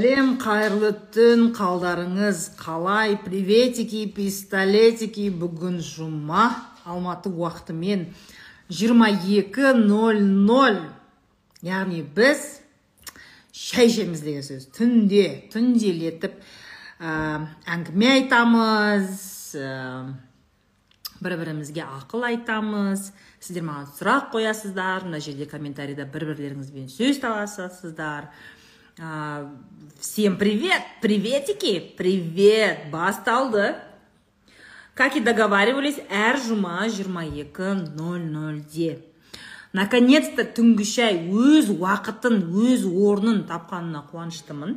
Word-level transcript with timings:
сәлем 0.00 0.38
қайырлы 0.40 0.94
түн 1.12 1.50
қалдарыңыз 1.52 2.56
қалай? 2.56 3.20
Приветики 3.20 4.06
пистолетики. 4.08 5.28
Бүгін 5.28 5.76
жұма 5.84 6.72
алматы 6.88 7.28
уақытымен 7.28 8.08
22.00 8.72 10.80
яғни 11.68 12.00
біз 12.16 12.64
шай 13.52 13.90
ішеміз 13.90 14.22
деген 14.24 14.40
сөз. 14.46 14.70
Түнде 14.72 15.50
түнделетіп 15.52 16.32
ә, 16.32 17.44
әңгіме 17.68 18.08
айтамыз 18.14 19.20
ә, 19.60 20.16
бір 21.20 21.36
бірімізге 21.42 21.84
ақыл 21.84 22.24
айтамыз. 22.30 23.12
Сіздер 23.36 23.68
маған 23.68 23.92
сұрақ 23.98 24.32
қоясыздар. 24.32 25.04
Мына 25.04 25.20
жерде 25.20 25.44
комментарийда 25.44 26.08
бір 26.08 26.24
бірлеріңізбен 26.30 26.88
сөз 26.88 27.20
таласасыздар. 27.20 28.32
Всем 29.98 30.36
привет 30.36 30.82
приветики 31.00 31.80
привет 31.96 32.90
басталды. 32.90 33.76
Как 34.92 35.16
и 35.16 35.20
договаривались 35.20 36.02
әр 36.10 36.36
жұма 36.36 36.84
22.00-де 36.84 38.98
наконец 39.72 40.28
то 40.36 40.44
түнгі 40.44 40.84
шай 40.84 41.16
өз 41.32 41.72
уақытын 41.72 42.44
өз 42.44 42.84
орнын 42.84 43.48
тапқанына 43.48 44.04
қуаныштымын. 44.12 44.76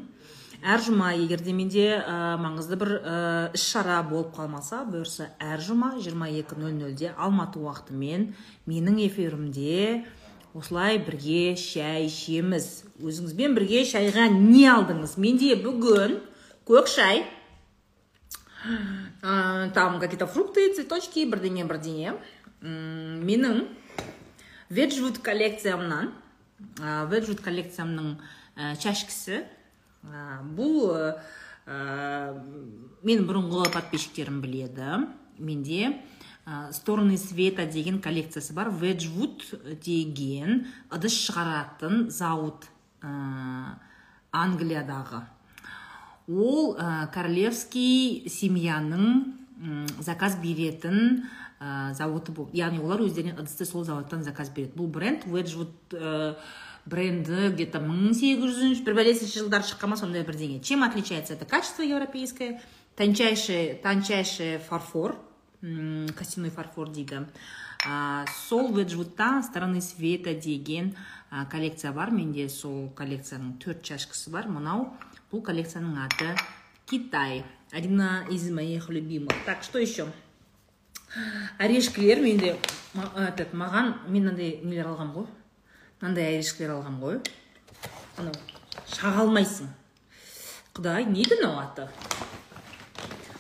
Әр 0.64 0.80
жұма 0.80 1.20
егер 1.20 1.44
де 1.44 1.52
менде 1.52 2.00
маңызды 2.40 2.80
бір 2.80 3.04
ә, 3.04 3.52
іс 3.52 3.68
шара 3.74 4.00
болып 4.08 4.32
қалмаса 4.38 4.86
бұйырса 4.88 5.36
әр 5.36 5.60
жұма 5.60 6.00
22.00-де 6.00 7.12
алматы 7.18 7.60
уақытымен 7.60 8.32
менің 8.72 9.04
эфирімде 9.10 10.08
осылай 10.54 11.00
бірге 11.02 11.56
шай 11.58 12.08
ішеміз. 12.08 12.86
Өзіңізбен 13.02 13.56
бірге 13.58 13.84
шайға 13.90 14.30
не 14.34 14.68
алдыңыз? 14.70 15.18
Менде 15.22 15.56
бүгін 15.60 16.20
көк 16.68 16.88
шай 16.92 17.26
ә, 19.22 19.72
там 19.74 20.00
какие 20.00 20.20
то 20.20 20.28
фрукты 20.28 20.70
цветочки 20.76 21.26
бірдеңе 21.30 21.66
бірдеңе. 21.68 22.16
Менің 22.64 23.66
веджвуд 24.70 25.20
коллекциямнан 25.26 26.14
ә, 26.80 27.04
веджвуд 27.12 27.42
коллекциямның 27.44 28.16
ә, 28.56 28.76
чашкісі 28.80 29.42
ә, 29.42 30.40
бұл 30.56 30.94
ә, 31.66 32.34
менің 33.04 33.28
бұрынғы 33.28 33.68
подписчиктерім 33.74 34.40
біледі. 34.44 35.04
Менде 35.42 35.96
стороны 36.72 37.18
света 37.18 37.66
деген 37.66 38.02
коллекциясы 38.02 38.54
бар. 38.54 38.70
Веджвуд 38.70 39.46
деген 39.84 40.68
ыдыс 40.92 41.16
шығаратын 41.28 42.10
зауыт 42.12 42.68
ә, 43.02 43.80
англиядағы. 44.32 45.24
Ол 46.28 46.76
ә, 46.76 47.08
королевский 47.14 48.28
семьяның 48.28 49.40
заказ 50.04 50.36
беретін 50.42 51.24
ә, 51.60 51.94
зауыты 51.96 52.36
болды 52.36 52.60
яғни 52.60 52.84
олар 52.84 53.06
өздеріне 53.08 53.38
ыдысты 53.38 53.66
сол 53.66 53.88
зауыттан 53.88 54.24
заказ 54.28 54.52
береді. 54.52 54.76
Бұл 54.76 54.92
бренд 54.92 55.24
веджвуд 55.24 55.96
ә, 55.96 56.36
бренді 56.86 57.54
где 57.56 57.70
то 57.72 57.80
мың 57.80 58.12
сегіз 58.12 58.58
жүз 58.60 58.84
бір 58.84 58.98
бәлесінші 59.00 59.46
жылдары 59.46 59.64
шыққан 59.64 59.94
ма 59.94 59.98
сондай 60.00 60.28
бірдеңе. 60.28 60.60
Чем 60.60 60.84
отличается 60.84 61.34
это 61.34 61.46
качество 61.46 61.84
европейское? 61.84 62.62
Тончайший 62.98 63.76
тончайший 63.76 64.58
фарфор. 64.58 65.16
Костяной 65.64 66.50
фарфор 66.50 66.90
дейді 66.90 67.26
сол 68.48 68.74
веджвудта 68.76 69.42
стороны 69.44 69.82
света 69.82 70.34
деген 70.34 70.96
коллекция 71.50 71.92
бар 71.92 72.12
менде 72.12 72.50
сол 72.50 72.90
коллекцияның 72.90 73.58
төрт 73.64 73.82
чашкасы 73.84 74.30
бар. 74.30 74.48
Мынау 74.48 74.92
бұл 75.32 75.42
коллекцияның 75.42 75.98
аты 76.04 76.36
китай 76.86 77.44
один 77.72 78.02
из 78.30 78.50
моих 78.52 78.90
любимых. 78.90 79.34
Так 79.46 79.64
что 79.64 79.80
еще 79.80 80.08
орешкілер 81.58 82.20
менде 82.22 82.58
этот 82.94 83.54
маған 83.54 84.06
мен 84.08 84.28
мынандай 84.28 84.60
нелер 84.64 84.88
алғанмын 84.92 85.16
ғой? 85.16 85.28
Мынандай 86.02 86.36
орешкілер 86.36 86.76
алғанмын 86.76 87.02
ғой. 87.02 87.20
Анау 88.18 88.34
шаға 88.90 89.24
алмайсың 89.26 89.70
құдай 90.74 91.06
не 91.06 91.22
еді 91.24 91.40
мынау 91.42 91.60
аты? 91.64 91.90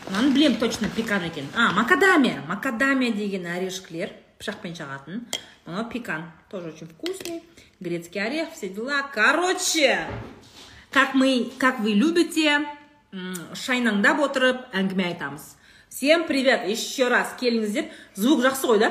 Мынаны 0.09 0.33
білемін 0.33 0.59
точно 0.59 0.89
пекан 0.95 1.23
екен 1.23 1.47
а 1.55 1.71
макадамия. 1.71 2.43
Макадамия 2.47 3.13
деген 3.13 3.45
орешкілер 3.47 4.11
пышақпен 4.39 4.75
шағатын 4.75 5.25
мынау 5.65 5.89
пекан 5.89 6.31
тоже 6.49 6.69
очень 6.69 6.87
вкусный. 6.87 7.43
Грецкий 7.79 8.21
орех 8.21 8.51
все 8.53 8.69
дела. 8.69 9.03
Короче 9.13 10.07
как 10.91 11.15
мы 11.15 11.51
как 11.57 11.79
вы 11.79 11.93
любите 11.93 12.65
шайнаңдап 13.13 14.21
отырып 14.25 14.61
әңгіме 14.73 15.11
айтамыз 15.11 15.55
всем 15.89 16.25
привет 16.25 16.67
еще 16.67 17.07
раз 17.09 17.35
келіңіздер 17.37 17.91
звук 18.15 18.41
жақсы 18.41 18.69
ғой 18.69 18.79
да? 18.81 18.89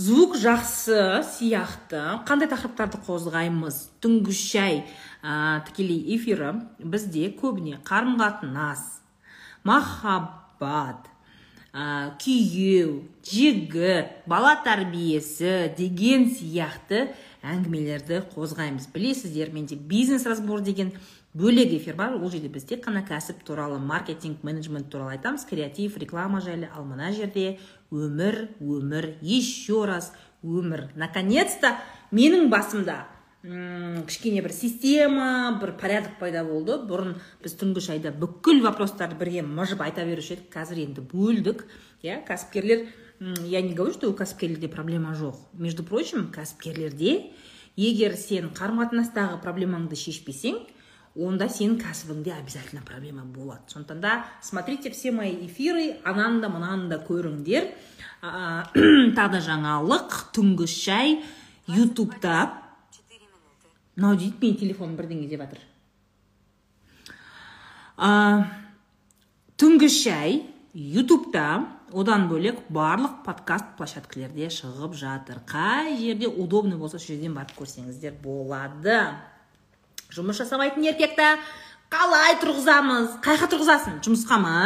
Звук 0.00 0.36
жақсы 0.40 1.20
сияқты 1.28 2.02
қандай 2.28 2.48
тақырыптарды 2.48 3.00
қозғаймыз? 3.04 3.80
Түнгі 4.00 4.32
шай 4.36 4.78
ә, 5.22 5.62
тікелей 5.68 6.16
эфирі 6.16 6.52
бізде 6.78 7.30
көбіне 7.36 7.80
қарым 7.84 8.18
қатынас 8.20 9.00
махаббат 9.64 11.08
ә, 11.72 12.16
күйеу 12.20 13.00
жігіт 13.24 14.26
бала 14.30 14.56
тәрбиесі 14.64 15.72
деген 15.78 16.30
сияқты 16.32 17.10
әңгімелерді 17.46 18.24
қозғаймыз. 18.34 18.90
Білесіздер 18.92 19.52
менде 19.52 19.76
бизнес 19.76 20.26
разбор 20.26 20.60
деген 20.60 20.92
бөлек 21.34 21.72
эфир 21.76 21.96
бар. 21.96 22.16
Ол 22.18 22.30
жерде 22.30 22.48
біз 22.52 22.66
тек 22.68 22.84
қана 22.84 23.04
кәсіп 23.06 23.44
туралы 23.46 23.78
маркетинг 23.78 24.42
менеджмент 24.42 24.90
туралы 24.90 25.16
айтамыз. 25.16 25.46
Креатив 25.48 25.96
реклама 25.96 26.40
жайлы. 26.40 26.68
Ал 26.74 26.84
мына 26.84 27.12
жерде 27.12 27.58
өмір 27.90 28.50
өмір 28.60 29.14
еще 29.22 29.86
раз 29.86 30.12
өмір. 30.42 30.90
Наконец 30.96 31.56
то 31.60 31.76
менің 32.12 32.50
басымда 32.50 33.06
кішкене 33.42 34.42
бір 34.44 34.52
система 34.52 35.58
бір 35.60 35.72
порядок 35.80 36.18
пайда 36.20 36.42
болды. 36.44 36.76
Бұрын 36.84 37.14
біз 37.40 37.54
түнгі 37.60 37.80
шайда 37.80 38.12
бүкіл 38.12 38.60
вопростарды 38.66 39.16
бірге 39.16 39.42
мыжып 39.46 39.80
айта 39.80 40.04
беруші 40.04 40.36
едік. 40.36 40.50
Қазір 40.52 40.82
енді 40.84 41.04
бөлдік. 41.08 41.64
Иә 42.04 42.20
кәсіпкерлер 42.28 42.88
я 43.20 43.62
не 43.62 43.74
говорю 43.74 43.94
что 43.94 44.10
у 44.10 44.14
кәсіпкерлерде 44.14 44.68
проблема 44.68 45.14
жоқ. 45.14 45.36
Между 45.52 45.84
прочим 45.84 46.30
кәсіпкерлерде 46.32 47.32
егер 47.76 48.16
сен 48.16 48.50
қарым 48.52 48.84
қатынастағы 48.84 49.40
проблемаңды 49.40 49.96
шешпесең 49.96 50.60
онда 51.16 51.48
сенің 51.48 51.80
кәсібіңде 51.80 52.36
обязательно 52.36 52.82
проблема 52.86 53.24
болады. 53.24 53.60
Сондықтан 53.68 54.00
да 54.00 54.24
смотрите 54.42 54.90
все 54.90 55.12
мои 55.12 55.32
эфиры 55.46 55.96
ананы 56.04 56.40
да 56.40 56.48
мынаны 56.48 56.88
да 56.88 57.00
көріңдер. 57.00 57.72
Тағы 59.16 59.32
да 59.32 59.40
жаңалық 59.40 60.32
түнгі 60.36 60.68
шай 60.68 61.22
ютубта. 61.66 62.69
Мынау 64.00 64.16
дейді 64.16 64.40
менің 64.40 64.58
телефоным 64.64 64.96
бірдеңе 64.96 65.28
деп 65.28 65.44
жатыр 65.44 65.60
түнгі 69.60 69.88
шай 69.92 70.40
ютубта 70.72 71.66
одан 71.92 72.28
бөлек 72.30 72.62
барлық 72.72 73.20
подкаст 73.26 73.74
площадкалерде 73.76 74.48
шығып 74.54 74.94
жатыр 74.96 75.42
қай 75.44 75.98
жерде 75.98 76.30
удобный 76.30 76.78
болса 76.80 76.98
сол 76.98 77.12
жерден 77.12 77.34
барып 77.36 77.52
көрсеңіздер 77.58 78.16
болады 78.24 79.02
жұмыс 80.14 80.40
жасамайтын 80.40 80.86
еркекті 80.94 81.34
қалай 81.92 82.38
тұрғызамыз 82.40 83.18
қай 83.20 83.36
жаққа 83.36 83.50
тұрғызасың 83.52 84.00
жұмысқа 84.06 84.40
ма 84.40 84.56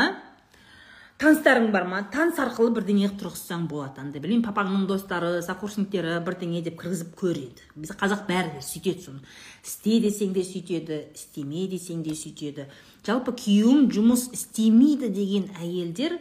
таныстарың 1.22 1.70
бар 1.72 1.86
ма? 1.88 2.00
Таныс 2.12 2.38
арқылы 2.42 2.72
бірдеңе 2.74 3.08
қылып 3.08 3.20
тұрғызсаң 3.22 3.66
болады 3.70 4.02
андай 4.02 4.22
білмеймін 4.22 4.44
папаңның 4.46 4.86
достары 4.90 5.42
сокурсниктері 5.46 6.18
бірдеңе 6.26 6.62
деп 6.66 6.78
кіргізіп 6.80 7.14
көреді. 7.20 7.66
Біз 7.78 7.94
қазақ 8.00 8.26
бәрі 8.28 8.56
де 8.56 8.62
сөйтеді 8.64 9.04
соны. 9.06 9.20
Істе 9.64 10.00
десең 10.02 10.34
де 10.34 10.44
сөйтеді 10.44 11.00
істеме 11.14 11.68
десең 11.70 12.02
де 12.04 12.16
сөйтеді. 12.18 12.66
Жалпы 13.06 13.36
күйеуім 13.40 13.86
жұмыс 13.94 14.26
істемейді 14.34 15.12
деген 15.14 15.46
әйелдер 15.62 16.18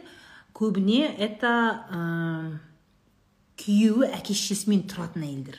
көбіне 0.54 1.08
это 1.26 1.50
ә, 1.90 2.00
күйеуі 3.58 4.12
әке 4.14 4.36
шешесімен 4.36 4.86
тұратын 4.90 5.26
әйелдер. 5.26 5.58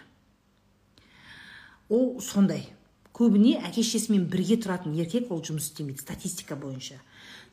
Ол 1.90 2.22
сондай. 2.24 2.70
Көбіне 3.16 3.58
әке 3.68 3.84
шешесімен 3.84 4.26
бірге 4.32 4.58
тұратын. 4.64 4.96
Еркек 5.00 5.30
ол 5.32 5.44
жұмыс 5.44 5.70
істемейді 5.70 6.04
статистика 6.04 6.56
бойынша. 6.60 7.02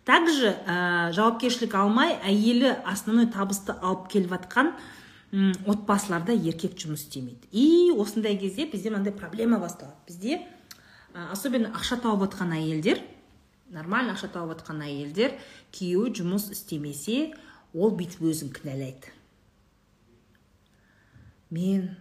Также 0.04 0.56
ә, 0.66 1.12
жауапкершілік 1.14 1.74
алмай 1.78 2.16
әйелі 2.26 2.74
основной 2.88 3.28
табысты 3.30 3.76
алып 3.80 4.08
келіп 4.12 4.34
жатқан 4.34 4.74
отбасыларда 5.32 6.34
еркек 6.36 6.76
жұмыс 6.76 7.06
істемейді. 7.06 7.48
И 7.52 7.92
осындай 7.96 8.36
кезде 8.36 8.66
бізде 8.66 8.90
мынандай 8.90 9.14
проблема 9.16 9.58
басталады. 9.62 9.96
Бізде 10.06 10.42
ә, 11.14 11.30
особенно 11.32 11.72
ақша 11.72 12.00
тауып 12.02 12.26
жатқан 12.26 12.52
әйелдер 12.58 13.00
нормально 13.72 14.12
ақша 14.16 14.28
тауып 14.34 14.58
жатқан 14.58 14.84
әйелдер 14.84 15.38
күйеуі 15.72 16.12
жұмыс 16.18 16.50
істемесе 16.52 17.32
ол 17.72 17.94
бүйтіп 17.96 18.26
өзін 18.28 18.52
кінәлайды. 18.52 19.14
Мен 21.52 21.94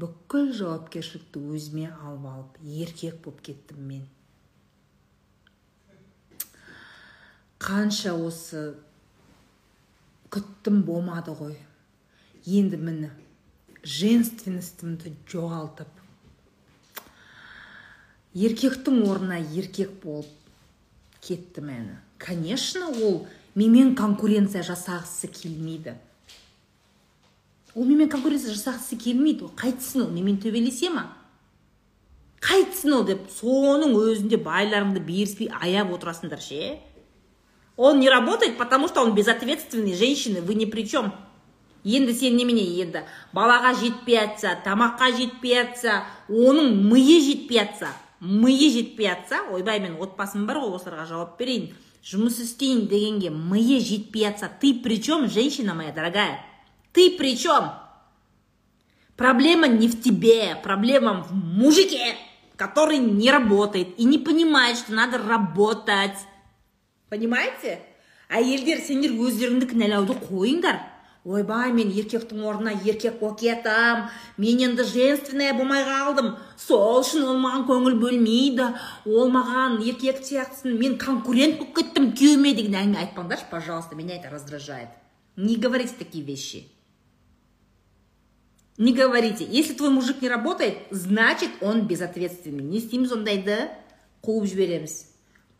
бүкіл 0.00 0.54
жауапкершілікті 0.56 1.42
өзіме 1.52 1.90
алып 1.92 2.26
алып 2.32 2.58
еркек 2.64 3.20
болып 3.24 3.44
кеттім 3.44 3.84
мен. 3.84 4.08
Қанша 7.60 8.14
осы 8.16 8.74
күттім 10.32 10.82
болмады 10.88 11.34
ғой. 11.36 11.56
Енді 12.48 12.80
міне 12.80 13.10
женственностімді 13.84 15.12
жоғалтып 15.28 16.00
еркектің 18.36 19.02
орнына 19.08 19.40
еркек 19.56 19.92
болып 20.04 20.28
кетті 21.24 21.64
мәні 21.64 21.96
конечно 22.20 22.88
ол 22.88 23.24
менімен 23.54 23.96
конкуренция 23.98 24.62
жасағысы 24.62 25.30
келмейді. 25.32 25.96
Ол 27.74 27.84
менімен 27.84 28.10
конкуренция 28.12 28.54
жасағысы 28.54 28.98
келмейді 29.00 29.48
ол 29.48 29.54
қайтсын 29.58 30.04
ол 30.04 30.12
менімен 30.12 30.38
төбелесе 30.42 30.92
ма? 30.94 31.08
Қайтсын 32.44 32.94
ол 32.96 33.04
деп 33.08 33.26
соның 33.34 33.96
өзінде 33.98 34.38
байларыңды 34.44 35.02
беріспей 35.04 35.50
аяп 35.50 35.90
отырасыңдар 35.96 36.40
ше? 36.44 36.78
он 37.79 37.99
не 37.99 38.09
работает 38.09 38.57
потому 38.57 38.87
что 38.87 39.01
он 39.01 39.15
безответственный 39.15 39.95
женщины 39.95 40.41
вы 40.41 40.55
ни 40.55 40.65
при 40.65 40.87
чем 40.87 41.13
енді 41.85 42.13
сен 42.17 42.35
немене 42.35 42.63
енді 42.81 43.03
балаға 43.33 43.75
жетпей 43.77 44.17
жатса 44.17 44.55
тамаққа 44.65 45.11
жетпей 45.19 45.53
жатса 45.59 45.99
оның 46.29 46.71
миы 46.89 47.19
жетпей 47.21 47.61
жатса 47.61 47.91
миы 48.19 48.71
жетпей 48.73 49.11
жатса 49.11 49.43
ойбай 49.53 49.79
мен 49.79 49.99
отбасым 50.01 50.47
бар 50.49 50.63
ғой 50.63 50.79
осыларға 50.79 51.05
жауап 51.11 51.37
берейін 51.37 51.69
жұмыс 52.01 52.41
істейін 52.41 52.87
дегенге 52.89 53.29
миы 53.29 53.79
жетпей 53.79 54.25
жатса 54.25 54.49
ты 54.49 54.73
при 54.73 54.97
чем 54.97 55.29
женщина 55.29 55.75
моя 55.75 55.93
дорогая 55.93 56.41
ты 56.91 57.11
при 57.19 57.37
чем 57.37 57.69
проблема 59.15 59.67
не 59.67 59.87
в 59.87 60.01
тебе 60.01 60.57
проблема 60.63 61.21
в 61.21 61.33
мужике 61.35 62.15
который 62.57 62.97
не 62.97 63.29
работает 63.29 63.99
и 63.99 64.05
не 64.05 64.17
понимает 64.17 64.77
что 64.77 64.93
надо 64.93 65.19
работать 65.19 66.17
Понимаете? 67.10 67.80
Әйелдер 68.30 68.78
сендер 68.86 69.16
өздеріңді 69.18 69.66
кінәлауды 69.72 70.14
қойыңдар. 70.22 70.78
Ойбай 71.20 71.72
мен 71.76 71.90
еркектің 71.92 72.44
орнына 72.48 72.72
еркек 72.86 73.18
болып 73.20 73.42
кеттім 73.42 74.06
мен 74.40 74.60
енді 74.64 74.86
женственная 74.88 75.52
болмай 75.52 75.82
қалдым 75.84 76.30
сол 76.56 77.02
үшін 77.02 77.26
ол 77.28 77.36
маған 77.42 77.66
көңіл 77.68 77.98
бөлмейді. 78.00 78.70
Ол 79.04 79.28
маған 79.34 79.82
еркек 79.84 80.22
сияқтысын. 80.24 80.78
Мен 80.78 80.96
конкурент 80.96 81.58
болып 81.58 81.74
кеттім. 81.76 82.12
Күйеуіме 82.16 82.54
деген 82.56 82.78
әңгіме 82.80 83.02
айтпаңдаршы 83.02 83.50
пожалуйста. 83.50 83.96
Меня 83.96 84.16
это 84.16 84.30
раздражает. 84.30 84.88
Не 85.36 85.56
говорите 85.56 85.92
такие 85.98 86.24
вещи. 86.24 86.68
Не 88.78 88.94
говорите. 88.94 89.44
Если 89.44 89.74
твой 89.74 89.90
мужик 89.90 90.22
не 90.22 90.30
работает 90.30 90.78
значит 90.90 91.50
он 91.60 91.86
безответственный. 91.86 92.62
Не 92.62 92.78
істейміз 92.78 93.12
ондайды 93.12 93.68
қуып 94.22 94.46
жібереміз 94.46 95.09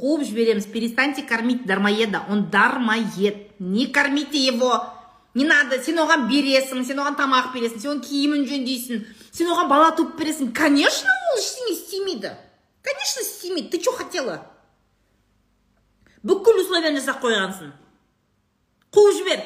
қуып 0.00 0.24
жібереміз 0.24 0.66
перестаньте 0.66 1.22
кормить 1.22 1.66
дармоеда 1.66 2.24
он 2.28 2.48
дармоед. 2.50 3.60
Не 3.60 3.86
кормите 3.86 4.38
его. 4.38 4.84
Не 5.34 5.44
надо 5.44 5.78
сен 5.78 6.00
оған 6.02 6.26
бересің 6.26 6.82
сен 6.84 6.98
оған 6.98 7.14
тамақ 7.18 7.52
бересің 7.54 7.78
сен 7.78 7.90
оның 7.92 8.00
киімін 8.08 8.46
жөндейсің 8.50 9.04
сен 9.30 9.50
оған 9.52 9.68
бала 9.68 9.92
туып 9.94 10.16
бересің. 10.18 10.50
Конечно 10.56 11.12
ол 11.30 11.38
ештеңе 11.38 11.76
істемейді. 11.76 12.32
Конечно 12.82 13.20
істемейді. 13.20 13.68
Ты 13.68 13.80
что 13.80 13.92
хотела? 13.92 14.46
Бүкіл 16.22 16.64
условияны 16.64 16.98
жасап 16.98 17.22
қойғансың. 17.22 17.70
Қуып 18.92 19.14
жібер. 19.20 19.44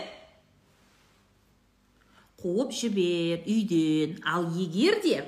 Қуып 2.40 2.72
жібер 2.72 3.44
үйден. 3.44 4.18
Ал 4.24 4.48
егер 4.56 5.02
де 5.02 5.20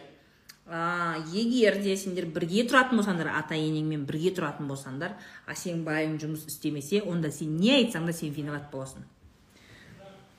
а, 0.69 1.17
егер 1.33 1.79
де 1.83 1.97
сендер 1.97 2.27
бірге 2.27 2.65
тұратын 2.67 2.99
болсаңдар 2.99 3.31
ата 3.39 3.55
енеңмен 3.55 4.07
бірге 4.07 4.33
тұратын 4.35 4.67
болсаңдар 4.71 5.15
а 5.47 5.55
сенің 5.55 5.85
байың 5.87 6.17
жұмыс 6.23 6.47
істемесе 6.51 7.03
онда 7.07 7.31
сен 7.31 7.57
не 7.57 7.75
айтсаң 7.79 8.07
да 8.07 8.13
сен 8.17 8.33
виноват 8.35 8.71
боласың. 8.73 9.05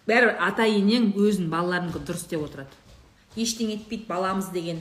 Бәрібір 0.08 0.38
ата 0.44 0.68
енең 0.68 1.14
өзінің 1.16 1.50
балаларынікі 1.52 2.04
дұрыс 2.08 2.28
деп 2.32 2.44
отырады. 2.46 2.72
Ештеңе 3.36 3.76
етпейді 3.78 4.08
баламыз 4.08 4.52
деген 4.54 4.80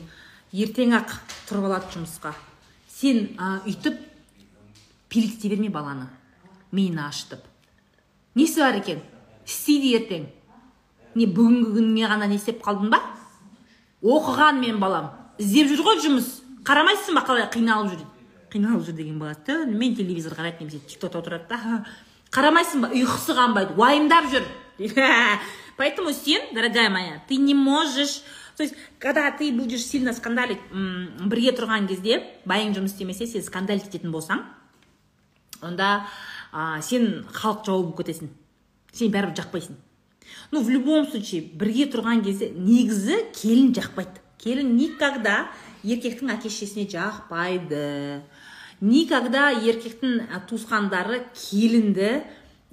ертең 0.52 0.94
ақ 0.98 1.16
тұрып 1.48 1.66
алады 1.68 1.90
жұмысқа. 1.94 2.32
Сен 2.88 3.36
ә, 3.38 3.60
үйтіп 3.66 3.98
пиліктей 5.10 5.50
берме 5.50 5.70
баланы. 5.70 6.08
Миын 6.72 6.98
ашытып. 7.06 7.42
Несі 8.34 8.62
бар 8.62 8.80
екен? 8.80 9.02
Істейді 9.46 9.92
ертең. 9.98 10.26
Не 11.16 11.26
бүгінгі 11.26 11.74
күніне 11.74 12.08
ғана 12.10 12.26
не 12.30 12.38
істеп 12.38 12.62
қалдың 12.64 12.90
ба? 12.92 13.00
Оқыған 14.02 14.60
мен 14.60 14.80
балам. 14.80 15.10
Іздеп 15.38 15.70
жүр 15.72 15.84
ғой 15.86 16.00
жұмыс. 16.04 16.30
Қарамайсың 16.66 17.16
ба 17.18 17.22
қалай 17.26 17.46
қиналып 17.52 17.92
жүр? 17.92 18.06
Қиналып 18.52 18.86
жүр 18.86 18.96
деген 18.96 19.18
бала 19.20 19.36
түнімен 19.46 19.96
телевизор 19.98 20.34
қарайды 20.38 20.64
немесе 20.64 20.80
тик 20.86 21.00
токта 21.00 21.20
отырады 21.20 21.46
да. 21.50 21.82
Қарамайсың 22.34 22.82
ба? 22.84 22.90
Ұйқысы 22.94 23.36
қанбайды. 23.36 23.76
Уайымдап 23.78 24.30
жүр. 24.32 24.46
Поэтому, 25.76 26.12
Сен, 26.12 26.54
дорогая 26.54 26.90
моя, 26.90 27.22
ты 27.28 27.36
не 27.36 27.54
можешь... 27.54 28.22
То 28.56 28.62
есть, 28.62 28.74
когда 28.98 29.30
ты 29.30 29.52
будешь 29.52 29.84
сильно 29.84 30.14
скандалить 30.14 30.60
бірге 30.72 31.52
тұрған 31.52 31.86
кезде 31.90 32.22
байың 32.48 32.72
жұмыс 32.72 32.94
істемесе 32.94 33.26
сен 33.28 33.44
скандалить 33.44 33.84
ететін 33.90 34.14
болсаң 34.14 34.46
онда 35.60 36.06
а, 36.52 36.80
сен 36.80 37.26
халық 37.36 37.66
жауы 37.66 37.82
болып 37.84 37.98
кетесің. 38.00 38.30
Сен 38.96 39.12
бәрібір 39.12 39.36
жақпайсың. 39.42 39.76
Ну 40.52 40.62
в 40.64 40.70
любом 40.70 41.04
случае 41.04 41.42
бірге 41.52 41.84
тұрған 41.92 42.24
кезде 42.24 42.48
негізі 42.56 43.26
келін 43.36 43.74
жақпайды. 43.76 44.24
Келін 44.42 44.74
никогда 44.76 45.46
еркектің 45.86 46.32
әке 46.36 46.50
шешесіне 46.50 46.88
жақпайды 46.92 48.22
никогда 48.80 49.50
еркектің 49.56 50.26
туысқандары 50.50 51.22
келінді 51.34 52.10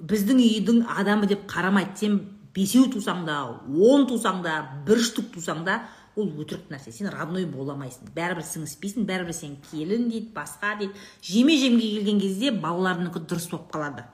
біздің 0.04 0.40
үйдің 0.42 0.80
адамы 0.98 1.28
деп 1.30 1.46
қарамайды. 1.48 1.96
Сен 1.96 2.18
бесеу 2.54 2.88
тусаң 2.92 3.24
да 3.26 3.38
он 3.68 4.08
тусаң 4.10 4.42
да 4.44 4.58
бір 4.86 5.00
штук 5.02 5.30
тусаң 5.34 5.64
да 5.64 5.82
ол 6.16 6.28
өтірік 6.42 6.68
нәрсе. 6.70 6.92
Сен 6.92 7.08
родной 7.10 7.46
бола 7.46 7.74
алмайсың. 7.74 8.12
Бәрібір 8.14 8.44
сіңіспейсің 8.46 9.06
бәрібір 9.08 9.34
сен 9.34 9.56
келін 9.70 10.10
дейді 10.10 10.34
басқа 10.34 10.76
дейді. 10.78 10.92
Жеме 11.22 11.56
жемге 11.58 11.88
келген 11.96 12.20
кезде 12.20 12.52
балаларынікі 12.52 13.24
дұрыс 13.24 13.48
болып 13.50 13.72
қалады. 13.72 14.04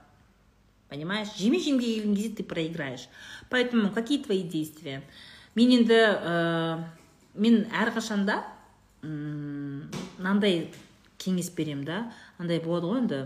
Понимаешь? 0.89 1.35
Жеме 1.37 1.61
жемге 1.61 1.95
келген 1.95 2.15
кезде 2.17 2.37
ты 2.37 2.45
проиграешь. 2.45 3.09
Поэтому 3.51 3.91
какие 3.91 4.23
твои 4.23 4.43
действия? 4.43 5.03
Мен 5.55 5.71
енді 5.75 5.99
ә, 5.99 6.85
мен 7.35 7.65
әрқашанда 7.71 8.41
мынандай 9.03 10.71
кеңес 11.21 11.51
беремін 11.57 11.85
да. 11.85 12.01
Андай 12.39 12.61
болады 12.65 12.91
ғой 12.91 13.03
енді. 13.03 13.21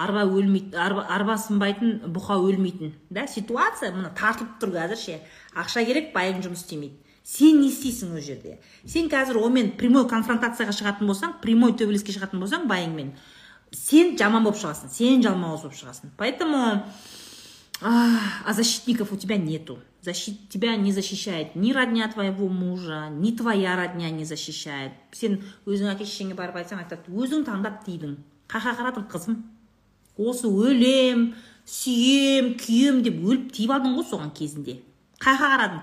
Арба 0.00 0.22
өлмейді 0.24 0.78
арба, 0.80 1.04
арба 1.12 1.36
сынбайтын 1.38 2.12
бұқа 2.14 2.38
өлмейтін. 2.40 2.94
Да 3.10 3.26
ситуация 3.28 3.90
мына 3.92 4.12
тартылып 4.16 4.58
тұр 4.62 4.72
қазір 4.76 5.00
ше 5.00 5.18
ақша 5.58 5.84
керек 5.84 6.12
байың 6.14 6.40
жұмыс 6.46 6.64
істемейді. 6.64 6.96
Сен 7.26 7.60
не 7.60 7.68
істейсің 7.68 8.14
ол 8.16 8.22
жерде? 8.24 8.56
Сен 8.86 9.10
қазір 9.12 9.38
онымен 9.42 9.74
прямой 9.78 10.06
конфронтацияға 10.08 10.72
шығатын 10.74 11.10
болсаң 11.10 11.36
прямой 11.42 11.74
төбелеске 11.78 12.14
шығатын 12.16 12.40
болсаң 12.42 12.64
байыңмен. 12.70 13.12
Сен 13.76 14.16
жаман 14.18 14.46
болып 14.46 14.58
шығасың 14.62 14.90
сен 14.94 15.22
жалмауыз 15.26 15.66
болып 15.66 15.76
шығасың. 15.78 16.14
Поэтому 16.16 16.82
а 17.82 18.52
защитников 18.52 19.12
у 19.12 19.16
тебя 19.16 19.36
нету. 19.36 19.78
Защит 20.02 20.48
тебя 20.48 20.76
не 20.76 20.92
защищает 20.92 21.54
ни 21.54 21.72
родня 21.72 22.08
твоего 22.08 22.48
мужа 22.48 23.08
ни 23.10 23.32
твоя 23.32 23.76
родня 23.76 24.10
не 24.10 24.24
защищает. 24.24 24.92
Сен 25.12 25.40
өзің 25.66 25.94
әке 25.94 26.06
шешеңе 26.08 26.34
барып 26.34 26.60
айтсаң 26.62 26.82
айтады 26.84 27.12
өзің 27.12 27.44
таңдап 27.48 27.84
тыйдың 27.84 28.16
қақа 28.48 28.76
қарадың 28.80 29.06
қызым. 29.12 29.42
Осы 30.16 30.48
өлем 30.48 31.34
сүйем 31.66 32.54
күйем 32.60 33.02
деп 33.06 33.20
өліп 33.22 33.50
тиіп 33.54 33.74
алдың 33.76 33.96
ғой 33.98 34.06
соған 34.08 34.32
кезінде. 34.36 34.80
Қайға 35.20 35.50
қарадың 35.54 35.82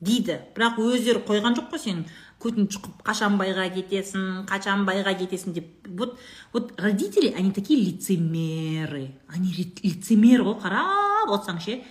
дейді. 0.00 0.36
Бірақ 0.56 0.78
өздері 0.84 1.24
қойған 1.28 1.56
жоқ 1.58 1.72
қой 1.72 1.82
сен 1.82 2.04
көтін 2.40 2.68
шұқып 2.72 3.02
қашан 3.04 3.36
байға 3.40 3.66
кетесің 3.74 4.46
қашан 4.48 4.86
байға 4.88 5.12
кетесің? 5.18 5.52
деп. 5.52 5.66
Вот 5.88 6.18
вот 6.52 6.72
родители 6.80 7.34
они 7.36 7.52
такие 7.52 7.80
лицемеры. 7.80 9.12
Они 9.28 9.52
лицемер 9.52 10.42
ғой. 10.42 10.56
Қарап 10.62 11.34
отырсаң 11.34 11.60
ше 11.60 11.82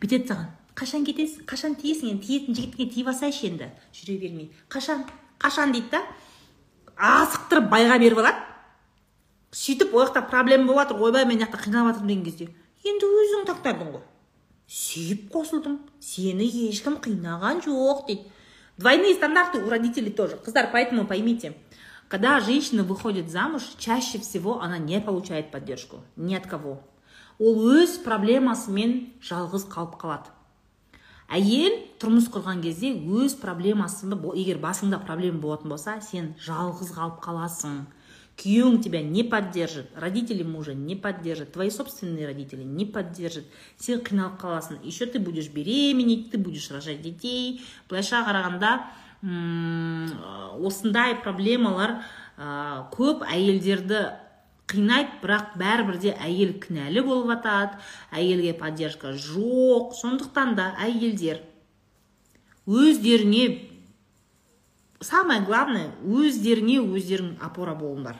бүйтеді 0.00 0.32
саған. 0.32 0.48
Қашан 0.78 1.04
кетесің 1.06 1.46
қашан 1.48 1.74
тиесің 1.80 2.12
енді? 2.12 2.26
Тиетін 2.26 2.56
жігітіңе 2.58 2.86
тиіп 2.94 3.10
алсайшы 3.10 3.48
енді. 3.48 3.68
Жүре 3.92 4.18
бермей. 4.22 4.50
Қашан 4.70 5.02
қашан 5.42 5.74
дейді 5.74 5.90
да? 5.96 6.02
Асықтырып 6.96 7.66
байға 7.72 7.98
беріп 7.98 8.22
алады. 8.22 8.44
Сөйтіп 9.50 9.94
ол 9.94 10.06
жақта 10.06 10.22
проблема 10.30 10.70
болып 10.70 10.86
жатыр 10.86 11.02
ойбай 11.02 11.26
мен 11.26 11.38
мына 11.38 11.48
жақта 11.48 11.62
қиналып 11.64 11.92
жатырмын 11.92 12.08
деген 12.08 12.24
кезде. 12.24 12.48
Енді 12.86 13.10
өзің 13.20 13.46
тақтардың 13.50 13.92
ғой. 13.96 14.04
Сүйіп 14.68 15.28
қосылдың. 15.34 15.78
Сені 16.00 16.46
ешкім 16.68 17.00
қинаған 17.02 17.64
жоқ 17.66 18.06
дейді. 18.06 18.30
Двойные 18.78 19.14
стандарты 19.14 19.58
у 19.58 19.68
родителей 19.68 20.12
тоже. 20.12 20.38
Қыздар 20.44 20.70
поэтому 20.70 21.06
поймите 21.06 21.54
когда 22.08 22.40
женщина 22.40 22.82
выходит 22.82 23.30
замуж 23.30 23.62
чаще 23.78 24.18
всего 24.18 24.60
она 24.60 24.78
не 24.78 25.00
получает 25.00 25.50
поддержку. 25.50 26.00
Ни 26.16 26.34
от 26.34 26.46
кого. 26.46 26.80
Ол 27.38 27.60
өз 27.70 28.00
проблемасымен 28.02 29.20
жалғыз 29.22 29.68
қалып 29.70 29.94
қалады. 30.00 30.32
Әйел 31.28 31.76
тұрмыс 32.00 32.30
құрған 32.32 32.62
кезде 32.64 32.94
өз 32.96 33.36
проблемасы 33.40 34.08
егер 34.08 34.58
басыңда 34.62 35.02
проблема 35.04 35.40
болатын 35.42 35.68
болса 35.74 36.00
сен 36.00 36.34
жалғыз 36.40 36.94
қалып 36.96 37.22
қаласың. 37.24 37.86
Күйеуің 38.38 38.78
тебя 38.82 39.02
не 39.02 39.24
поддержит 39.24 39.90
родители 39.96 40.44
мужа 40.44 40.72
не 40.72 40.94
поддержат 40.94 41.52
твои 41.52 41.70
собственные 41.70 42.26
родители 42.26 42.62
не 42.62 42.86
поддержат 42.86 43.44
сен 43.78 43.98
қиналып 44.00 44.38
қаласың. 44.40 44.78
Еще 44.84 45.06
ты 45.06 45.18
будешь 45.18 45.48
беременеть 45.50 46.30
ты 46.30 46.38
будешь 46.38 46.70
рожать 46.70 47.02
детей. 47.02 47.60
Былайша 47.90 48.22
қарағанда 48.22 48.78
осындай 50.62 51.16
проблемалар 51.18 51.98
ә, 52.38 52.86
көп 52.94 53.26
әйелдерді 53.26 54.27
қинайды 54.68 55.20
бірақ 55.22 55.54
бәрібір 55.60 55.98
де 56.02 56.14
әйел 56.20 56.54
кінәлі 56.60 57.04
болып 57.06 57.30
жатады 57.32 57.78
әйелге 58.12 58.52
поддержка 58.58 59.14
жоқ. 59.16 59.94
Сондықтан 59.96 60.54
да 60.58 60.72
әйелдер 60.84 61.40
өздеріңе 62.68 63.44
самое 65.00 65.40
главное 65.46 65.92
өздеріңе 66.04 66.82
өздерің 66.84 67.38
опора 67.40 67.74
болыңдар. 67.78 68.18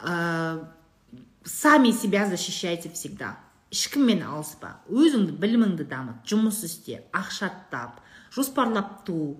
Ә, 0.00 0.64
сами 1.44 1.90
себя 1.90 2.26
защищайте 2.26 2.88
всегда. 2.88 3.36
Ешкіммен 3.70 4.22
алыспа. 4.24 4.78
Өзіңді 4.88 5.34
біліміңді 5.36 5.84
дамыт 5.90 6.24
жұмыс 6.24 6.62
істе 6.64 7.02
ақша 7.12 7.50
тап 7.70 8.00
жоспарлап 8.32 9.04
ту. 9.04 9.36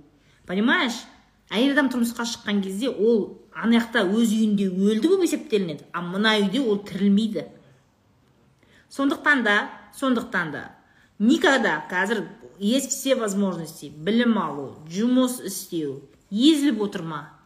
Понимаешь? 0.46 1.00
Әйел 1.48 1.72
адам 1.72 1.88
тұрмысқа 1.88 2.26
шыққан 2.28 2.60
кезде 2.60 2.90
ол 2.90 3.38
ана 3.62 3.78
жақта 3.80 4.04
өз 4.06 4.32
үйінде 4.32 4.68
өлді 4.70 5.08
болып 5.08 5.26
есептелінеді. 5.26 5.86
А 5.92 6.02
мына 6.02 6.36
үйде 6.38 6.60
ол 6.60 6.78
тірілмейді. 6.78 7.46
Сондықтан 8.90 9.42
да 9.44 9.56
сондықтан 9.98 10.52
да 10.52 10.62
никогда 11.18 11.84
қазір 11.90 12.26
есть 12.58 12.90
все 12.90 13.14
возможности. 13.14 13.90
Білім 13.90 14.38
алу 14.38 14.68
жұмыс 14.90 15.40
істеу 15.44 16.02
езіліп 16.30 16.82
отырма. 16.88 17.37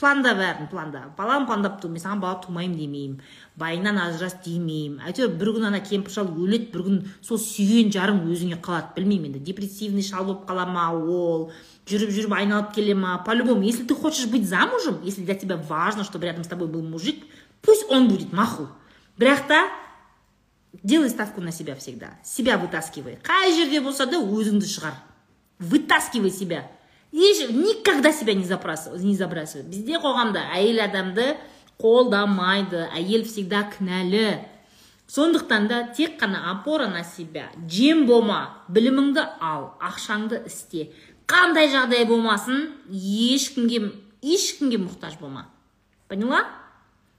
Планда 0.00 0.32
бәрін 0.34 0.68
планда 0.70 1.02
балам 1.16 1.46
пландап 1.46 1.80
тұр 1.82 1.92
мен 1.92 2.02
саған 2.02 2.22
бала 2.22 2.40
тумаймын 2.40 2.76
демеймін 2.78 3.18
байыңнан 3.60 3.98
ажырас 4.06 4.38
демеймін 4.44 5.02
әйтеуір 5.06 5.34
бір 5.40 5.52
күн 5.56 5.66
ана 5.68 5.80
кемпір 5.84 6.14
шал 6.14 6.30
өледі 6.32 6.70
бір 6.72 6.84
күн 6.86 6.96
сол 7.26 7.40
сүйген 7.42 7.92
жарың 7.94 8.22
өзіңе 8.32 8.60
қалады 8.64 8.94
білмеймін 8.96 9.34
енді 9.34 9.44
депрессивный 9.50 10.06
шал 10.06 10.24
болып 10.24 10.46
қала 10.48 10.64
ма 10.66 10.88
ол. 10.96 11.50
Жүріп 11.90 12.14
жүріп 12.16 12.34
айналып 12.38 12.72
келе 12.74 12.94
ма 12.94 13.18
по 13.26 13.34
любому 13.36 13.62
если 13.62 13.84
ты 13.84 13.94
хочешь 13.94 14.26
быть 14.32 14.48
замужем 14.48 15.02
если 15.04 15.24
для 15.24 15.34
тебя 15.34 15.56
важно 15.56 16.04
чтобы 16.04 16.26
рядом 16.26 16.44
с 16.44 16.48
тобой 16.48 16.68
был 16.68 16.82
мужик 16.82 17.22
пусть 17.62 17.84
он 17.90 18.08
будет 18.08 18.32
маху. 18.32 18.68
Бірақ 19.18 19.46
та 19.48 19.68
делай 20.82 21.10
ставку 21.10 21.40
на 21.40 21.52
себя 21.52 21.74
всегда. 21.74 22.18
Себя 22.24 22.56
вытаскивай. 22.58 23.18
Қай 23.22 23.52
жерде 23.52 23.80
болса 23.80 24.06
да 24.06 24.16
өзіңді 24.16 24.64
шығар. 24.64 24.94
Вытаскивай 25.58 26.30
себя. 26.30 26.70
Никогда 27.12 28.12
себя 28.12 28.34
не 28.34 28.44
забрасывай 28.44 29.00
не 29.00 29.16
забрасывай. 29.16 29.66
Бізде 29.66 29.98
қоғамда. 29.98 30.44
Әйел 30.54 30.84
адамды 30.84 31.36
қолдамайды 31.80 32.86
әйел 32.94 33.24
всегда 33.24 33.64
кінәлі. 33.72 34.38
Сондықтан 35.10 35.66
да 35.66 35.82
тек 35.96 36.20
қана 36.22 36.52
опора 36.52 36.86
на 36.86 37.02
себя 37.02 37.48
жем 37.66 38.06
болма 38.06 38.62
біліміңді 38.68 39.24
ал 39.40 39.72
ақшаңды 39.82 40.44
істе. 40.46 40.92
Қандай 41.26 41.66
жағдай 41.72 42.06
болмасын 42.06 42.68
ешкімге 42.90 43.90
ешкімге 44.22 44.78
мұқтаж 44.78 45.18
болма. 45.18 45.48
Поняла? 46.06 46.44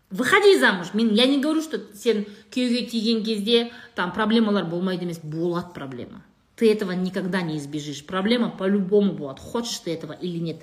Выходи 0.09 0.57
замуж. 0.59 0.93
Мен 0.93 1.13
я 1.13 1.25
не 1.25 1.41
говорю 1.41 1.61
что 1.61 1.79
сен 1.95 2.25
күйеуге 2.51 2.85
тиген 2.85 3.23
кезде 3.23 3.71
там 3.95 4.11
проблемалар 4.13 4.65
болмайды 4.65 5.05
емес 5.05 5.19
болады 5.19 5.73
проблема. 5.73 6.23
Ты 6.61 6.71
этого 6.71 6.91
никогда 6.91 7.41
не 7.41 7.57
избежишь. 7.57 8.05
Проблема 8.05 8.51
по-любому 8.51 9.13
болады 9.13 9.41
хочешь 9.41 9.79
ты 9.79 9.91
этого 9.91 10.13
или 10.13 10.37
нет. 10.37 10.61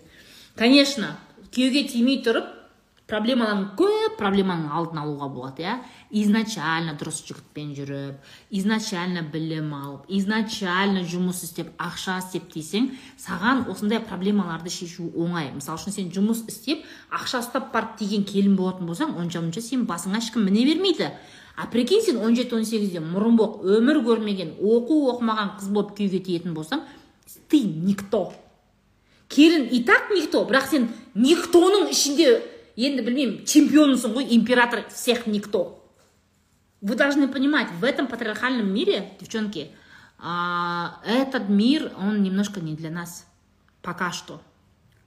Конечно 0.55 1.17
күйеуге 1.50 1.88
тимей 1.90 2.21
тұрып 2.23 2.55
проблемалардың 3.09 3.71
көп 3.78 4.19
проблеманың 4.21 4.69
алдын 4.78 5.00
алуға 5.00 5.28
болады 5.33 5.64
иә. 5.64 5.75
Изначально 6.21 6.93
дұрыс 7.00 7.23
жігітпен 7.25 7.73
жүріп 7.75 8.28
изначально 8.61 9.25
білім 9.33 9.73
алып 9.75 10.12
изначально 10.21 11.02
жұмыс 11.09 11.40
істеп 11.49 11.73
ақша 11.83 12.19
істеп 12.21 12.47
десең 12.52 12.93
саған 13.19 13.64
осындай 13.73 13.99
проблемаларды 14.05 14.71
шешу 14.71 15.09
оңай. 15.17 15.50
Мысалы 15.57 15.81
үшін 15.81 15.97
сен 15.97 16.12
жұмыс 16.14 16.45
істеп 16.52 16.85
ақша 17.11 17.43
ұстап 17.43 17.73
барып 17.73 17.97
тиген 17.99 18.28
келін 18.28 18.55
болатын 18.61 18.87
болсаң 18.87 19.17
онша 19.19 19.43
мұнша 19.43 19.64
сен 19.64 19.88
басыңа 19.88 20.23
ешкім 20.23 20.47
міне 20.47 20.69
бермейді. 20.69 21.11
А 21.59 21.67
прикинь 21.67 22.03
сен 22.03 22.19
он 22.23 22.37
жеті 22.37 22.55
он 22.55 22.65
сегізде 22.65 23.00
мұрынбоқ 23.03 23.65
өмір 23.67 23.99
көрмеген 24.07 24.53
оқу 24.62 24.99
оқымаған 25.11 25.57
қыз 25.59 25.73
болып 25.75 25.97
күйеуге 25.99 26.21
тиетін 26.23 26.55
болсаң 26.55 26.85
ты 27.50 27.65
никто. 27.65 28.33
Келін 29.29 29.67
и 29.67 29.83
так 29.83 30.12
никто 30.15 30.45
бірақ 30.47 30.69
сен 30.71 30.87
никтоның 31.19 31.91
ішінде 31.91 32.29
енді 32.77 33.03
білмеймін 33.03 33.43
чемпионсың 33.43 34.15
ғой 34.15 34.31
император 34.38 34.85
всех 34.95 35.27
никто. 35.27 35.83
Вы 36.81 36.95
должны 36.95 37.27
понимать 37.27 37.67
в 37.81 37.83
этом 37.83 38.07
патриархальном 38.07 38.73
мире 38.73 39.11
девчонки 39.19 39.73
а, 40.21 41.00
этот 41.05 41.49
мир 41.49 41.91
он 41.99 42.23
немножко 42.23 42.61
не 42.61 42.77
для 42.77 42.91
нас. 42.91 43.27
Пока 43.83 44.12
что. 44.12 44.41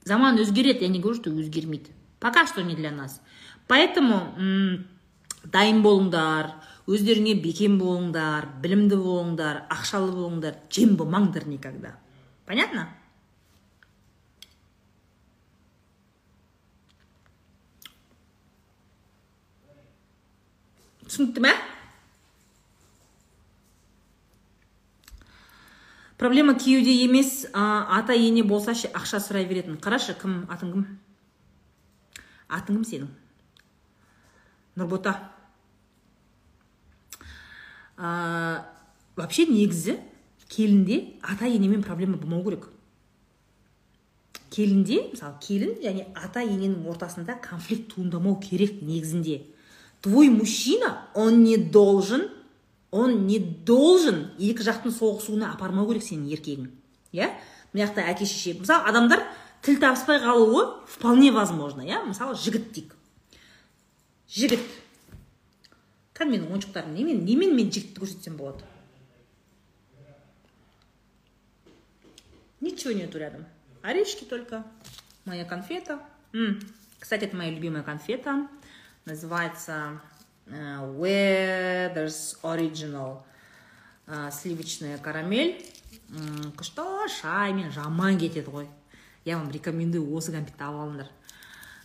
Заман 0.04 0.38
өзгереді 0.38 0.84
я 0.84 0.90
не 0.90 1.00
говорю 1.00 1.16
что 1.16 1.30
өзгермейді 1.30 1.92
пока 2.20 2.46
что 2.46 2.62
не 2.62 2.76
для 2.76 2.92
нас. 2.92 3.22
Поэтому 3.68 4.36
дайын 5.50 5.82
болыңдар 5.82 6.52
өздеріңе 6.92 7.36
бекем 7.42 7.78
болыңдар 7.82 8.48
білімді 8.62 8.98
болыңдар 9.02 9.66
ақшалы 9.74 10.12
болыңдар 10.14 10.58
жем 10.70 10.98
болмаңдар 11.00 11.48
никогда. 11.48 11.96
Понятно? 12.46 12.88
Түсінікті 21.08 21.44
ма 21.44 21.52
проблема 26.22 26.54
күйеуде 26.54 26.94
емес 27.04 27.48
ата 27.52 28.14
ене 28.14 28.44
болса 28.48 28.76
ше 28.78 28.92
ақша 28.94 29.20
сұрай 29.20 29.48
беретін. 29.50 29.80
Қарашы 29.82 30.14
кім 30.22 30.46
атың 30.54 30.72
кім? 30.76 30.86
Атың 32.48 32.78
кім 32.78 32.86
сенің? 32.86 33.10
Нұрбота. 34.78 35.18
Ә, 38.02 38.66
вообще 39.16 39.46
негізі 39.46 40.00
келінде 40.50 41.20
ата 41.22 41.46
енемен 41.46 41.84
проблема 41.84 42.18
болмау 42.18 42.44
керек. 42.44 42.68
Келінде 44.52 45.12
мысалы 45.14 45.38
келін 45.44 45.78
және 45.84 46.08
ата 46.18 46.42
ененің 46.44 46.88
ортасында 46.90 47.38
конфликт 47.44 47.94
туындамау 47.94 48.40
керек 48.42 48.82
негізінде. 48.82 49.44
Твой 50.02 50.30
мужчина 50.30 51.08
он 51.14 51.44
не 51.44 51.58
должен 51.58 52.30
он 52.92 53.28
не 53.28 53.40
должен 53.40 54.32
екі 54.38 54.66
жақтың 54.66 54.92
соғысуына 54.92 55.54
апармау 55.54 55.88
керек 55.88 56.04
сенің 56.04 56.34
еркегің. 56.34 56.72
Иә? 57.14 57.30
Мына 57.72 57.86
жақта 57.86 58.10
әке 58.12 58.26
шеше 58.26 58.58
мысалы 58.60 58.90
адамдар 58.90 59.24
тіл 59.64 59.80
табыспай 59.80 60.20
қалуы 60.20 60.66
вполне 60.90 61.32
возможно 61.32 61.86
иә? 61.86 62.04
Мысалы 62.04 62.36
жігіт 62.36 62.74
дейік 62.74 62.96
жігіт. 64.32 64.60
кәдімгі 66.21 66.39
менің 66.39 66.53
ойыншықтарым 66.53 66.95
немен 66.95 67.25
немен 67.25 67.55
мен 67.57 67.71
жігітті 67.71 68.01
көрсетсем 68.01 68.37
болады 68.37 68.65
ничего 72.61 72.93
нету 72.93 73.19
рядом 73.19 73.47
орешки 73.83 74.25
только 74.25 74.65
моя 75.25 75.45
конфета 75.45 76.01
М, 76.33 76.61
кстати 76.99 77.25
это 77.25 77.37
моя 77.37 77.51
любимая 77.51 77.83
конфета 77.83 78.49
называется 79.07 80.01
uh, 80.47 80.99
Weathers 80.99 82.37
Original 82.43 83.23
uh, 84.07 84.31
сливочная 84.31 84.99
карамель 84.99 85.63
күшті 86.57 87.09
шаймен 87.11 87.73
жаман 87.73 88.19
кетеді 88.19 88.51
ғой 88.51 88.67
я 89.25 89.39
вам 89.39 89.51
рекомендую 89.51 90.13
осы 90.15 90.31
конфетті 90.35 90.63
алып 90.63 90.83
алыңдар 90.85 91.09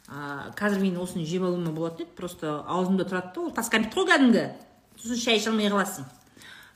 ә, 0.09 0.53
қазір 0.57 0.81
мен 0.81 0.97
осыны 1.03 1.27
жеп 1.27 1.43
алуыма 1.43 1.73
болатын 1.75 2.07
еді 2.07 2.17
просто 2.17 2.63
аузымда 2.67 3.07
тұрады 3.09 3.35
да 3.35 3.41
ол 3.43 3.51
тас 3.51 3.71
кәмпит 3.73 3.95
қой 3.95 4.07
кәдімгі. 4.09 4.45
Сосын 5.01 5.21
шай 5.21 5.41
іше 5.41 5.51
алмай 5.51 5.71
қаласың. 5.71 6.07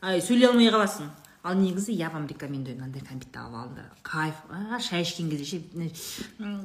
Ай 0.02 0.20
сөйлей 0.20 0.50
алмай 0.50 0.70
қаласың. 0.70 1.10
Ал 1.42 1.54
негізі 1.56 1.94
я 1.96 2.10
вам 2.10 2.26
рекомендую 2.28 2.76
мынандай 2.76 3.00
кәмпитті 3.00 3.38
алып 3.40 3.54
алыңдар 3.62 3.86
кайф. 4.04 4.42
А, 4.50 4.80
шай 4.80 5.06
ішкен 5.06 5.30
кезде 5.30 5.44
ше 5.44 5.62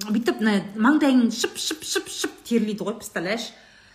бүйтіп 0.09 0.41
маңдайың 0.75 1.29
шып 1.31 1.55
шып 1.55 1.85
шып 1.87 2.09
шып 2.11 2.41
терлейді 2.43 2.83
ғой 2.83 2.97
представляешь? 2.99 3.53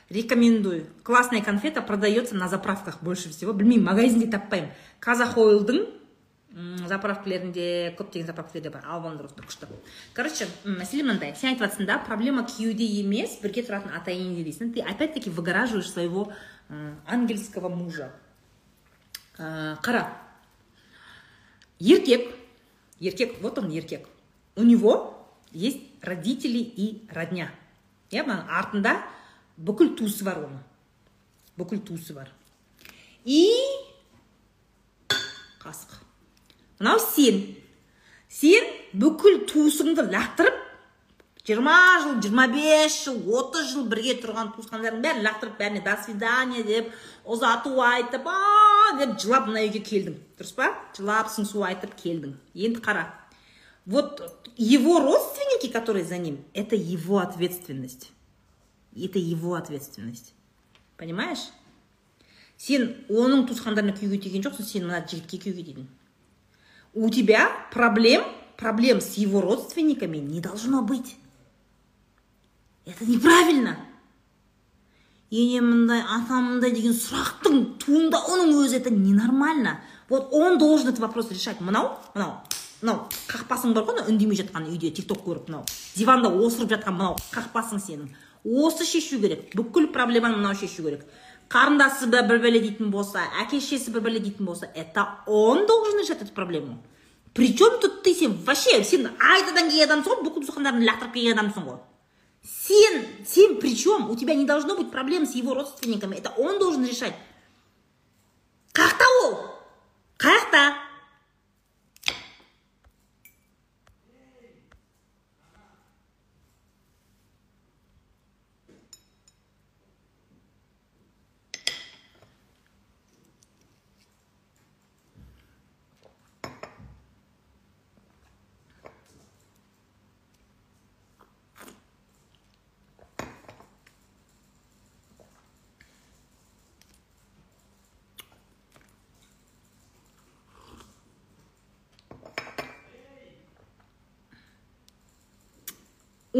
Рекомендую. 0.09 0.87
Классная 1.05 1.43
конфета 1.43 1.83
продается 1.83 2.35
на 2.35 2.49
заправках 2.49 3.03
больше 3.03 3.29
всего. 3.29 3.53
Білмеймін 3.53 3.85
магазинде 3.85 4.27
таппаймын. 4.27 4.73
Казахойлдың 4.99 5.85
заправкілерінде 6.91 7.95
көптеген 7.99 8.27
заправкілерде 8.27 8.71
бар 8.75 8.87
осындай 8.91 9.47
күшті 9.47 9.69
короче 10.15 10.49
мәселе 10.65 11.05
мынандай 11.05 11.35
сен 11.37 11.53
айтып 11.53 11.67
жатрсың 11.67 11.87
да 11.87 11.99
проблема 12.03 12.43
күйеуде 12.43 12.87
емес 13.01 13.39
бірге 13.43 13.63
тұратын 13.69 13.95
ата 13.95 14.11
енеде 14.11 14.49
дейсің 14.51 14.75
ты 14.75 14.81
опять 14.83 15.15
таки 15.15 15.31
выгораживаешь 15.31 15.91
своего 15.91 16.33
ангельского 17.07 17.69
мужа. 17.69 18.13
Қара 19.39 20.09
еркек. 21.79 22.35
Еркек 22.99 23.41
вот 23.41 23.59
он 23.59 23.71
еркек. 23.71 24.09
У 24.57 24.63
него 24.63 25.29
есть 25.53 25.81
родители 26.03 26.59
и 26.59 27.07
родня. 27.11 27.51
Иә 28.11 28.25
артында 28.27 28.97
бүкіл 29.55 29.93
туысы 29.95 30.25
бар 30.27 30.41
оның 30.43 30.63
бүкіл 31.61 31.79
туысы 31.87 32.11
бар 32.11 32.27
и 33.23 33.47
қасық 35.63 36.10
мынау 36.81 36.99
сен. 36.99 37.45
Сен 38.31 38.67
бүкіл 38.97 39.45
туысыңды 39.51 40.07
лақтырып 40.11 40.57
жиырма 41.47 41.77
жыл 42.03 42.21
жиырма 42.23 42.47
бес 42.49 42.97
жыл 43.05 43.21
отыз 43.39 43.73
жыл 43.73 43.87
бірге 43.91 44.17
тұрған 44.23 44.53
туысқандарың 44.57 45.03
бәрін 45.05 45.25
лақтырып 45.27 45.59
бәріне 45.59 45.83
до 45.85 45.97
свидания 46.05 46.65
деп 46.67 46.91
ұзату 47.25 47.75
айтып 47.85 48.27
а 48.31 48.97
деп 48.99 49.17
жылап 49.21 49.49
мына 49.51 49.65
үйге 49.67 49.83
келдің 49.85 50.19
дұрыс 50.39 50.55
па? 50.57 50.71
Жылап 50.97 51.31
сыңсу 51.33 51.65
айтып 51.67 51.95
келдің. 52.01 52.37
Енді 52.55 52.81
қара. 52.81 53.11
Вот 53.87 54.49
его 54.57 55.01
родственники 55.01 55.73
которые 55.73 56.05
за 56.05 56.19
ним 56.19 56.45
это 56.55 56.77
его 56.77 57.19
ответственность. 57.19 58.11
Это 58.97 59.19
его 59.19 59.55
ответственность. 59.55 60.35
Понимаешь? 60.97 61.51
Сен 62.57 63.07
оның 63.09 63.47
туысқандарына 63.49 63.95
күйеуге 63.97 64.21
тиген 64.27 64.43
жоқсың 64.45 64.67
сен 64.69 64.85
мына 64.85 65.01
жігітке 65.09 65.39
күйеуге 65.41 65.65
тидің. 65.65 65.87
у 66.94 67.10
тебя 67.10 67.50
проблем 67.72 68.24
проблем 68.58 69.02
с 69.02 69.16
его 69.16 69.42
родственниками 69.42 70.18
не 70.18 70.40
должно 70.40 70.82
быть 70.82 71.18
это 72.86 73.06
неправильно 73.06 73.78
ене 75.30 75.62
мындай 75.62 76.02
ата 76.02 76.40
мындай 76.40 76.72
деген 76.72 76.94
сұрақтың 76.94 77.78
туындауының 77.84 78.54
өзі 78.62 78.78
это 78.78 78.94
ненормально 78.94 79.80
вот 80.10 80.30
он 80.32 80.58
должен 80.58 80.90
этот 80.90 81.00
вопрос 81.00 81.32
решать 81.32 81.62
мынау 81.62 81.98
мынау 82.14 82.38
мынау 82.82 83.08
қақпасың 83.28 83.74
бар 83.74 83.88
ғой 83.90 84.06
үндемей 84.12 84.38
жатқан 84.38 84.70
үйде 84.70 84.92
тик 84.92 85.08
ток 85.10 85.26
көріп 85.26 85.50
мынау 85.50 85.66
диванда 85.96 86.30
осырып 86.30 86.72
жатқан 86.76 86.96
мынау 86.96 87.18
қақпасың 87.34 87.82
сенің 87.82 88.10
осы 88.46 88.86
шешу 88.86 89.20
керек 89.20 89.50
бүкіл 89.58 89.90
проблеманы 89.92 90.38
мынау 90.38 90.56
шешу 90.56 90.86
керек 90.86 91.06
Қарындасы 91.51 92.07
бір 92.11 92.39
бәле 92.39 92.63
дейтін 92.63 92.91
болса 92.95 93.27
әке 93.43 93.61
шешесі 93.61 93.91
бір 93.95 94.07
бәле 94.07 94.21
дейтін 94.23 94.47
болса 94.47 94.71
это 94.75 95.07
он 95.27 95.67
должен 95.67 96.01
решать 96.01 96.23
эту 96.23 96.33
проблему 96.33 96.83
при 97.35 97.57
чем 97.57 97.81
тут 97.81 98.03
ты 98.03 98.15
сен 98.15 98.35
вообще 98.45 98.83
сен 98.85 99.11
айтадан 99.19 99.71
келген 99.71 99.91
адамсың 99.91 100.15
ғой 100.15 100.25
бүкіл 100.29 100.47
туысқандарын 100.47 100.87
лақтырып 100.87 101.15
келген 101.15 101.39
адамсың 101.39 101.67
ғой 101.67 101.81
Сен, 102.43 103.07
сен 103.27 103.61
при 103.61 103.77
чем? 103.77 104.11
У 104.11 104.17
тебя 104.17 104.35
не 104.35 104.47
должно 104.47 104.75
быть 104.75 104.91
проблем 104.91 105.27
с 105.27 105.35
его 105.35 105.53
родственниками. 105.55 106.17
Это 106.17 106.31
он 106.31 106.59
должен 106.59 106.85
решать. 106.85 107.15
Как-то 108.73 109.05
ол? 109.23 109.41
Как-то? 110.17 110.75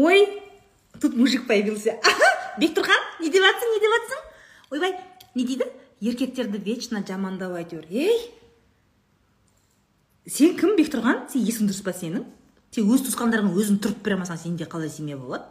Ой 0.01 0.41
тут 0.99 1.15
мужик 1.15 1.47
появился. 1.47 1.97
Бектұрған 2.59 3.07
не 3.21 3.29
деп 3.31 3.45
жатсың 3.45 3.71
не 3.73 3.79
деп 3.81 3.93
жатсың 3.95 4.25
ойбай 4.75 4.95
не 5.35 5.45
дейді? 5.45 5.67
Еркектерді 6.01 6.57
вечно 6.65 7.03
жамандау 7.07 7.55
әйтеуір. 7.59 7.85
Ей 7.89 8.17
сен 10.25 10.57
кім 10.57 10.75
бектұрған 10.79 11.27
сен 11.31 11.45
есің 11.45 11.69
дұрыс 11.69 11.83
па 11.85 11.93
сенің? 11.95 12.25
Сен 12.73 12.89
өз 12.89 13.05
туысқандарыңа 13.05 13.53
өзің 13.53 13.79
тұрып 13.83 14.01
бере 14.03 14.17
алмасаң 14.17 14.41
сенде 14.41 14.65
қалай 14.65 14.89
семья 14.89 15.17
болады? 15.17 15.45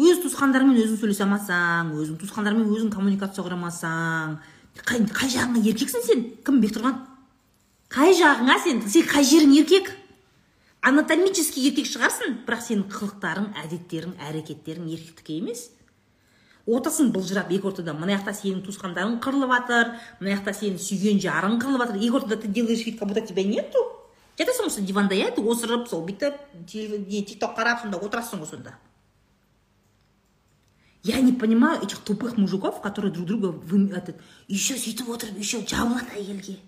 Өз 0.00 0.22
туысқандарыңмен 0.24 0.82
өзің 0.82 1.00
сөйлесе 1.02 1.24
алмасаң 1.26 1.94
өзің 2.00 2.18
туысқандарыңмен 2.22 2.70
өзің 2.72 2.92
коммуникация 2.94 3.44
құра 3.44 3.58
алмасаң 3.58 4.38
қай, 4.82 5.02
қай 5.04 5.32
жағыңа 5.34 5.64
еркексің 5.68 6.06
сен? 6.06 6.22
Кім 6.46 6.62
бектұрған 6.64 6.96
қай 7.92 8.16
жағыңа 8.16 8.56
сен? 8.64 8.80
Сен 8.88 9.04
қай 9.08 9.26
жерің 9.28 9.52
еркек? 9.60 9.92
Анатомический 10.82 11.68
еркек 11.68 11.86
шығарсың 11.86 12.42
бірақ 12.46 12.64
сенің 12.66 12.88
қылықтарың 12.90 13.46
әдеттерің 13.62 14.16
әрекеттерің 14.28 14.88
еркектікі 14.90 15.38
емес. 15.38 15.68
Отырсың 16.66 17.12
былжырап 17.14 17.50
екі 17.54 17.68
ортада 17.70 17.94
мына 17.94 18.16
жақта 18.16 18.34
сенің 18.38 18.64
туысқандарың 18.66 19.20
қырылып 19.22 19.54
жатыр 19.54 19.92
мына 20.20 20.36
жақта 20.36 20.54
сенің 20.58 20.82
сүйген 20.82 21.22
жарың 21.22 21.60
қырылып 21.62 21.86
жатыр 21.86 22.02
екі 22.02 22.18
ортада 22.18 22.40
ты 22.42 22.48
делаешь 22.48 22.84
вид 22.86 22.98
как 22.98 23.08
будто 23.08 23.20
тебя 23.20 23.44
нету 23.44 23.82
жатасың 24.38 24.70
ғой 24.70 24.86
диванда 24.86 25.14
иә 25.14 25.30
осырып 25.38 25.88
сол 25.88 26.02
бүйтіп 26.06 26.34
тик 26.66 27.38
ток 27.38 27.56
қарап 27.58 27.82
сонда 27.82 27.98
отырасың 27.98 28.42
ғой 28.42 28.50
сонда. 28.50 28.74
Я 31.04 31.20
не 31.20 31.32
понимаю 31.32 31.82
этих 31.82 31.98
тупых 31.98 32.36
мужиков 32.36 32.80
которые 32.82 33.12
друг 33.12 33.26
друга 33.26 33.54
этот 33.96 34.20
еще 34.48 34.74
сөйтіп 34.74 35.08
отырып 35.08 35.38
еще 35.38 35.64
жабылады 35.66 36.10
әйелге. 36.14 36.58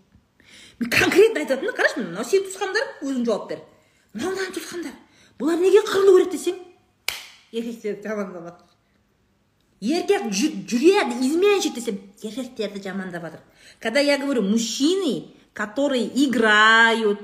Мен 0.78 0.90
конкретно 0.90 1.46
да 1.46 1.56
қарашы 1.56 2.02
мынау 2.02 2.24
сенің 2.24 2.50
туысқандарың 2.50 3.06
өзің 3.10 3.24
жауап 3.24 3.48
бер. 3.50 3.73
Мынау 4.14 4.52
туысқандар 4.54 4.94
бұлар 5.40 5.58
неге 5.58 5.82
қырылу 5.88 6.18
керек 6.18 6.32
десең? 6.34 6.60
Еркектерді 7.54 8.08
жамандап 8.08 8.46
жатыр 8.48 8.74
еркек 9.84 10.30
жүреді 10.32 11.18
изменщик 11.26 11.74
десем 11.74 11.98
еркектерді 12.22 12.82
жамандап 12.82 13.22
жатыр 13.26 13.40
когда 13.80 14.00
я 14.00 14.18
говорю 14.18 14.42
мужчины 14.42 15.28
которые 15.52 16.06
играют 16.24 17.20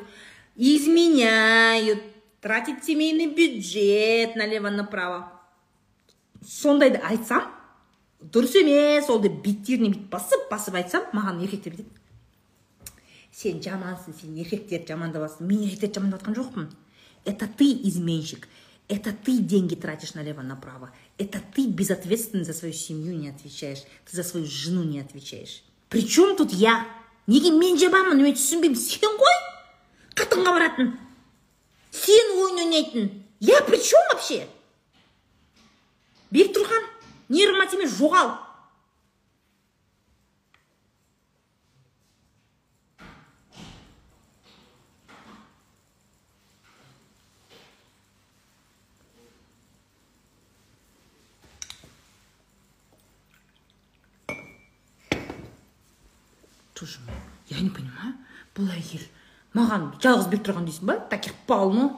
изменяют 0.57 2.03
тратят 2.41 2.85
семейный 2.85 3.27
бюджет 3.27 4.37
налево 4.37 4.71
направо 4.71 5.33
сондайды 6.47 7.01
айтсам 7.03 7.49
дұрыс 8.21 8.59
емес 8.61 9.09
ол 9.09 9.21
деп 9.21 9.41
беттеріне 9.45 9.95
бүйтіп 9.95 10.11
басып 10.13 10.51
басып 10.51 10.75
айтсам 10.83 11.09
маған 11.17 11.41
еркектер 11.45 11.73
бүйтеді 11.73 12.00
сен 13.41 13.63
жамансың 13.65 14.17
сен 14.21 14.37
еркектерді 14.37 14.93
жамандап 14.93 15.27
жатрсың 15.29 15.49
мен 15.49 15.65
еркектерді 15.65 16.01
жамандап 16.01 16.21
жатқан 16.21 16.39
жоқпын. 16.41 16.71
Это 17.25 17.49
ты 17.49 17.73
изменщик. 17.89 18.49
Это 18.89 19.13
ты 19.13 19.39
деньги 19.39 19.75
тратишь 19.75 20.15
налево 20.15 20.43
направо 20.43 20.91
это 21.21 21.39
ты 21.55 21.67
безответственный 21.67 22.45
за 22.45 22.55
свою 22.55 22.73
семью 22.73 23.15
не 23.15 23.29
отвечаешь. 23.29 23.83
Ты 24.09 24.17
за 24.17 24.25
свою 24.25 24.47
жену 24.47 24.85
не 24.85 25.01
отвечаешь. 25.01 25.63
При 25.91 26.09
чем 26.09 26.35
тут 26.35 26.51
я? 26.51 26.89
Неге 27.27 27.51
мен 27.51 27.77
жаманмын 27.77 28.23
мен 28.25 28.33
түсінбеймін. 28.35 28.79
Сен 28.81 29.19
ғой? 29.21 29.37
Қатынға 30.17 30.55
баратын. 30.57 30.95
Сен 31.93 32.33
ойын 32.41 32.63
ойнайтын. 32.65 33.11
Я 33.39 33.61
при 33.69 33.77
чем 33.85 34.01
вообще? 34.15 34.49
Бектұрған 36.33 36.89
нейроматиме 37.29 37.85
жоғал. 37.85 38.33
Тоже. 56.81 56.99
Я 57.49 57.61
не 57.61 57.71
понимаю. 57.71 58.15
Бұл 58.57 58.71
әйел. 58.73 59.05
Маған 59.55 59.91
жалғыз 60.01 60.31
тұрған 60.33 60.67
дейсің 60.69 60.89
ба? 60.89 60.97
Таких 61.13 61.35
полно. 61.47 61.93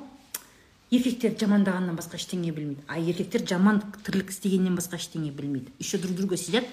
Еркектерді 0.92 1.46
жамандағаннан 1.46 1.96
басқа 1.96 2.18
ештеңе 2.18 2.52
білмейді. 2.52 2.82
А 2.88 2.98
еркектер 2.98 3.46
жаман 3.48 3.80
тірлік 4.04 4.32
істегеннен 4.34 4.76
басқа 4.76 4.98
ештеңе 4.98 5.30
білмейді. 5.30 5.72
Еще 5.78 5.98
друг 5.98 6.16
друга 6.16 6.36
сидят 6.36 6.66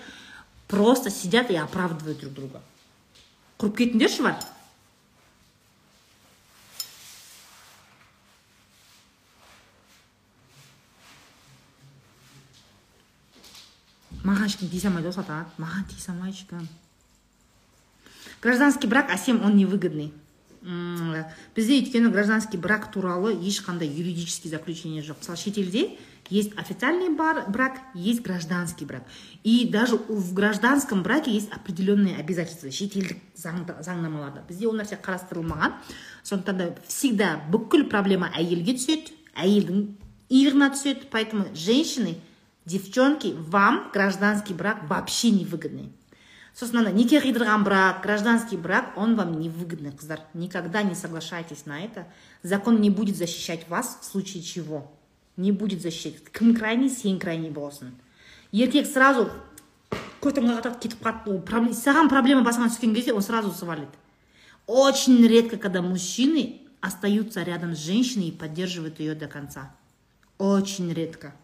просто 0.68 1.10
сидят 1.10 1.52
и 1.52 1.56
оправдывают 1.56 2.20
друг 2.20 2.34
друга. 2.34 2.62
Құрып 3.60 3.78
кетіңдерші 3.78 4.26
бар 4.26 4.40
маған 14.24 14.46
ешкім 14.50 14.70
тиісе 14.70 14.90
алмайды 14.90 15.10
ғой 15.10 15.16
салтанат 15.16 15.58
маған 15.64 15.88
тиісе 15.90 16.12
алмайды 16.14 16.38
ешкім. 16.38 16.68
Гражданский 18.42 18.88
брак, 18.88 19.12
7 19.12 19.44
он 19.44 19.56
невыгодный. 19.56 20.14
бізде 21.56 21.80
өйткені 21.80 22.12
гражданский 22.12 22.58
брак 22.58 22.92
туралы 22.92 23.32
ешқандай 23.32 23.88
юридический 23.88 24.50
заключение 24.50 25.02
жоқ 25.02 25.24
мысалы 25.24 25.38
шетелде 25.38 25.98
есть 26.30 26.52
официальный 26.58 27.10
брак 27.10 27.80
есть 27.94 28.22
гражданский 28.22 28.86
брак. 28.86 29.04
И 29.44 29.68
даже 29.68 29.96
в 29.96 30.34
гражданском 30.34 31.02
браке 31.02 31.32
есть 31.32 31.50
определенные 31.52 32.18
обязательства. 32.18 32.70
Шетелдік 32.70 33.18
заңнамаларда 33.36 34.44
бізде 34.48 34.68
ол 34.68 34.76
нәрсе 34.76 35.00
қарастырылмаған. 35.00 35.80
Сондықтан 36.24 36.58
да 36.58 36.76
всегда 36.88 37.40
бүкіл 37.50 37.88
проблема 37.90 38.30
әйелге 38.36 38.76
түседі 38.76 39.16
әйелдің 39.40 39.96
иығына 40.30 40.70
түседі. 40.76 41.08
Поэтому 41.10 41.48
женщины 41.56 42.20
девчонки 42.66 43.34
вам 43.34 43.90
гражданский 43.94 44.54
брак 44.54 44.84
вообще 44.90 45.32
не 45.32 45.46
выгодный 45.46 45.90
сосын 46.59 46.79
ана 46.85 46.93
неке 46.93 47.19
қидырған 47.21 47.65
брак 47.65 48.03
гражданский 48.03 48.57
брак 48.57 48.93
он 48.97 49.17
вам 49.17 49.41
не 49.41 49.49
выгодный 49.49 49.91
қыздар 49.91 50.21
никогда 50.35 50.83
не 50.83 50.95
соглашайтесь 50.95 51.67
на 51.67 51.81
это 51.81 52.07
закон 52.43 52.81
не 52.81 52.91
будет 52.91 53.17
защищать 53.17 53.69
вас 53.69 53.99
в 54.01 54.05
случае 54.05 54.43
чего 54.43 54.93
не 55.37 55.51
будет 55.53 55.83
защищать 55.83 56.23
кім 56.33 56.55
крайний 56.55 56.89
сен 56.91 57.19
крайний 57.19 57.51
боласың 57.51 57.91
еркек 58.53 58.87
сразу 58.87 59.31
көтіңе 60.23 60.55
қатады 60.61 60.79
кетіп 60.81 61.03
қалды 61.03 61.31
ол 61.35 61.41
проблема- 61.43 61.75
саған 61.75 62.09
проблема 62.09 62.43
басыңа 62.47 62.71
түскен 62.71 62.95
кезде 62.95 63.13
он 63.13 63.23
сразу 63.23 63.51
свалит 63.51 63.89
очень 64.67 65.27
редко 65.27 65.57
когда 65.59 65.83
мужчины 65.83 66.61
остаются 66.81 67.43
рядом 67.43 67.75
с 67.75 67.79
женщиной 67.79 68.29
и 68.29 68.33
поддерживают 68.33 69.01
ее 69.01 69.15
до 69.15 69.27
конца 69.27 69.75
очень 70.39 70.93
редко 70.93 71.35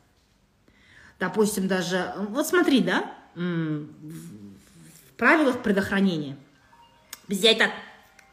допустим 1.18 1.66
даже 1.66 2.14
вот 2.30 2.46
смотри 2.46 2.80
да 2.80 3.12
м, 3.37 3.88
в 4.02 4.43
правилах 5.17 5.62
предохранения. 5.63 6.36
Бізде 7.28 7.49
айтады 7.54 7.73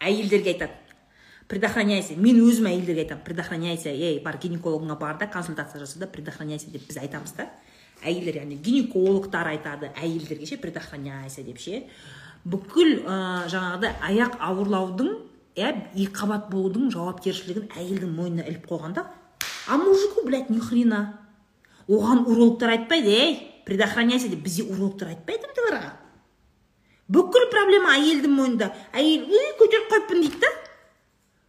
әйелдерге 0.00 0.54
айтады 0.54 0.72
предохраняйся. 1.48 2.16
Мен 2.16 2.40
өзім 2.42 2.68
әйелдерге 2.70 3.06
айтамын 3.06 3.24
предохраняйся. 3.24 3.92
Ей 3.92 4.20
бар 4.24 4.38
гинекологыңа 4.42 4.98
бар 4.98 5.18
да 5.18 5.26
консультация 5.26 5.80
жаса 5.80 5.98
да 5.98 6.06
предохраняйся 6.06 6.70
деп 6.70 6.86
біз 6.88 6.98
айтамыз 6.98 7.34
да. 7.36 7.48
Әйелдер 8.02 8.42
яғни 8.42 8.58
гинекологтар 8.58 9.52
айтады 9.52 9.92
әйелдерге 10.00 10.46
ше 10.46 10.58
предохраняйся 10.58 11.42
деп 11.46 11.60
ше. 11.62 11.84
Бүкіл 12.44 13.04
ә, 13.06 13.46
жаңағыдай 13.52 13.94
аяқ 14.02 14.38
ауырлаудың 14.42 15.12
иә 15.54 15.72
екі 15.94 16.10
қабат 16.16 16.48
болудың 16.50 16.90
жауапкершілігін 16.90 17.68
әйелдің 17.78 18.16
мойнына 18.16 18.48
іліп 18.48 18.66
қойған 18.66 18.96
да 18.96 19.06
а 19.68 19.76
мужику 19.78 20.26
блядь 20.26 20.50
ни 20.50 20.58
хрена? 20.58 21.20
Оған 21.86 22.24
урологтар 22.26 22.74
айтпайды 22.74 23.14
ей 23.14 23.62
предохраняйся 23.66 24.28
деп. 24.28 24.42
Бізде 24.42 24.64
урологтар 24.64 25.14
айтпайды 25.14 25.46
ондайларға 25.46 26.01
бүкіл 27.12 27.48
проблема 27.52 27.94
әйелдің 27.98 28.36
мойнында. 28.36 28.70
Әйел 28.96 29.28
үй 29.28 29.48
көтеріп 29.60 29.90
қойыппын 29.92 30.22
дейді 30.24 30.42
да. 30.42 30.52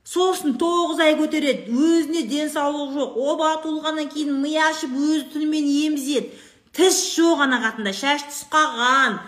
Сосын 0.04 0.58
тоғыз 0.60 1.00
ай 1.02 1.16
көтереді. 1.20 1.72
Өзіне 1.72 2.26
денсаулығы 2.28 2.98
жоқ 2.98 3.20
оба 3.32 3.54
туылғаннан 3.64 4.10
кейін 4.12 4.36
ми 4.44 4.58
ашып 4.60 4.92
өзі 4.92 5.30
түнімен 5.34 5.70
емізеді 5.88 6.34
тіс 6.76 7.00
жоқ 7.16 7.46
ана 7.46 7.62
қатында 7.64 7.94
шаш 7.96 8.26
қалған 8.52 9.20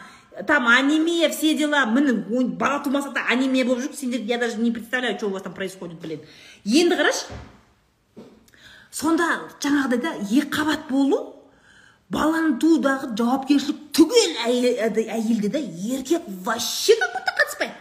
там 0.47 0.67
анемия 0.67 1.29
все 1.29 1.53
дела. 1.55 1.85
Міне 1.85 2.13
бала 2.59 2.83
тумаса 2.83 3.09
да 3.15 3.23
анемия 3.31 3.65
болып 3.65 3.85
жүр. 3.85 3.95
Сендер 3.95 4.21
я 4.21 4.37
даже 4.37 4.57
не 4.57 4.71
представляю 4.71 5.17
что 5.17 5.27
у 5.27 5.29
вас 5.29 5.43
там 5.43 5.53
происходит 5.53 5.99
блин. 5.99 6.19
Енді 6.65 6.95
қарашы 6.95 7.31
сонда 8.91 9.47
жаңағыдай 9.59 10.01
да 10.01 10.13
екі 10.23 10.49
қабат 10.51 10.89
болу 10.89 11.35
баланы 12.09 12.57
туудағы 12.61 13.15
жауапкершілік 13.17 13.79
түгел 13.91 14.35
әйел- 14.45 15.09
әйелде 15.09 15.49
да 15.49 15.59
еркек 15.59 16.23
вообще 16.27 16.93
как 16.99 17.13
будто 17.13 17.31
қатыспайды 17.39 17.73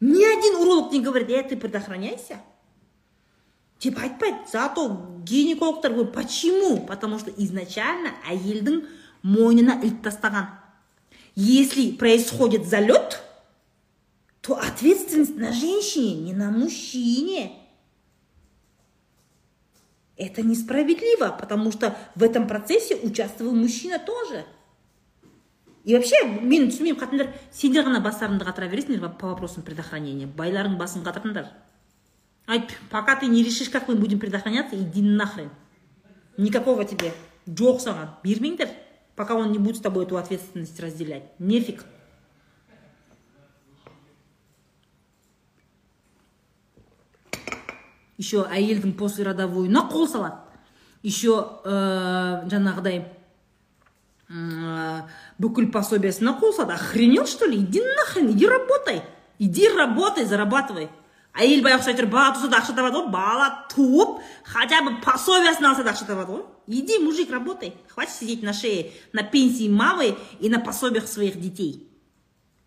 ни 0.00 0.24
один 0.24 0.56
уролог 0.56 0.92
не 0.92 1.00
говорит 1.00 1.30
э 1.30 1.42
ты 1.42 1.56
предохраняйся 1.56 2.38
деп 3.80 3.98
айтпайды 3.98 4.38
зато 4.50 5.20
гинекологтар 5.24 5.92
почему? 6.06 6.86
Потому 6.86 7.18
что 7.18 7.30
изначально 7.30 8.14
әйелдің 8.28 8.86
мойнына 9.22 9.80
іліп 9.82 10.02
тастаған. 10.02 10.46
Если 11.36 11.92
происходит 11.92 12.66
залет 12.66 13.22
то 14.40 14.54
ответственность 14.56 15.36
на 15.36 15.52
женщине 15.52 16.14
не 16.14 16.32
на 16.32 16.50
мужчине. 16.50 17.52
Это 20.20 20.42
несправедливо, 20.42 21.36
потому 21.38 21.72
что 21.72 21.96
в 22.14 22.22
этом 22.22 22.46
процессе 22.46 22.96
участвовал 22.96 23.54
мужчина 23.54 23.98
тоже. 23.98 24.44
И 25.84 25.94
вообще, 25.94 26.14
мен 26.28 26.68
түсінбеймін 26.68 26.98
қатындар 27.00 27.30
сендер 27.56 27.86
ғана 27.86 28.02
бастарыңды 28.04 28.44
қатыра 28.44 28.68
бересіңдер 28.68 29.14
по 29.16 29.30
вопросам 29.32 29.64
предохранения. 29.64 30.28
Байлардың 30.28 30.76
басын 30.76 31.02
қатырыңдар. 31.06 31.46
Айт 32.46 32.74
пока 32.90 33.16
ты 33.16 33.26
не 33.26 33.42
решишь 33.42 33.70
как 33.70 33.88
мы 33.88 33.94
будем 33.94 34.20
предохраняться 34.20 34.76
иди 34.76 35.00
нахрен. 35.00 35.48
Никакого 36.36 36.84
тебе. 36.84 37.14
Жоқ 37.46 37.80
саған. 37.80 38.08
Бермеңдер 38.22 38.68
пока 39.16 39.34
он 39.34 39.52
не 39.52 39.58
будет 39.58 39.76
с 39.76 39.80
тобой 39.80 40.04
эту 40.04 40.18
ответственность 40.18 40.78
разделять. 40.80 41.24
Нефиг. 41.38 41.84
еще 48.19 48.45
әйелдің 48.49 48.95
послеродовойына 48.99 49.85
қол 49.91 50.07
салады 50.07 50.37
еще 51.03 51.35
ә, 51.65 52.45
жаңағыдай 52.49 53.01
м, 54.29 55.07
бүкіл 55.37 55.71
пособиясына 55.71 56.37
қол 56.39 56.53
салады 56.55 56.77
охренел 56.79 57.25
что 57.27 57.45
ли 57.45 57.59
иди 57.59 57.81
нахрен 57.81 58.31
иди 58.31 58.47
работай 58.47 59.03
иди 59.39 59.67
работай 59.69 60.25
зарабатывай 60.25 60.89
әйел 61.35 61.63
баяғы 61.65 61.91
әйтеуір 61.91 62.07
бала 62.09 62.33
туса 62.35 62.47
да 62.47 62.61
ақша 62.61 62.75
табады 62.77 63.01
ғой 63.01 63.11
бала 63.11 63.49
туып 63.71 64.21
хотя 64.47 64.81
бы 64.85 64.95
пособиясын 65.03 65.67
алса 65.67 65.83
да 65.83 65.91
ақша 65.91 66.07
табады 66.07 66.31
ғой 66.31 66.45
иди 66.67 66.99
мужик 67.03 67.31
работай 67.31 67.73
хватит 67.89 68.13
сидеть 68.13 68.43
на 68.43 68.53
шее 68.53 68.91
на 69.11 69.23
пенсии 69.23 69.67
мамы 69.69 70.15
и 70.39 70.49
на 70.49 70.59
пособиях 70.59 71.07
своих 71.07 71.39
детей 71.39 71.89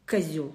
козел 0.07 0.53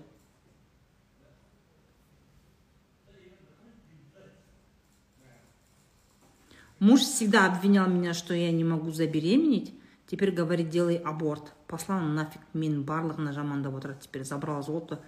Муж 6.81 7.01
всегда 7.01 7.47
обвинял 7.47 7.88
меня, 7.88 8.14
что 8.14 8.35
я 8.35 8.53
не 8.53 8.64
могу 8.64 8.93
забеременеть. 8.93 9.75
Теперь 10.07 10.31
говорит, 10.31 10.71
делай 10.71 10.97
аборт. 10.97 11.53
Послал 11.67 11.99
он 11.99 12.14
нафиг 12.14 12.41
мен 12.55 12.85
барлығына 12.85 13.33
жамандап 13.33 13.75
отырады. 13.75 14.01
Теперь 14.03 14.25
забрал 14.25 14.62
золото, 14.62 15.01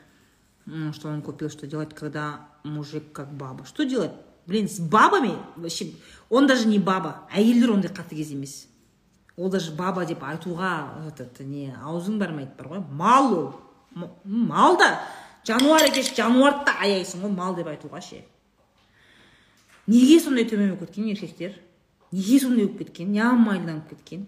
что 0.92 1.08
он 1.08 1.22
купил, 1.22 1.48
что 1.48 1.66
делать, 1.66 1.94
когда 1.94 2.48
мужик 2.64 3.12
как 3.12 3.32
баба. 3.32 3.64
Что 3.64 3.84
делать? 3.84 4.12
Блин, 4.46 4.68
с 4.68 4.80
бабами 4.80 5.32
вообще... 5.56 5.92
Он 6.28 6.46
даже 6.46 6.66
не 6.66 6.78
баба. 6.78 7.28
Әйелдер 7.32 7.72
ондай 7.72 7.90
қатыгез 7.90 8.32
емес. 8.32 8.66
Ол 9.36 9.48
даже 9.48 9.72
баба 9.72 10.04
деп 10.04 10.24
айтуға 10.26 11.06
этот, 11.08 11.40
не 11.40 11.70
аузың 11.80 12.18
бармайды 12.18 12.50
бар 12.58 12.66
ғой. 12.68 12.82
Мал 12.90 13.32
ол. 13.32 13.60
Мал 14.24 14.76
да. 14.76 15.00
Жануар 15.46 15.86
екеш, 15.86 16.12
жануарды 16.16 16.66
да 16.66 16.74
аяйсың 16.82 17.22
ғой 17.24 17.32
мал 17.32 17.54
деп 17.56 17.70
айтуға 17.70 18.02
ше 18.04 18.20
неге 19.86 20.20
сондай 20.20 20.44
төмен 20.44 20.74
болып 20.76 20.88
кеткен 20.90 21.08
еркектер? 21.12 21.54
неге 22.12 22.40
сондай 22.40 22.66
болып 22.66 22.78
кеткен? 22.78 23.12
неғып 23.14 23.40
майланып 23.46 23.88
кеткен? 23.90 24.26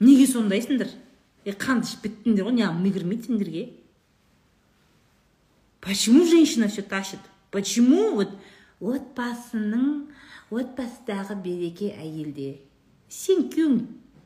неге 0.00 0.26
сондайсыңдар? 0.26 0.88
е 1.44 1.52
қанды 1.58 1.86
ішіп 1.88 2.02
кеттіңдер 2.06 2.46
ғой 2.48 2.56
неғып 2.58 2.80
ми 2.82 2.92
кірмейді 2.92 3.26
сендерге 3.26 3.64
почему 5.80 6.24
женщина 6.26 6.68
все 6.68 6.82
тащит? 6.82 7.18
Почему 7.50 8.14
вот 8.14 8.30
отбасының 8.80 10.08
отбасыдағы 10.50 11.34
береке 11.42 11.90
әйелде 11.98 12.60
сен 13.08 13.44
күйеуің 13.52 13.76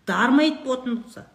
дармайды 0.08 0.62
болатын 0.64 1.00
болса 1.02 1.26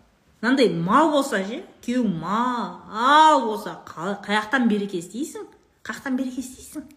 мынандай 0.42 0.70
мал 0.74 1.12
болса 1.14 1.44
ше 1.46 1.60
күйеуің 1.86 2.16
мал 2.22 3.42
болса 3.46 3.76
қа- 3.86 4.18
қай 4.26 4.40
жақтан 4.40 4.68
береке 4.72 4.98
іздейсің 5.04 5.46
қай 5.84 5.96
жақтан 6.00 6.18
береке 6.18 6.42
іздейсің 6.42 6.88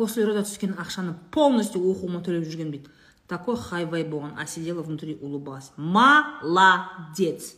после 0.00 0.24
рода 0.24 0.40
түскен 0.40 0.78
ақшаны 0.80 1.12
полностью 1.28 1.82
оқуыма 1.84 2.22
төлеп 2.24 2.46
жүргем 2.48 2.70
дейді 2.72 2.88
такой 3.28 3.58
хайвай 3.60 4.02
болған. 4.08 4.32
А 4.40 4.46
сидела 4.46 4.82
внутри 4.82 5.18
улыбалась. 5.20 5.72
Молодец! 5.76 7.54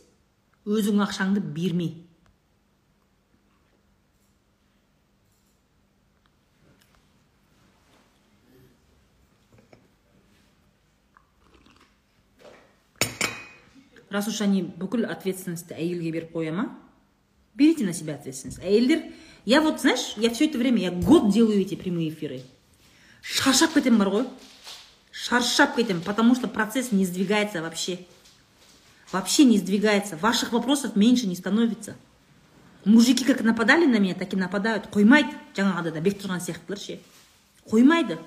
Өзің 0.65 0.99
ақшаңды 1.07 1.39
берме. 1.39 2.03
Раз 14.11 14.27
уж 14.27 14.41
они 14.43 14.61
бүкіл 14.61 15.07
ответственностьті 15.07 15.79
әйелге 15.79 16.11
беріп 16.11 16.35
қоя 16.35 16.51
ма? 16.51 16.67
Берите 17.55 17.85
на 17.85 17.93
себя 17.93 18.15
ответственность. 18.15 18.59
Әйелдер 18.59 19.13
я 19.45 19.61
вот 19.61 19.81
знаешь 19.81 20.13
я 20.17 20.29
все 20.29 20.45
это 20.45 20.57
время 20.57 20.81
я 20.81 20.91
год 20.91 21.31
делаю 21.31 21.61
эти 21.61 21.75
прямые 21.75 22.09
эфиры. 22.09 22.41
Шаршап 23.23 23.73
кетемін 23.73 23.99
бар 23.99 24.09
ғой 24.11 24.25
шаршап 25.11 25.75
кетемін 25.75 26.01
потому 26.01 26.35
что 26.35 26.47
процесс 26.47 26.91
не 26.91 27.05
сдвигается 27.05 27.61
вообще. 27.61 27.99
Вообще 29.11 29.45
не 29.45 29.57
сдвигается. 29.57 30.17
Ваших 30.17 30.51
вопросов 30.51 30.95
меньше 30.95 31.27
не 31.27 31.35
становится. 31.35 31.95
Мужики 32.85 33.23
как 33.23 33.41
нападали 33.41 33.85
на 33.85 33.97
меня 33.99 34.13
так 34.13 34.33
и 34.33 34.35
нападают. 34.35 34.87
Қоймайды 34.91 35.31
жаңағыда 35.55 35.93
да 35.93 36.01
бек 36.01 36.19
тұрған 36.19 36.41
сияқтылар 36.43 36.79
ше 36.79 36.99
қоймайды 37.71 38.17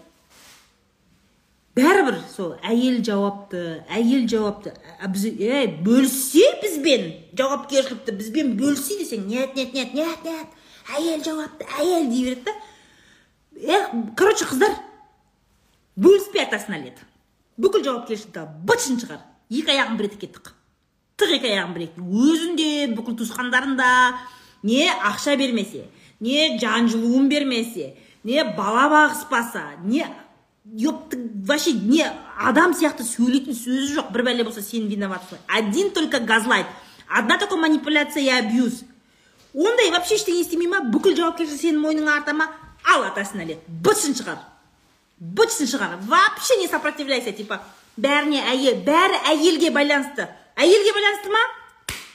бәрібір 1.76 2.22
сол 2.32 2.54
әйел 2.64 3.02
жауапты 3.04 3.82
әйел 3.92 4.24
жауапты. 4.30 4.72
Біз 5.04 5.26
ей 5.28 5.68
бөліссе 5.84 6.46
бізбен 6.62 7.10
жауапкершілікті 7.36 8.16
бізбен 8.16 8.54
бөліссе 8.56 8.96
десең 9.02 9.26
нет 9.28 9.56
нет 9.56 9.74
нет 9.74 9.92
нет 9.92 10.24
нет. 10.24 10.46
Әйел 10.94 11.24
жауапты 11.24 11.66
әйел 11.78 12.10
дей 12.10 12.24
береді 12.24 12.44
да. 12.46 14.12
Короче 14.16 14.44
қыздар 14.44 14.76
бөліспей 15.96 16.44
от 16.44 16.68
на 16.68 16.78
лет. 16.78 16.98
Бүкіл 17.56 17.82
жауапкершілікті 17.84 18.46
бытшын 18.68 19.00
шығар. 19.00 19.24
Екі 19.50 19.72
аяғын 19.72 19.96
бір 19.96 20.10
етікке 20.10 20.28
тық 20.34 20.52
тық 21.16 21.32
екі 21.38 21.48
аяғын 21.54 21.72
бір 21.72 21.86
етікке 21.86 22.04
өзінде 22.04 22.70
бүкіл 22.96 23.16
туысқандарында 23.22 23.88
не 24.68 24.84
ақша 24.90 25.36
бермесе 25.40 25.86
не 26.20 26.58
жан 26.60 26.90
жылуын 26.92 27.30
бермесе 27.30 27.94
не 28.24 28.44
бала 28.58 28.90
бағыспаса 28.92 29.62
не 29.84 30.04
ёпты 30.66 31.16
вообще 31.46 31.72
не 31.72 32.04
адам 32.36 32.74
сияқты 32.74 33.06
сөйлейтін 33.06 33.54
сөзі 33.54 33.94
жоқ. 33.96 34.10
Бір 34.12 34.24
бәле 34.26 34.44
болса 34.44 34.62
сен 34.62 34.88
виноватсың 34.90 35.38
один 35.46 35.92
только 35.94 36.18
газлайт. 36.18 36.66
Одна 37.08 37.38
только 37.38 37.56
манипуляция 37.56 38.22
и 38.22 38.28
абьюз. 38.28 38.82
Ондай 39.56 39.90
вообще 39.90 40.20
ештеңе 40.20 40.44
істемей 40.44 40.68
ма? 40.68 40.84
Бүкіл 40.92 41.16
жауапкершілік 41.16 41.62
сенің 41.62 41.80
мойныңа 41.80 42.20
арта 42.20 42.36
ма? 42.36 42.50
Ал 42.86 43.06
атасына 43.08 43.42
нәлет 43.42 43.64
бытшын 43.66 44.14
шығар. 44.18 44.38
Бытшын 45.18 45.70
шығар. 45.70 45.96
Вообще 46.06 46.58
не 46.60 46.68
сопротивляйся 46.68 47.32
типа. 47.32 47.62
Бәріне 47.96 48.42
әйел. 48.52 48.82
Бәрі 48.84 49.16
әйелге 49.32 49.70
байланысты. 49.72 50.28
Әйелге 50.60 50.92
байланысты 50.92 51.32
ма? 51.32 51.40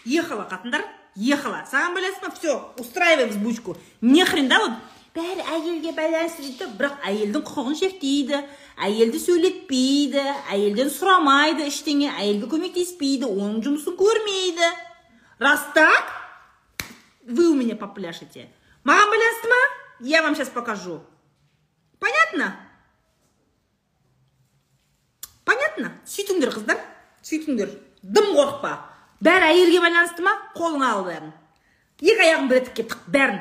Ехала 0.05 0.45
қатындар. 0.51 0.85
Ехала. 1.15 1.65
Саған 1.71 1.97
байланысты 1.97 2.27
ма? 2.27 2.33
Все 2.37 2.73
устраивай 2.77 3.25
взбучку. 3.25 3.75
Не 4.01 4.23
хрен 4.25 4.47
да 4.47 4.59
вот? 4.61 4.77
Бәрі 5.17 5.41
әйелге 5.57 5.95
байланысты 5.97 6.45
дейді. 6.45 6.69
Бірақ 6.77 7.01
әйелдің 7.09 7.43
құқығын 7.49 7.79
шектейді. 7.81 8.45
Әйелді 8.77 9.25
сөйлетпейді. 9.25 10.23
Әйелден 10.53 10.93
сұрамайды 10.93 11.65
ештеңе. 11.67 12.13
Әйелге 12.13 12.53
көмектеспейді. 12.53 13.25
Оның 13.25 13.63
жұмысын 13.65 13.97
көрмейді. 13.97 14.69
Раз 15.41 15.65
так? 15.73 16.20
вы 17.26 17.50
у 17.50 17.54
меня 17.54 17.76
попляшете 17.76 18.48
маған 18.84 19.10
байланысты 19.10 19.48
ма 19.50 19.60
я 20.00 20.22
вам 20.22 20.34
сейчас 20.34 20.48
покажу 20.48 21.00
понятно 21.98 22.54
понятно 25.44 25.92
сөйтіңдер 26.06 26.54
қыздар 26.54 26.80
сөйтіңдер 27.22 27.72
дым 28.02 28.32
қорықпа 28.36 28.72
бәрі 29.20 29.50
әйелге 29.50 29.82
байланысты 29.82 30.22
ма 30.22 30.36
қолыңа 30.54 30.92
ал 30.94 31.04
бәрін 31.08 31.32
екі 32.00 32.26
аяғын 32.28 32.50
бір 32.50 32.62
етікке 32.62 32.86
тық 32.92 33.06
бәрін 33.10 33.40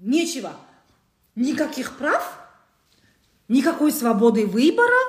нечего 0.00 0.54
никаких 1.34 1.96
прав 1.98 2.24
никакой 3.48 3.92
свободы 3.92 4.46
выбора 4.46 5.02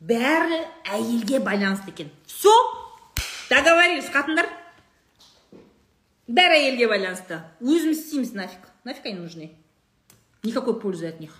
бәрі 0.00 0.60
әйелге 0.84 1.40
байланысты 1.40 1.94
екен 1.94 2.10
все 2.26 2.52
договорились 3.48 4.10
қатындар 4.12 4.48
Бәрі 6.29 6.59
әйелге 6.59 6.87
байланысты 6.91 7.41
өзіміз 7.59 8.03
істейміз 8.03 8.33
нафиг. 8.37 8.65
Нафиг 8.85 9.05
они 9.09 9.19
нужны? 9.19 9.51
Никакой 10.43 10.79
пользы 10.79 11.07
от 11.09 11.19
них. 11.19 11.33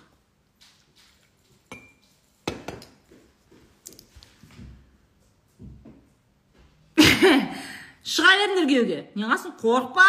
Шыға 8.10 8.32
беріңдер 8.40 8.66
күйеуге? 8.66 8.98
Неғыласың 9.14 9.54
қорықпа! 9.60 10.08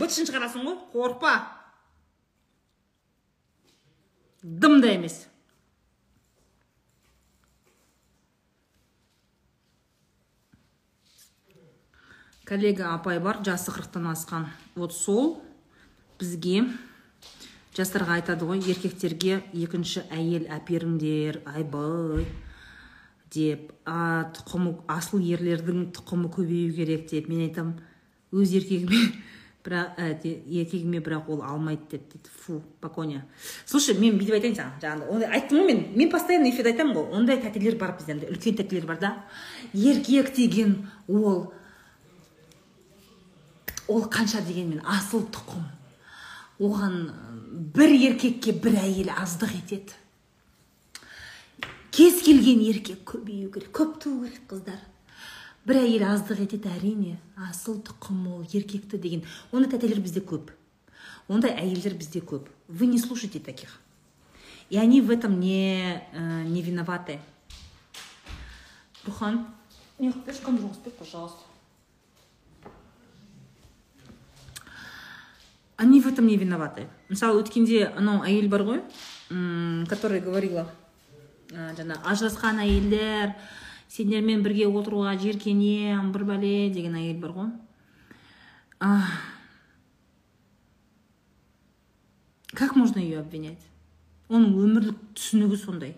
Бытшын 0.00 0.26
шығарасың 0.28 0.66
ғой? 0.66 0.76
Қорықпа! 0.94 1.34
Дым 4.42 4.80
да 4.82 4.90
емес. 4.92 5.24
Коллега 12.44 12.92
апай 12.94 13.18
бар 13.20 13.40
жасы 13.44 13.72
қырықтан 13.72 14.10
асқан. 14.12 14.46
Вот 14.74 14.92
сол 14.92 15.42
бізге 16.20 16.66
жастарға 17.76 18.20
айтады 18.20 18.44
ғой 18.44 18.60
еркектерге 18.60 19.40
екінші 19.52 20.04
әйел 20.12 20.46
әперіңдер 20.52 21.40
айбай 21.48 22.26
деп 23.32 23.72
а 23.88 24.28
тұқымы 24.36 24.76
асыл 24.92 25.24
ерлердің 25.24 25.88
тұқымы 25.96 26.30
көбею 26.36 26.74
керек 26.76 27.08
деп. 27.10 27.28
Мен 27.32 27.48
айтамын 27.48 27.80
өз 28.36 28.52
еркегіме 28.60 29.00
бірақ 29.64 29.96
еркегіме 30.28 31.00
бірақ 31.00 31.32
ол 31.32 31.42
алмайды 31.42 31.96
деп 31.96 32.12
дейді. 32.12 32.36
Фу 32.44 32.60
поконя 32.80 33.24
слушай 33.64 33.96
мен 33.96 34.20
бүйтіп 34.20 34.36
айтайын 34.36 34.60
саған 34.60 34.78
жаңағыдай. 34.84 35.32
Айттым 35.32 35.62
ғой 35.62 35.72
мен. 35.72 35.84
Мен 35.96 36.12
постоянно 36.12 36.52
эфирде 36.52 36.76
айтамын 36.76 37.00
ғой. 37.00 37.10
Ондай 37.16 37.40
тәтелер 37.40 37.80
бар 37.80 37.96
бізде 37.96 38.20
үлкен 38.28 38.60
тәтелер 38.60 38.86
бар 38.86 39.00
да. 39.00 39.16
Еркек 39.72 40.34
деген 40.36 40.82
ол 41.08 41.54
ол 43.88 44.06
қанша 44.08 44.40
дегенмен 44.46 44.80
асыл 44.84 45.26
тұқым. 45.32 45.64
Оған 46.62 46.96
бір 47.74 47.92
еркекке 47.92 48.52
бір 48.52 48.78
әйел 48.84 49.12
аздық 49.14 49.54
етеді. 49.58 49.92
Кез 51.94 52.22
келген 52.26 52.62
еркек 52.64 53.04
көбею 53.06 53.52
керек 53.52 53.70
көп 53.76 53.98
туу 54.02 54.24
керек 54.24 54.46
қыздар. 54.50 54.80
Бір 55.66 55.82
әйел 55.84 56.06
аздық 56.08 56.42
етеді 56.46 56.72
әрине 56.72 57.16
асыл 57.50 57.78
тұқым 57.84 58.26
ол 58.32 58.44
еркекті 58.50 58.98
деген. 58.98 59.24
Ондай 59.52 59.70
тәтелер 59.76 60.00
бізде 60.02 60.20
көп. 60.20 60.50
Ондай 61.28 61.54
әйелдер 61.56 61.94
бізде 61.96 62.20
көп. 62.20 62.48
Вы 62.68 62.86
не 62.86 62.98
слушайте 62.98 63.40
таких. 63.40 63.80
И 64.70 64.76
они 64.76 65.00
в 65.00 65.10
этом 65.10 65.40
не 65.40 66.02
э, 66.12 66.42
не 66.44 66.62
виноваты. 66.62 67.20
Рухан 69.06 69.46
не 69.98 70.10
пешком 70.12 70.58
жуғызбек 70.58 70.94
пожалуйста. 70.94 71.43
Они 75.76 76.00
в 76.00 76.06
этом 76.06 76.26
не 76.26 76.36
виноваты. 76.36 76.88
Мысалы 77.08 77.42
өткенде 77.42 77.92
анау 77.96 78.22
әйел 78.22 78.48
бар 78.48 78.62
ғой 78.62 78.82
которая 79.90 80.20
говорила 80.20 80.68
жаңа 81.50 82.00
ажырасқан 82.04 82.60
әйелдер 82.62 83.34
сендермен 83.88 84.42
бірге 84.42 84.66
отыруға 84.68 85.16
жеркенем 85.18 86.12
бір 86.12 86.24
бәле 86.30 86.70
деген 86.74 86.94
әйел 86.98 87.20
бар 87.22 87.32
ғой 87.38 87.50
как 92.54 92.76
можно 92.76 92.98
ее 92.98 93.20
обвинять? 93.20 93.62
Оның 94.28 94.54
өмірлік 94.56 94.98
түсінігі 95.18 95.56
сондай. 95.58 95.94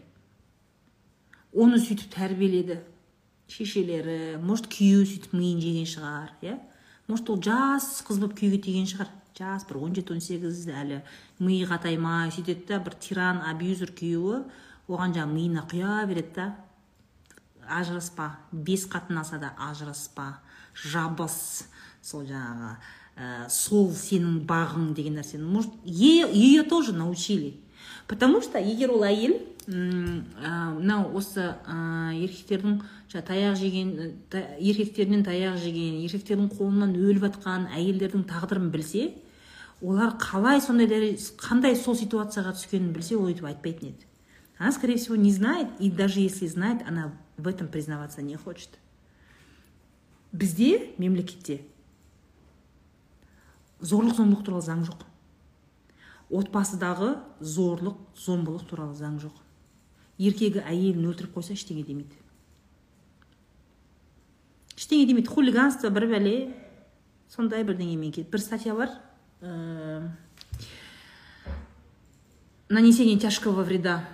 Оны 1.52 1.78
сөйтіп 1.78 2.10
тәрбиеледі 2.14 2.80
шешелері 3.52 4.36
может 4.42 4.66
күйеуі 4.72 5.06
сөйтіп 5.06 5.36
миын 5.36 5.60
жеген 5.62 5.86
шығар 5.86 6.32
иә? 6.42 6.56
Может 7.06 7.30
ол 7.30 7.38
жас 7.42 8.02
қыз 8.08 8.18
болып 8.18 8.34
күйеуге 8.40 8.58
тиген 8.64 8.88
шығар. 8.90 9.12
Жас 9.38 9.66
бір 9.68 9.82
он 9.84 9.94
жеті 9.94 10.16
он 10.16 10.20
сегіз 10.20 10.66
әлі 10.72 11.02
миы 11.38 11.66
қатаймай 11.68 12.32
сөйтеді 12.34 12.68
да 12.72 12.80
бір 12.80 12.96
тиран 13.00 13.42
абьюзер 13.44 13.92
күйеуі 13.96 14.44
оған 14.88 15.16
жаңағы 15.16 15.34
миына 15.34 15.66
құя 15.70 16.04
береді 16.08 16.34
да 16.36 16.46
ажыраспа 17.68 18.36
бес 18.52 18.86
қатынаса 18.88 19.40
да 19.42 19.52
ажыраспа 19.58 20.38
жабыс 20.74 21.66
сол 22.02 22.24
жаңағы 22.28 22.76
ә, 23.16 23.48
сол 23.50 23.90
сенің 23.96 24.44
бағың 24.46 24.92
деген 24.94 25.18
нәрсені. 25.18 25.44
Может 25.44 25.72
ее 25.84 26.62
тоже 26.62 26.92
научили. 26.92 27.56
Потому 28.06 28.42
что 28.42 28.58
егер 28.58 28.92
ол 28.92 29.02
әйел 29.02 29.40
мынау 29.66 31.16
осы 31.18 31.42
ә, 31.66 32.14
еркектердің 32.14 32.82
таяқ 33.10 33.56
жеген 33.58 33.88
еркектерінен 34.60 35.24
таяқ 35.26 35.56
жеген 35.58 35.96
еркектердің 36.04 36.52
қолынан 36.54 36.92
өліп 36.94 37.24
жатқан 37.26 37.66
әйелдердің 37.74 38.28
тағдырын 38.30 38.70
білсе 38.70 39.08
олар 39.82 40.16
қалай 40.16 40.60
сондай 40.60 40.86
қандай 41.36 41.76
сол 41.76 41.96
ситуацияға 41.96 42.54
түскенін 42.56 42.92
білсе 42.96 43.16
ол 43.16 43.28
өйтіп 43.28 43.44
айтпайтын 43.44 43.92
еді. 43.92 44.06
Она 44.58 44.72
скорее 44.72 44.96
всего 44.96 45.16
не 45.16 45.32
знает 45.32 45.68
и 45.78 45.90
даже 45.90 46.20
если 46.20 46.46
знает 46.46 46.82
она 46.86 47.12
в 47.36 47.46
этом 47.46 47.68
признаваться 47.68 48.22
не 48.22 48.36
хочет. 48.36 48.78
Бізде 50.32 50.94
мемлекетте 50.98 51.60
зорлық 53.80 54.16
зомбылық 54.16 54.44
туралы 54.44 54.64
заң 54.64 54.84
жоқ. 54.88 55.04
Отбасыдағы 56.32 57.16
зорлық 57.40 57.98
зомбылық 58.16 58.64
туралы 58.68 58.96
заң 58.96 59.20
жоқ. 59.20 59.36
Еркегі 60.18 60.62
әйелін 60.64 61.10
өлтіріп 61.10 61.36
қойса 61.36 61.52
ештеңе 61.52 61.84
демейді. 61.84 62.16
Ештеңе 64.76 65.06
демейді. 65.06 65.28
Хулиганство 65.28 65.90
бір 65.92 66.08
бәле 66.14 66.36
сондай 67.28 67.64
бірдеңемен 67.68 68.14
келеді 68.16 68.32
бір 68.32 68.40
статья 68.40 68.74
бар. 68.74 68.96
Ә, 69.40 70.08
нанесение 72.68 73.18
тяжкого 73.18 73.62
вреда. 73.62 74.04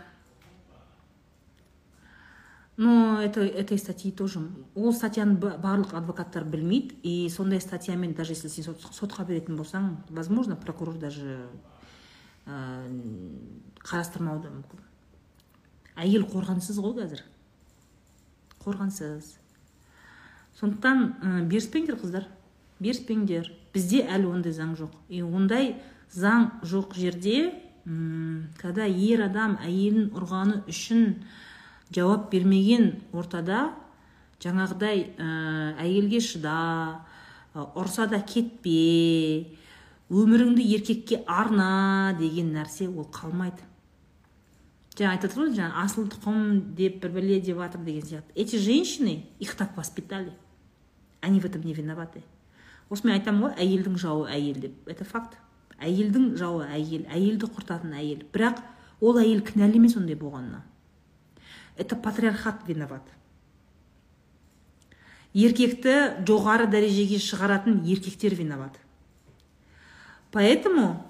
Но 2.76 3.20
это, 3.20 3.42
этой 3.42 3.78
статьи 3.78 4.10
тоже. 4.10 4.40
Ол 4.74 4.92
статьяны 4.92 5.36
барлық 5.36 5.94
адвокаттар 5.94 6.44
білмейді. 6.44 6.96
И 7.02 7.28
сондай 7.28 7.60
статьямен, 7.60 8.14
даже 8.14 8.32
если 8.32 8.48
сен 8.48 8.74
сотқа 8.74 9.24
беретін 9.24 9.56
болсаң, 9.56 10.02
возможно, 10.08 10.56
прокурор 10.56 10.96
даже 10.98 11.46
ә, 12.46 12.88
қарастырмауы 13.84 14.42
да 14.42 14.50
мүмкін. 14.50 14.80
Әйел 15.94 16.24
қорғансыз 16.26 16.80
ғой 16.80 16.96
қазір. 17.02 17.22
Қорғансыз. 18.64 19.36
Сондықтан 20.58 21.04
ә, 21.20 21.42
беріспеңдер 21.44 22.00
қыздар. 22.00 22.26
Беріспеңдер. 22.80 23.52
Бізде 23.72 24.02
әлі 24.04 24.28
ондай 24.32 24.52
заң 24.52 24.76
жоқ. 24.76 24.96
И 25.08 25.22
ондай 25.22 25.76
заң 26.12 26.50
жоқ 26.62 26.96
жерде 26.98 27.52
когда 28.60 28.86
ер 28.86 29.24
адам 29.26 29.56
әйелін 29.64 30.12
ұрғаны 30.14 30.60
үшін 30.70 31.16
жауап 31.90 32.28
бермеген 32.30 33.00
ортада 33.12 33.72
жаңағыдай 34.42 35.02
ә, 35.18 35.26
әйелге 35.82 36.20
шыда 36.22 36.54
ұрса 37.54 38.06
да 38.10 38.20
кетпе 38.22 39.58
өміріңді 40.12 40.64
еркекке 40.76 41.22
арна 41.26 42.14
деген 42.18 42.52
нәрсе 42.54 42.88
ол 42.88 43.08
қалмайды. 43.12 43.64
Жаңа 44.92 45.16
айтып 45.16 45.36
ғой 45.38 45.52
жаңа 45.56 45.82
асыл 45.82 46.06
тұқым 46.12 46.74
деп 46.76 47.00
бір 47.02 47.14
бәле 47.16 47.40
деп 47.40 47.58
жатыр 47.58 47.80
деген 47.84 48.06
сияқты. 48.06 48.32
Эти 48.34 48.56
женщины 48.56 49.26
их 49.40 49.54
так 49.56 49.76
воспитали. 49.76 50.32
Они 51.20 51.40
в 51.40 51.46
этом 51.46 51.62
не 51.62 51.72
виноваты. 51.72 52.22
Осы 52.92 53.06
мен 53.06 53.16
айтамын 53.16 53.46
ғой 53.46 53.54
әйелдің 53.64 53.96
жауы 54.00 54.28
әйел 54.28 54.60
деп. 54.60 54.76
Это 54.90 55.06
факт. 55.08 55.38
Әйелдің 55.80 56.34
жауы 56.36 56.66
әйел 56.68 57.06
әйелді 57.08 57.48
құртатын 57.54 57.94
әйел. 57.96 58.26
Бірақ 58.34 58.60
ол 59.00 59.18
әйел 59.22 59.40
кінәлі 59.46 59.80
емес 59.80 59.96
ондай 59.96 60.18
болғанына. 60.20 60.60
Это 61.76 61.96
патриархат 61.96 62.66
виноват. 62.68 63.02
Еркекті 65.32 65.96
жоғары 66.28 66.68
дәрежеге 66.68 67.16
шығаратын 67.16 67.80
еркектер 67.88 68.36
виноват. 68.36 68.76
Поэтому 70.30 71.00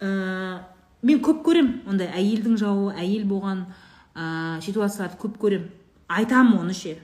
ә, 0.00 0.60
мен 1.02 1.24
көп 1.24 1.40
көрем 1.48 1.72
ондай 1.88 2.12
әйелдің 2.12 2.60
жауы 2.60 2.92
әйел 2.92 3.24
болған 3.24 3.64
ә, 4.14 4.60
ситуацияларды 4.60 5.16
көп 5.24 5.40
көрем. 5.40 5.70
Айтамын 6.08 6.60
оны 6.60 6.76
ше 6.76 6.98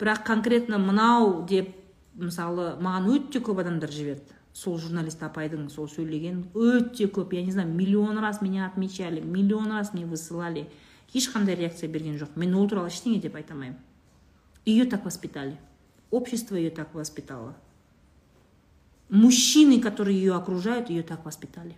бірақ 0.00 0.24
конкретно 0.26 0.78
мынау 0.78 1.44
деп 1.46 1.76
мысалы 2.20 2.74
маған 2.82 3.08
өте 3.14 3.40
көп 3.40 3.62
адамдар 3.62 3.90
жіберді. 3.90 4.36
Сол 4.52 4.78
журналист 4.82 5.22
апайдың 5.22 5.68
сол 5.70 5.88
сөйлеген 5.88 6.44
өте 6.54 7.06
көп. 7.06 7.34
Я 7.34 7.42
не 7.44 7.52
знаю 7.52 7.68
миллион 7.68 8.18
раз 8.18 8.40
меня 8.42 8.66
отмечали 8.66 9.20
миллион 9.20 9.70
раз 9.72 9.92
мне 9.94 10.06
высылали. 10.06 10.68
Ешқандай 11.12 11.56
реакция 11.56 11.88
берген 11.88 12.16
жоқ. 12.16 12.36
Мен 12.36 12.54
ол 12.54 12.68
туралы 12.68 12.88
ештеңе 12.88 13.20
деп 13.20 13.34
айта 13.34 13.54
алмаймын. 13.54 13.78
Ее 14.64 14.84
так 14.84 15.04
воспитали. 15.04 15.58
Общество 16.10 16.56
ее 16.56 16.70
так 16.70 16.94
воспитало. 16.94 17.56
Мужчины 19.08 19.80
которые 19.80 20.18
ее 20.18 20.34
окружают 20.34 20.90
ее 20.90 21.02
так 21.02 21.24
воспитали. 21.24 21.76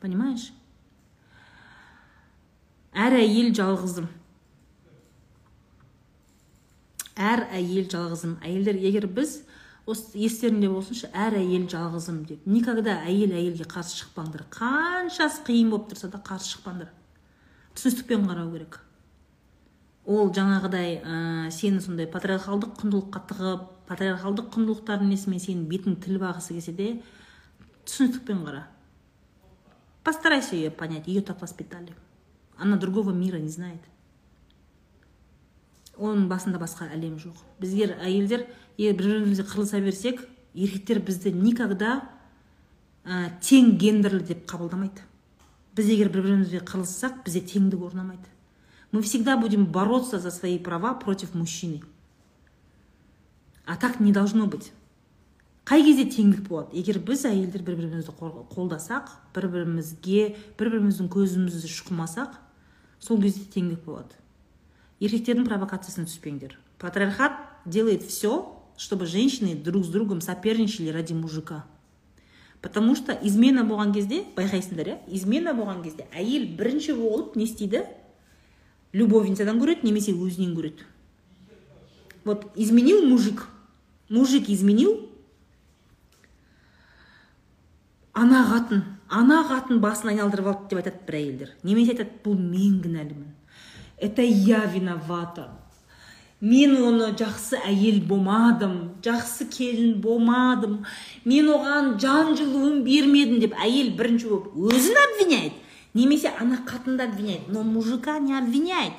Понимаешь? 0.00 0.52
Әр 2.90 3.14
әйел 3.20 3.52
жалғызым 3.54 4.08
әр 7.20 7.44
әйел 7.52 7.88
жалғызым. 7.92 8.38
Әйелдер 8.44 8.78
егер 8.80 9.06
біз 9.12 9.40
осы 9.90 10.16
естеріңде 10.20 10.70
болсыншы 10.72 11.10
әр 11.12 11.36
әйел 11.40 11.66
жалғызым 11.70 12.22
деп. 12.28 12.46
Никогда 12.48 12.96
әйел 13.04 13.34
әйелге 13.36 13.66
қарсы 13.68 14.00
шықпаңдар. 14.00 14.46
Қаншасы 14.54 15.44
қиын 15.46 15.70
болып 15.72 15.90
тұрса 15.92 16.10
да 16.12 16.22
қарсы 16.24 16.54
шықпаңдар. 16.54 16.90
Түсіністікпен 17.76 18.26
қарау 18.30 18.50
керек. 18.54 18.80
Ол 20.10 20.32
жаңағыдай 20.34 20.96
ә, 21.04 21.50
сені 21.54 21.82
сондай 21.84 22.08
патриархалдық 22.10 22.78
құндылыққа 22.80 23.20
тығып 23.30 23.66
патриархалдық 23.90 24.48
құндылықтардың 24.56 25.12
несімен 25.12 25.42
сенің 25.44 25.66
бетің 25.70 25.98
тіліп 26.02 26.24
ағысы 26.30 26.56
келсе 26.56 26.74
де 26.74 26.88
түсіністікпен 27.86 28.44
қара. 28.46 28.64
Постарайся 30.02 30.56
ее 30.56 30.70
понять 30.70 31.06
ее 31.06 31.20
так 31.20 31.40
воспитали. 31.42 31.94
Она 32.56 32.76
другого 32.76 33.10
мира 33.10 33.36
не 33.36 33.48
знает. 33.48 33.80
Оның 36.00 36.26
басында 36.30 36.58
басқа 36.60 36.88
әлем 36.94 37.18
жоқ. 37.20 37.36
Бізгер 37.60 37.94
әйелдер 38.00 38.46
егер 38.78 38.96
бір 38.96 39.06
бірімізге 39.12 39.46
қырылыса 39.46 39.80
берсек 39.84 40.24
еркектер 40.54 41.00
бізді 41.04 41.32
никогда 41.36 42.00
ә, 43.04 43.30
тең 43.44 43.76
гендерлі 43.78 44.24
деп 44.24 44.46
қабылдамайды. 44.50 45.04
Біз 45.76 45.92
егер 45.92 46.10
бір 46.10 46.26
бірімізге 46.26 46.64
қырылыссақ 46.64 47.22
бізде 47.24 47.44
теңдік 47.52 47.84
орнамайды. 47.90 48.26
Мы 48.92 49.02
всегда 49.02 49.36
будем 49.36 49.66
бороться 49.66 50.18
за 50.18 50.30
свои 50.30 50.58
права 50.58 50.94
против 50.94 51.34
мужчины. 51.34 51.82
А 53.64 53.76
так 53.76 54.00
не 54.00 54.12
должно 54.12 54.46
быть. 54.46 54.72
Қай 55.70 55.84
кезде 55.84 56.02
теңдік 56.10 56.48
болады? 56.48 56.74
Егер 56.74 56.98
біз 56.98 57.20
әйелдер 57.28 57.62
бір 57.62 57.76
бірімізді 57.78 58.10
қолдасақ 58.50 59.12
бір 59.36 59.44
бірімізге 59.52 60.22
бір 60.58 60.70
біріміздің 60.72 61.10
көзімізді 61.12 61.70
шұқымасақ 61.70 62.32
сол 62.98 63.20
кезде 63.22 63.44
теңдік 63.54 63.84
болады. 63.84 64.16
Еркектердің 65.00 65.48
провокациясына 65.48 66.06
түспеңдер 66.06 66.56
патриархат 66.78 67.32
делает 67.66 68.02
все 68.02 68.56
чтобы 68.80 69.04
женщины 69.04 69.54
друг 69.54 69.84
с 69.84 69.88
другом 69.88 70.22
соперничали 70.22 70.88
ради 70.88 71.12
мужика. 71.12 71.66
Потому 72.62 72.94
что 72.96 73.12
измена 73.12 73.60
болған 73.60 73.92
кезде 73.92 74.22
байқайсыңдар 74.36 74.88
иә 74.88 74.96
измена 75.08 75.52
болған 75.52 75.82
кезде 75.84 76.06
әйел 76.16 76.46
бірінші 76.56 76.94
болып 76.96 77.36
не 77.36 77.44
істейді 77.44 77.84
любовницадан 78.92 79.60
көреді 79.60 79.84
немесе 79.84 80.12
өзінен 80.12 80.56
көреді 80.56 80.88
вот 82.24 82.46
изменил 82.54 83.06
мужик. 83.06 83.48
Мужик 84.08 84.48
изменил. 84.48 85.10
Ана 88.12 88.44
қатын 88.48 88.82
ана 89.08 89.42
қатын 89.48 89.80
басын 89.80 90.14
айналдырып 90.14 90.46
алды 90.46 90.68
деп 90.70 90.80
айтады 90.80 91.04
бір 91.06 91.20
әйелдер. 91.20 91.52
Немесе 91.62 91.92
айтады 91.92 92.16
бұл 92.24 92.36
мен 92.36 92.80
кінәлімін 92.82 93.28
это 94.00 94.22
я 94.22 94.64
виновата. 94.64 95.50
Мен 96.40 96.72
оны 96.80 97.10
жақсы 97.20 97.58
әйел 97.68 97.98
болмадым 98.08 98.76
жақсы 99.04 99.44
келін 99.52 99.98
болмадым 100.00 100.86
мен 101.28 101.50
оған 101.52 101.98
жан 102.00 102.32
жылуын 102.38 102.78
бермедім 102.86 103.42
деп 103.42 103.58
әйел 103.60 103.90
бірінші 103.98 104.30
болып 104.30 104.54
өзін 104.72 104.96
обвиняет 105.02 105.58
немесе 105.92 106.32
ана 106.40 106.62
қатынды 106.64 107.04
обвиняет 107.04 107.48
но 107.48 107.62
мужика 107.62 108.18
не 108.18 108.38
обвиняет. 108.38 108.94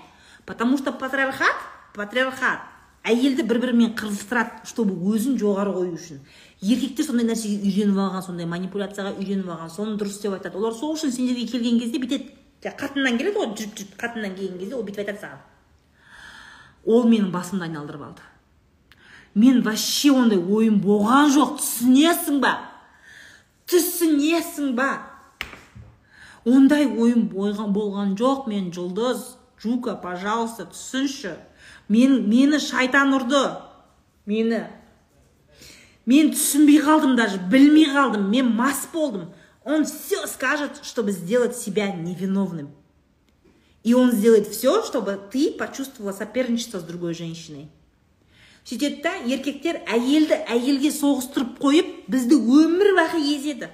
Потому 0.46 0.78
что 0.78 0.92
патриархат 0.92 1.56
патриархат. 1.96 2.62
Әйелді 3.02 3.42
бір 3.50 3.58
бірімен 3.64 3.96
қырылыстырады 3.98 4.68
чтобы 4.70 4.94
өзін 5.10 5.40
жоғары 5.42 5.74
қою 5.74 5.96
үшін. 5.98 6.20
Еркектер 6.62 7.08
сондай 7.08 7.26
нәрсеге 7.26 7.58
үйреніп 7.66 7.98
алған 7.98 8.22
сондай 8.22 8.46
манипуляцияға 8.46 9.16
үйреніп 9.18 9.50
алған 9.50 9.72
соны 9.74 9.96
дұрыс 9.98 10.20
деп 10.22 10.36
айтады. 10.36 10.60
Олар 10.62 10.78
сол 10.78 10.94
үшін 10.94 11.10
сендерге 11.10 11.48
келген 11.50 11.80
кезде 11.82 11.98
бүйтеді. 11.98 12.30
Қатыннан 12.70 13.18
келеді 13.18 13.40
ғой 13.40 13.54
жүріп 13.58 13.78
жүріп 13.80 13.96
қатыннан 13.98 14.36
келген 14.38 14.60
кезде 14.60 14.76
ол 14.76 14.84
бүйтіп 14.86 15.02
айтады 15.02 15.22
саған 15.22 15.40
ол 16.86 17.08
менің 17.10 17.32
басымды 17.34 17.66
айналдырып 17.66 18.04
алды 18.06 18.22
мен 19.34 19.62
вообще 19.66 20.12
ондай 20.12 20.38
ойым 20.38 20.82
болған 20.84 21.32
жоқ 21.34 21.58
түсінесің 21.62 22.42
ба 22.44 22.54
түсінесің 23.72 24.76
ба 24.78 24.90
ондай 26.46 26.86
ойым 26.86 27.30
болған 27.32 28.16
жоқ 28.20 28.48
мен 28.50 28.72
жұлдыз 28.76 29.38
жука 29.62 29.96
пожалуйста 29.96 30.66
түсінші 30.70 31.36
мен 31.90 32.28
мені 32.30 32.60
шайтан 32.60 33.14
ұрды 33.18 33.44
мені 34.26 34.66
мен 36.06 36.32
түсінбей 36.34 36.82
қалдым 36.82 37.16
даже 37.16 37.38
білмей 37.38 37.90
қалдым 37.94 38.30
мен 38.30 38.50
мас 38.56 38.88
болдым 38.94 39.30
Он 39.64 39.86
все 39.86 40.26
скажет, 40.28 40.80
чтобы 40.84 41.12
сделать 41.12 41.56
себя 41.58 41.92
невиновным. 41.92 42.72
И 43.84 43.94
он 43.94 44.12
сделает 44.12 44.48
все, 44.48 44.84
чтобы 44.84 45.20
ты 45.32 45.52
почувствовала 45.52 46.14
соперничество 46.14 46.80
с 46.80 46.84
другой 46.84 47.14
женщиной. 47.14 47.70
сөйтеді 48.62 49.02
да 49.02 49.12
еркектер 49.26 49.80
әйелді 49.90 50.38
әйелге 50.54 50.92
соғыстырып 50.94 51.56
қойып 51.62 51.88
бізді 52.14 52.38
өмір 52.38 52.92
бақи 53.00 53.22
езеді 53.32 53.72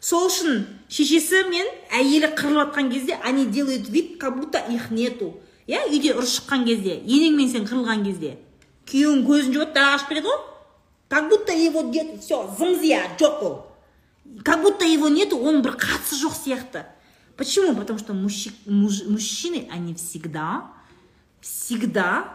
сол 0.00 0.26
үшін 0.28 0.64
шешесі 0.92 1.42
мен 1.50 1.68
әйелі 1.92 2.32
қырылып 2.38 2.72
жатқан 2.72 2.90
кезде 2.92 3.18
они 3.22 3.44
делают 3.46 3.88
вид 3.88 4.18
как 4.20 4.38
будто 4.40 4.58
их 4.58 4.90
нету. 4.90 5.34
Иә 5.66 5.86
үйде 5.88 6.12
ұрыс 6.12 6.34
шыққан 6.38 6.66
кезде 6.68 6.98
енеңмен 7.00 7.48
сен 7.48 7.64
қырылған 7.64 8.04
кезде. 8.04 8.34
Күйеуің 8.88 9.22
көзін 9.24 9.54
жұмады 9.56 9.80
ашып 9.80 10.10
кетеді 10.12 10.28
ғой. 10.28 10.40
Как 11.08 11.28
будто 11.30 11.52
его 11.52 11.88
где 11.88 12.18
все 12.20 12.42
зым 12.58 12.78
зия 12.80 13.00
жоқ 13.18 13.42
ол. 13.44 13.54
Как 14.44 14.62
будто 14.62 14.84
его 14.84 15.08
нету, 15.08 15.38
он 15.38 15.62
бір 15.62 15.76
қатысы 15.76 16.16
жоқ 16.16 16.34
сияқты. 16.34 16.86
Почему? 17.36 17.74
Потому 17.74 17.98
что 17.98 18.14
мужчины 18.14 19.68
они 19.70 19.94
всегда 19.94 20.70
всегда 21.40 22.34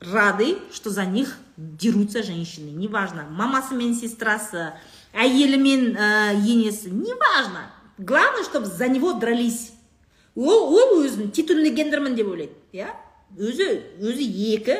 рады 0.00 0.58
что 0.72 0.90
за 0.90 1.04
них 1.04 1.38
дерутся 1.56 2.22
женщины. 2.22 2.70
Неважно 2.70 3.26
мамасы 3.30 3.74
мен 3.74 3.94
сестрасы 3.94 4.74
әйелі 5.12 5.56
мен 5.56 5.96
ә, 5.96 6.36
енесі 6.36 6.90
неважно. 6.90 7.70
Главное 7.98 8.44
чтобы 8.44 8.66
за 8.66 8.88
него 8.88 9.14
дрались. 9.14 9.72
Ол 10.34 10.74
ол 10.74 11.00
өзін 11.02 11.30
титульный 11.32 11.70
гендермін 11.70 12.14
деп 12.14 12.28
ойлайды. 12.28 12.52
Иә 12.72 12.92
өзі 13.38 13.66
өзі 14.04 14.26
екі 14.54 14.76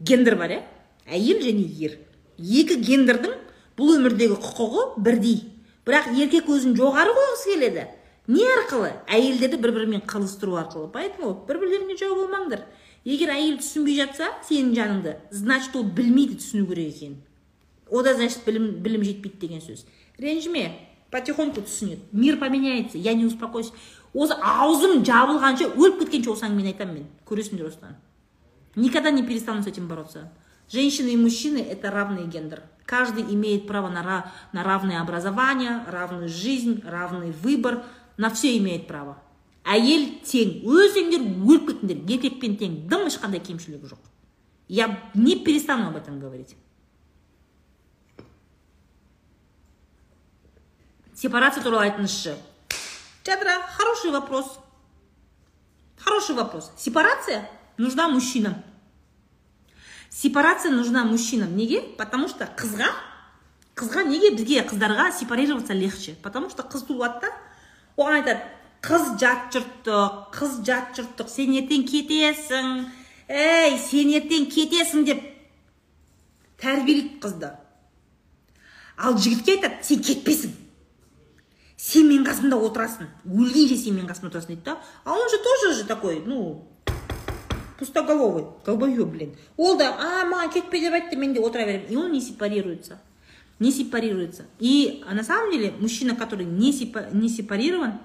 гендер 0.00 0.36
бар 0.40 0.56
иә 0.56 0.62
әйел 1.06 1.44
және 1.44 1.68
ер. 1.78 1.98
Екі 2.38 2.80
гендердің 2.80 3.36
бұл 3.76 3.98
өмірдегі 3.98 4.40
құқығы 4.40 4.96
бірдей. 4.96 5.44
Бірақ 5.86 6.10
еркек 6.18 6.48
өзін 6.50 6.74
жоғары 6.78 7.14
қойғысы 7.14 7.52
келеді. 7.52 7.86
Не 8.26 8.42
арқылы? 8.56 8.90
Әйелдерді 9.06 9.60
бір 9.62 9.72
бірімен 9.76 10.02
қылыстыру 10.02 10.56
арқылы. 10.58 10.90
Поэтому 10.90 11.46
бір 11.46 11.60
бірлеріңе 11.62 11.94
жау 12.00 12.16
болмаңдар. 12.18 12.64
Егер 13.06 13.30
әйел 13.30 13.60
түсінбей 13.60 14.00
жатса 14.00 14.32
сенің 14.48 14.74
жаныңды. 14.74 15.14
Значит 15.30 15.76
ол 15.78 15.84
білмейді 15.86 16.40
түсіну 16.40 16.66
керек 16.66 16.90
екенін. 16.90 17.20
Ода 17.86 18.14
значит 18.14 18.42
білім, 18.44 18.82
білім 18.82 19.04
жетпейді 19.06 19.38
деген 19.46 19.62
сөз. 19.62 19.86
Ренжіме. 20.18 20.72
Потихоньку 21.12 21.62
түсінеді. 21.62 22.02
Мир 22.10 22.40
поменяется. 22.40 22.98
Я 22.98 23.14
не 23.14 23.24
успокоюсь. 23.24 23.70
Осы 24.12 24.34
аузым 24.42 25.04
жабылғанша 25.06 25.70
өліп 25.76 26.02
кеткенше 26.02 26.32
осы 26.32 26.48
әңгімені 26.48 26.74
айтамын 26.74 26.98
мен. 26.98 27.06
Көресіңдер 27.30 27.70
осыдан. 27.70 27.94
Никогда 28.74 29.10
не 29.10 29.22
перестану 29.22 29.62
с 29.62 29.68
этим 29.68 29.86
бороться. 29.86 30.32
Женщины 30.70 31.08
и 31.08 31.16
мужчины 31.16 31.58
это 31.58 31.90
равный 31.90 32.26
гендер. 32.26 32.62
Каждый 32.84 33.22
имеет 33.34 33.66
право 33.66 33.88
на, 33.88 34.32
на 34.52 34.62
равное 34.62 35.00
образование, 35.00 35.84
равную 35.88 36.28
жизнь, 36.28 36.82
равный 36.84 37.32
выбор. 37.32 37.84
На 38.16 38.30
все 38.30 38.56
имеет 38.56 38.86
право. 38.86 39.18
әйел 39.66 40.04
тең 40.22 40.60
өзіңдер 40.62 41.24
өліп 41.42 41.70
кетіңдер 41.70 42.02
еркекпен 42.14 42.54
тең 42.60 42.76
дым 42.90 43.08
ешқандай 43.10 43.42
кемшілігі 43.42 43.90
жоқ. 43.90 43.98
Я 44.68 45.10
не 45.14 45.36
перестану 45.36 45.88
об 45.88 45.96
этом 45.96 46.20
говорить. 46.20 46.56
Сепарация 51.14 51.62
туралы 51.62 51.90
айтыңызшы. 51.90 52.36
Жадыра 53.24 53.62
хороший 53.76 54.10
вопрос. 54.10 54.58
Хороший 55.98 56.34
вопрос. 56.36 56.70
Сепарация 56.76 57.48
нужна 57.76 58.08
мужчинам. 58.08 58.62
Сепарация 60.10 60.72
нужна 60.72 61.04
мужчинам 61.04 61.56
неге? 61.56 61.80
Потому 61.96 62.28
что 62.28 62.46
қызға 62.46 62.88
қызға 63.76 64.04
неге 64.08 64.30
бізге 64.36 64.62
қыздарға 64.64 65.12
сепарироваться 65.12 65.72
легче? 65.72 66.16
Потому 66.22 66.50
что 66.50 66.62
қыз 66.62 66.86
туылады 66.86 67.20
да. 67.26 67.32
Оған 67.96 68.20
айтады 68.20 68.42
қыз 68.84 69.16
жат 69.20 69.54
жұрттық 69.54 70.16
қыз 70.36 70.60
жат 70.64 70.98
жұрттық 70.98 71.30
сен 71.32 71.54
ертең 71.56 71.86
кетесің 71.88 72.84
ей 73.28 73.78
сен 73.80 74.12
ертең 74.18 74.50
кетесің 74.52 75.06
деп 75.08 75.22
тәрбиелейді 76.60 77.18
қызды. 77.24 77.50
Ал 78.96 79.16
жігітке 79.16 79.56
айтады 79.56 79.84
сен 79.84 80.04
кетпесің 80.04 80.54
сен 81.76 82.08
менің 82.08 82.28
қасымда 82.28 82.56
отырасың 82.68 83.08
өлгенше 83.28 83.76
сен 83.80 83.96
менің 83.96 84.08
қасымда 84.12 84.30
отырасың 84.32 84.54
дейді 84.54 84.64
да. 84.64 84.78
А 85.04 85.12
он 85.12 85.28
же 85.28 85.38
тоже 85.38 85.74
же 85.74 85.84
такой 85.84 86.22
ну 86.24 86.68
пустоголовый 87.78 88.44
долбоеб 88.64 89.08
блин. 89.08 89.34
Ол 89.56 89.76
да 89.78 89.94
а 89.98 90.24
маған 90.26 90.52
кетпе 90.54 90.80
деп 90.80 90.94
айтты 90.94 91.16
мен 91.16 91.34
де 91.34 91.40
отыра 91.40 91.66
беремін. 91.66 91.86
И 91.88 91.96
он 91.96 92.12
не 92.12 92.20
сепарируется. 92.20 93.00
Не 93.58 93.72
сепарируется. 93.72 94.44
И 94.58 95.04
на 95.10 95.24
самом 95.24 95.52
деле 95.52 95.72
мужчина 95.78 96.14
который 96.14 96.46
не, 96.46 96.72
сепа, 96.72 97.06
не 97.12 97.28
сепарирован 97.28 98.00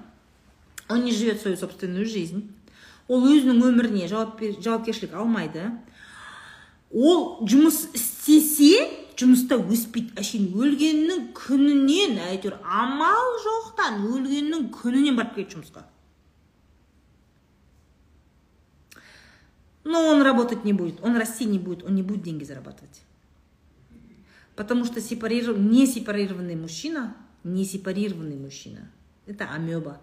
он 0.89 1.03
не 1.03 1.11
живет 1.11 1.41
свою 1.41 1.57
собственную 1.57 2.05
жизнь. 2.05 2.51
Ол 3.07 3.26
өзінің 3.28 3.63
өміріне 3.67 4.07
жауап, 4.07 4.39
жауапкершілік 4.39 5.13
алмайды. 5.19 5.72
Ол 6.91 7.41
жұмыс 7.47 7.89
істесе 7.95 8.88
жұмыста 9.19 9.57
өспейді. 9.59 10.13
Әшейін 10.19 10.51
өлгеннің 10.55 11.26
күнінен 11.38 12.19
әйтеуір 12.30 12.57
амал 12.63 13.36
жоқтан 13.43 14.05
өлгеннің 14.07 14.69
күнінен 14.76 15.17
барып 15.19 15.36
келеді 15.36 15.57
жұмысқа. 15.57 15.84
Но 19.84 20.07
он 20.09 20.22
работать 20.22 20.64
не 20.64 20.72
будет, 20.72 21.03
он 21.03 21.16
расти 21.16 21.45
не 21.45 21.59
будет, 21.59 21.84
он 21.84 21.95
не 21.95 22.03
будет 22.03 22.22
деньги 22.22 22.45
зарабатывать. 22.45 23.03
Потому 24.57 24.84
что 24.84 25.01
сепариров... 25.01 25.57
не 25.59 25.87
сепарированный 25.87 26.57
мужчина, 26.57 27.16
не 27.45 27.64
сепарированный 27.64 28.37
мужчина, 28.37 28.91
это 29.26 29.49
амеба. 29.51 30.01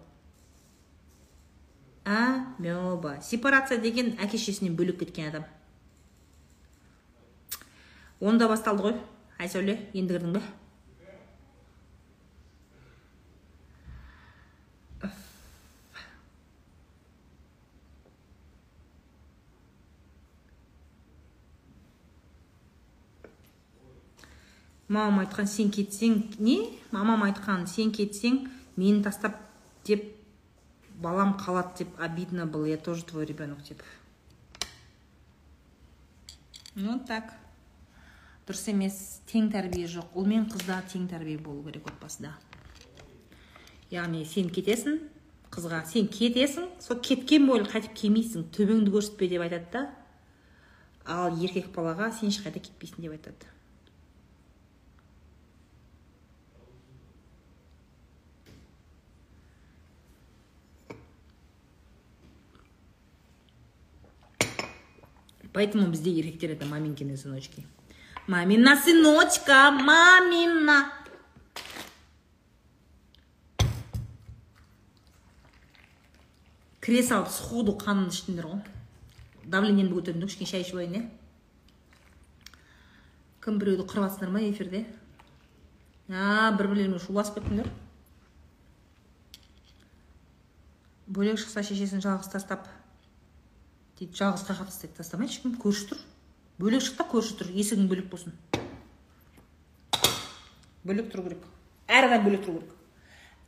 Амеба. 2.06 3.20
Сепарация 3.22 3.78
деген 3.78 4.18
әке 4.20 4.38
шешесінен 4.38 4.76
бөлек 4.76 5.00
кеткен 5.00 5.30
адам. 5.30 5.46
Онда 8.20 8.48
басталды 8.48 8.84
ғой. 8.84 8.98
Айсәуле, 9.40 9.78
енді 9.94 10.16
кірдің 10.16 10.36
бе? 10.36 10.42
Мамам 24.89 25.21
айтқан 25.25 25.47
сен 25.47 25.71
кетсең 25.71 26.39
не? 26.39 26.59
Мамам 26.91 27.23
айтқан 27.29 27.67
сен 27.67 27.93
кетсең 27.93 28.47
мені 28.77 29.03
тастап 29.03 29.37
деп 29.85 30.05
балам 30.99 31.37
қалады 31.39 31.85
деп 31.85 32.01
обидно 32.01 32.47
было. 32.47 32.67
Я 32.67 32.77
тоже 32.77 33.05
твой 33.05 33.25
ребенок 33.25 33.63
деп 33.63 33.83
ну 36.79 36.99
так. 37.07 37.33
Дұрыс 38.47 38.69
емес. 38.71 39.21
Тең 39.29 39.51
тәрбие 39.53 39.89
жоқ. 39.91 40.15
Ұл 40.17 40.29
мен 40.31 40.47
қызда 40.49 40.79
тең 40.89 41.09
тәрбие 41.11 41.37
болу 41.43 41.65
керек 41.67 41.89
отбасыда. 41.91 42.31
Яғни 43.91 44.23
сен 44.25 44.49
кетесің 44.55 45.01
қызға 45.53 45.83
сен 45.91 46.09
кетесің 46.13 46.71
сол 46.81 47.01
кеткен 47.05 47.49
бойы 47.49 47.67
қайтып 47.67 47.97
келмейсің. 47.99 48.47
Төбеңді 48.55 48.95
көрсетпе 48.95 49.29
деп 49.29 49.45
айтады 49.45 49.69
да. 49.73 49.85
Ал 51.05 51.37
еркек 51.37 51.73
балаға 51.75 52.13
сен 52.15 52.31
ешқайда 52.31 52.63
кетпейсің 52.63 53.05
деп 53.05 53.19
айтады. 53.19 53.58
Поэтому 65.53 65.89
бізде 65.89 66.11
еркектер 66.11 66.51
это 66.53 66.67
маменькины 66.67 67.17
сыночки. 67.17 67.67
Мамина 68.27 68.77
сыночка, 68.77 69.71
мамина. 69.71 70.93
кіре 76.89 77.03
салып 77.05 77.29
сходу 77.29 77.75
қанын 77.77 78.07
іштіңдер 78.09 78.47
ғой 78.49 78.61
давлениеңді 79.53 79.93
көтеріңдер 79.93 80.31
кішкене 80.31 80.49
шай 80.49 80.63
ішіп 80.65 80.79
алайын 80.79 80.95
иә 80.97 81.03
кім 83.45 83.59
біреуді 83.61 83.85
қырып 83.89 84.07
жатсыңдар 84.07 84.33
ма 84.33 84.41
эфирде? 84.45 84.87
А 86.09 86.51
бір 86.57 86.71
бірлеріңмен 86.71 87.01
шуласып 87.01 87.39
кеттіңдер. 87.39 87.69
Бөлек 91.09 91.41
шықса 91.41 91.63
шешесін 91.65 92.01
жалғыз 92.05 92.29
тастап. 92.33 92.67
Дейді 93.99 94.15
жалғыз 94.15 94.47
қақап 94.47 94.71
тастайды 94.71 94.95
тастамайды 94.99 95.35
ешкім 95.35 95.57
көрші 95.59 95.93
тұр. 95.93 96.03
Бөлек 96.59 96.83
шық 96.87 96.99
та 96.99 97.07
көрші 97.11 97.39
тұр. 97.39 97.53
Есігің 97.55 97.89
бөлек 97.91 98.11
болсын. 98.11 98.35
Бөлек 100.87 101.11
тұру 101.13 101.27
керек. 101.27 101.47
Әр 101.91 102.09
адам 102.09 102.27
бөлек 102.27 102.45
тұру 102.47 102.61
керек. 102.63 102.75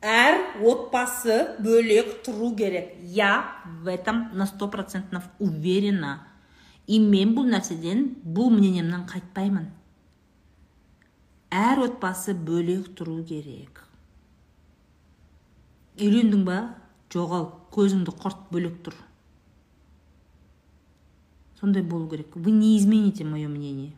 Әр 0.01 0.39
отбасы 0.65 1.37
бөлек 1.61 2.21
тұру 2.25 2.55
керек. 2.57 2.95
Я 3.01 3.61
в 3.83 3.87
этом 3.87 4.29
на 4.33 4.45
сто 4.45 4.67
процентов 4.67 5.29
уверена. 5.39 6.27
И 6.87 6.97
мен 6.99 7.35
бұл 7.37 7.45
нәрседен 7.47 8.17
бұл 8.25 8.49
мнениемнен 8.51 9.05
қайтпаймын. 9.07 9.69
Әр 11.51 11.83
отбасы 11.85 12.33
бөлек 12.33 12.89
тұру 12.97 13.21
керек. 13.27 13.83
Үйлендің 16.01 16.43
ба? 16.47 16.57
Жоғал 17.13 17.47
көзіңді 17.75 18.15
құрт 18.23 18.49
бөлек 18.51 18.81
тұр. 18.83 18.97
Сондай 21.61 21.83
болу 21.83 22.09
керек 22.09 22.35
вы 22.35 22.51
не 22.51 22.77
измените 22.77 23.23
мое 23.23 23.47
мнение 23.47 23.93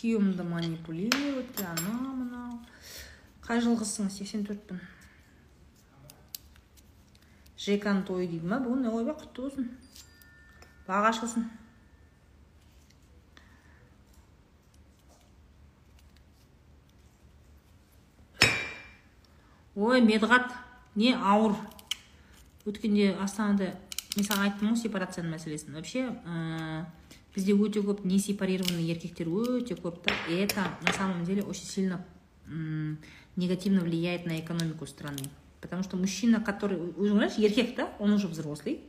күйеуімді 0.00 0.44
манипулировать 0.48 1.60
анау 1.60 2.14
мынау. 2.16 2.54
Қай 3.44 3.60
жылғысың 3.60 4.08
сексен 4.08 4.46
төртпін 4.48 4.80
жеканың 7.60 8.06
тойы 8.08 8.30
дейді 8.30 8.48
ма? 8.48 8.62
Бүгін 8.64 8.88
ойбай 8.88 9.12
құтты 9.20 9.44
болсын. 9.44 9.68
Бағы 10.88 11.10
ашылсын. 11.12 11.44
Ой 19.80 20.02
медғат 20.04 20.52
не 20.94 21.14
ауыр. 21.14 21.56
Өткенде 22.68 23.14
астанада 23.16 23.72
мен 24.16 24.26
саған 24.26 24.46
айттым 24.48 24.72
ғой 24.74 24.80
сепарацияның 24.82 25.32
мәселесін? 25.32 25.76
Вообще 25.78 26.10
ә, 26.12 26.84
бізде 27.34 27.56
өте 27.56 27.80
көп 27.80 28.04
не 28.04 28.18
сепарированный 28.20 28.84
еркектер 28.92 29.30
өте 29.32 29.78
көп 29.80 30.02
та. 30.04 30.14
И 30.28 30.36
это 30.36 30.68
на 30.84 30.92
самом 30.92 31.24
деле 31.24 31.42
очень 31.42 31.64
сильно 31.64 32.04
негативно 33.36 33.80
влияет 33.80 34.26
на 34.26 34.38
экономику 34.40 34.86
страны. 34.86 35.30
Потому 35.60 35.82
что 35.82 35.96
мужчина 35.96 36.40
который 36.40 36.78
өзің 36.78 37.40
еркек 37.40 37.76
та 37.76 37.88
он 37.98 38.12
уже 38.12 38.28
взрослый. 38.28 38.80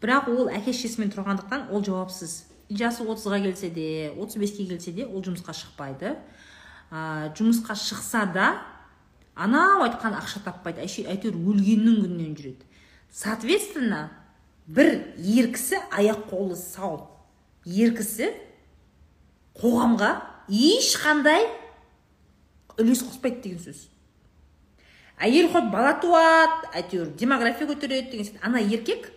Бірақ 0.00 0.28
ол 0.28 0.48
әке 0.52 0.72
шешесімен 0.72 1.12
тұрғандықтан 1.14 1.70
ол 1.72 1.84
жауапсыз. 1.84 2.44
Жасы 2.68 3.04
отызға 3.04 3.38
келсе 3.40 3.70
де 3.70 4.12
отыз 4.12 4.36
беске 4.36 4.66
келсе 4.68 4.92
де 4.92 5.06
ол 5.06 5.22
жұмысқа 5.24 5.54
шықпайды. 5.56 6.16
Ә, 6.90 7.32
жұмысқа 7.36 7.76
шықса 7.76 8.26
да 8.34 8.48
анау 9.34 9.82
айтқан 9.84 10.14
ақша 10.18 10.42
таппайды 10.44 10.84
әйтеуір 10.84 11.34
өлгеннің 11.34 12.00
күнінен 12.04 12.36
жүреді. 12.38 12.66
Соответственно 13.10 14.10
бір 14.66 15.14
ер 15.18 15.50
кісі 15.54 15.80
аяқ 15.90 16.28
қолы 16.30 16.56
сау. 16.58 17.08
Ер 17.64 17.94
кісі 17.96 18.30
қоғамға 19.58 20.12
ешқандай 20.48 21.48
үлес 22.78 23.04
қоспайды 23.06 23.42
деген 23.42 23.60
сөз. 23.62 23.84
Әйел 25.18 25.50
хоть 25.52 25.70
бала 25.70 25.94
туады 26.02 26.72
әйтеуір 26.74 27.14
демография 27.18 27.68
көтереді 27.68 28.10
деген 28.10 28.26
сияқты. 28.26 28.42
Ана 28.42 28.62
еркек 28.62 29.12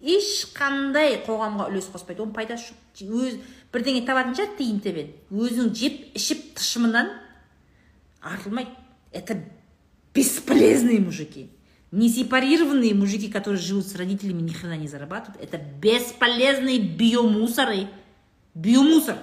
ешқандай 0.00 1.20
қоғамға 1.26 1.70
үлес 1.70 1.90
қоспайды. 1.92 2.24
Оның 2.24 2.36
пайдасы 2.36 2.72
жоқ. 2.72 3.12
Өз 3.12 3.38
бірдеңе 3.72 4.06
табатын 4.08 4.36
шығар 4.36 4.56
тиын 4.56 4.80
тебен 4.80 5.12
өзің 5.32 5.72
жеп 5.76 6.16
ішіп 6.16 6.54
тышымынан 6.56 7.12
артылмайды 8.24 8.85
это 9.12 9.42
бесполезные 10.14 11.00
мужики. 11.00 11.50
Не 11.92 12.08
сепарированные 12.08 12.94
мужики 12.94 13.30
которые 13.30 13.60
живут 13.60 13.86
с 13.86 13.94
родителями 13.94 14.42
ни 14.42 14.50
хрена 14.50 14.76
не 14.76 14.88
зарабатывают. 14.88 15.42
Это 15.42 15.58
бесполезные 15.58 16.80
биомусоры. 16.80 17.88
Биомусор. 18.54 19.18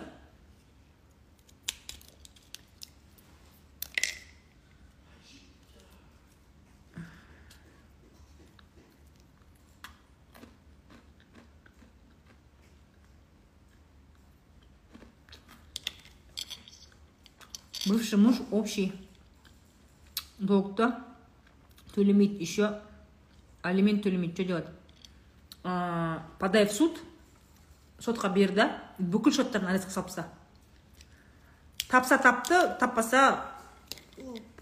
Бывший 17.85 18.17
муж 18.17 18.37
общий 18.49 18.93
долгты 20.47 20.91
төлемейді 21.95 22.41
еще 22.43 22.69
алимент 23.61 24.03
төлемейді 24.03 24.33
что 24.33 24.43
делать 24.43 24.69
ә, 25.63 26.19
подай 26.39 26.65
в 26.65 26.71
суд 26.71 26.99
сотқа 27.99 28.29
берді 28.33 28.67
бүкіл 28.99 29.33
счеттарын 29.33 29.71
арестқа 29.71 29.91
салып 29.93 30.09
таста 30.09 30.27
тапса 31.89 32.17
тапты 32.17 32.61
таппаса 32.79 33.45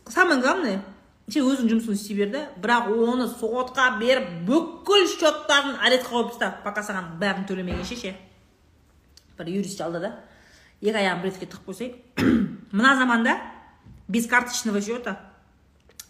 самое 0.08 0.42
главное 0.42 0.82
сен 1.32 1.48
өзің 1.48 1.72
жұмысын 1.72 1.96
істей 1.96 2.18
берді 2.20 2.44
бірақ 2.62 2.92
оны 2.92 3.28
сотқа 3.32 3.96
беріп 4.00 4.44
бүкіл 4.48 5.08
счеттарын 5.16 5.80
арестқа 5.82 6.14
қойып 6.14 6.36
таста 6.36 6.52
пока 6.64 6.84
саған 6.86 7.16
бәрін 7.22 7.48
төлемегенше 7.50 7.98
ше 7.98 8.14
бір 9.38 9.50
юрист 9.56 9.82
алды 9.82 10.04
да 10.04 10.14
екі 10.82 10.98
аяғын 10.98 11.24
бір 11.24 11.40
тығып 11.42 11.72
қойсай 11.72 11.96
мына 12.72 12.96
заманда 13.00 13.40
без 14.08 14.28
карточного 14.28 14.82
счета 14.82 15.18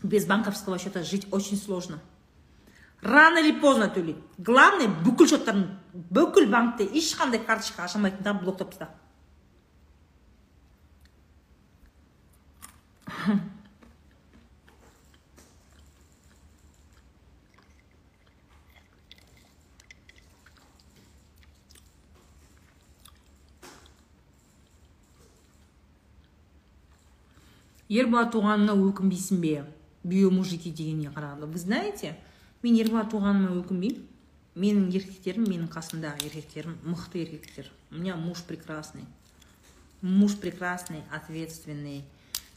без 0.04 0.26
банковского 0.26 0.78
счета 0.80 1.04
жить 1.04 1.28
очень 1.32 1.58
сложно. 1.58 2.00
Рано 3.02 3.40
или 3.40 3.52
поздно 3.60 3.88
төлейді 3.90 4.22
главное 4.38 4.86
бүкіл 4.86 5.26
счеттарын 5.26 5.64
бүкіл 6.14 6.46
банкте 6.54 6.86
ешқандай 6.86 7.42
карточка 7.42 7.88
аша 7.88 7.98
алмайтындығын 7.98 8.44
блоктап 8.44 8.76
таста 8.78 8.94
ербала 27.90 28.30
туғанына 28.30 28.78
өкінбейсің 28.78 29.42
бе? 29.42 29.56
Биомужики 30.04 30.72
дегенге 30.72 31.10
қарағанда. 31.10 31.46
Вы 31.46 31.58
знаете 31.58 32.16
мен 32.64 32.76
ербала 32.76 33.06
туғаныма 33.10 33.56
өкінбеймін. 33.62 34.08
Менің 34.52 34.90
еркектерім 34.92 35.46
менің 35.48 35.70
қасымдағы 35.72 36.26
еркектерім 36.28 36.76
мықты 36.84 37.22
еркектер. 37.22 37.70
У 37.90 37.96
меня 37.96 38.16
муж 38.16 38.44
прекрасный. 38.44 39.06
Муж 40.02 40.36
прекрасный 40.36 41.04
ответственный. 41.10 42.04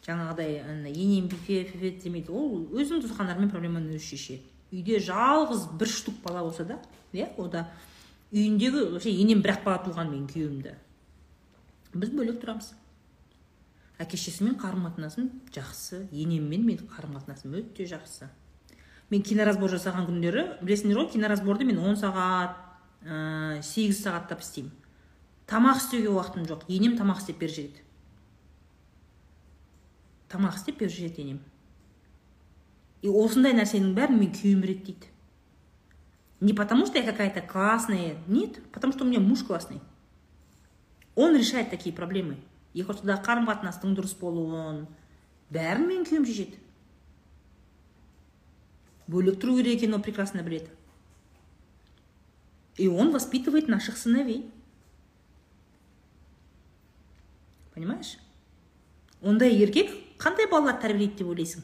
Жаңағыдай 0.04 0.58
ана 0.64 0.88
енем 0.88 1.28
демейді. 1.28 2.32
Ол 2.32 2.66
өзінің 2.74 3.04
туысқандарымен 3.04 3.50
проблеманы 3.52 3.94
өзі 3.94 4.10
шешеді. 4.10 4.42
Үйде 4.72 4.98
жалғыз 4.98 5.68
бір 5.78 5.88
штук 5.88 6.18
бала 6.24 6.42
болса 6.42 6.64
да 6.64 6.80
иә 7.12 7.30
ода 7.38 7.68
үйіндегі 8.32 8.90
вообще 8.90 9.12
енем 9.14 9.40
бір 9.40 9.54
ақ 9.54 9.64
бала 9.64 9.84
туған 9.86 10.10
менің 10.10 10.26
күйеуімді. 10.32 10.74
Біз 11.94 12.10
бөлек 12.10 12.40
тұрамыз. 12.42 12.72
Әке 14.04 14.18
шешесімен 14.20 14.58
қарым 14.60 14.86
қатынасым 14.88 15.30
жақсы 15.54 16.04
енеммен 16.12 16.64
менің 16.68 16.90
қарым 16.92 17.16
қатынасым 17.18 17.56
өте 17.58 17.88
жақсы. 17.90 18.28
Мен 19.10 19.22
киноразбор 19.22 19.72
жасаған 19.72 20.06
күндері 20.08 20.44
білесіңдер 20.62 21.00
ғой 21.02 21.10
киноразборды 21.12 21.66
мен 21.68 21.80
10 21.80 21.98
сағат 22.00 22.60
ә, 23.04 23.62
8 23.62 23.96
сағаттап 24.00 24.44
істеймін. 24.44 24.72
Тамақ 25.48 25.80
істеуге 25.82 26.12
уақытым 26.14 26.46
жоқ 26.48 26.68
енем 26.68 26.96
тамақ 27.00 27.20
істеп 27.20 27.42
беріп 27.42 27.56
жібереді 27.56 27.84
тамақ 30.34 30.56
істеп 30.58 30.78
беріп 30.80 30.92
жібереді 30.92 31.22
енем. 31.22 31.42
И 33.04 33.10
осындай 33.10 33.54
нәрсенің 33.54 33.92
бәрін 33.94 34.18
мен 34.18 34.32
күйеуім 34.34 34.64
реттейді. 34.64 35.10
Не 36.40 36.54
потому 36.54 36.86
что 36.86 36.98
я 36.98 37.04
какая 37.04 37.30
то 37.30 37.40
классная 37.40 38.16
нет 38.26 38.60
потому 38.72 38.92
что 38.92 39.04
у 39.04 39.06
меня 39.06 39.20
муж 39.20 39.44
классный. 39.44 39.80
Он 41.14 41.36
решает 41.36 41.70
такие 41.70 41.94
проблемы. 41.94 42.38
Екі 42.74 42.90
ортадағы 42.90 43.24
қарым 43.26 43.48
қатынастың 43.48 43.94
дұрыс 43.96 44.14
болуын. 44.18 44.84
Бәрін 45.54 45.86
менің 45.88 46.06
күйеуім 46.08 46.26
шешеді. 46.28 46.58
Бөлек 49.06 49.38
тұру 49.40 49.58
керек 49.60 49.78
екенін 49.78 49.98
ол 49.98 50.02
прекрасно 50.02 50.42
біледі. 50.42 50.70
И 52.76 52.88
он 52.88 53.12
воспитывает 53.12 53.68
наших 53.68 53.96
сыновей. 53.96 54.50
Понимаешь? 57.74 58.18
Ондай 59.22 59.54
еркек 59.54 59.90
қандай 60.18 60.48
балалар 60.50 60.80
тәрбиелейді 60.82 61.22
деп 61.22 61.30
ойлайсың? 61.30 61.62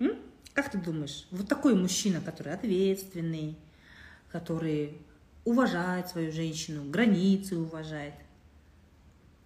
М? 0.00 0.16
как 0.54 0.70
ты 0.70 0.78
думаешь? 0.78 1.26
Вот 1.30 1.48
такой 1.48 1.74
мужчина 1.74 2.20
который 2.20 2.52
ответственный 2.52 3.56
который 4.30 4.98
уважает 5.44 6.08
свою 6.08 6.32
женщину 6.32 6.90
границы 6.90 7.56
уважает. 7.56 8.14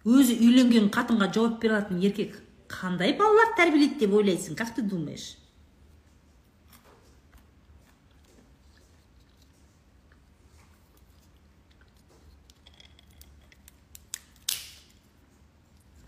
Өзі 0.04 0.34
үйленген 0.42 0.88
қатынға 0.94 1.28
жауап 1.34 1.60
бере 1.62 1.76
алатын 1.76 2.00
еркек 2.02 2.34
қандай 2.72 3.14
балалар 3.18 3.54
тәрбиелейді 3.56 4.00
деп 4.00 4.14
ойлайсың? 4.18 4.56
Как 4.56 4.74
ты 4.74 4.82
думаешь? 4.82 5.36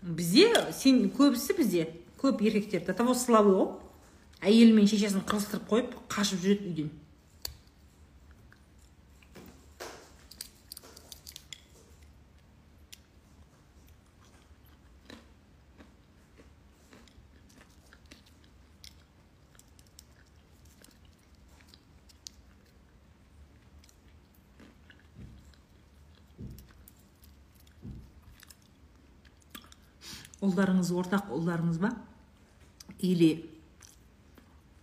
Бізде 0.01 0.51
сен 0.71 1.07
көбісі 1.09 1.55
бізде 1.57 1.87
көп 2.21 2.43
еркектер 2.45 2.83
до 2.85 2.93
того 2.93 3.15
слабый 3.15 3.55
ғой 3.57 3.71
әйелі 4.45 4.75
мен 4.75 4.91
шешесін 4.91 5.23
қырылыстырып 5.25 5.65
қойып 5.71 5.95
қашып 6.11 6.43
жүреді 6.43 6.69
үйден. 6.69 6.91
Ұлдарыңыз 30.45 30.91
ортақ 30.95 31.31
ұлдарыңыз 31.35 31.79
ба? 31.81 31.93
Или 32.99 33.49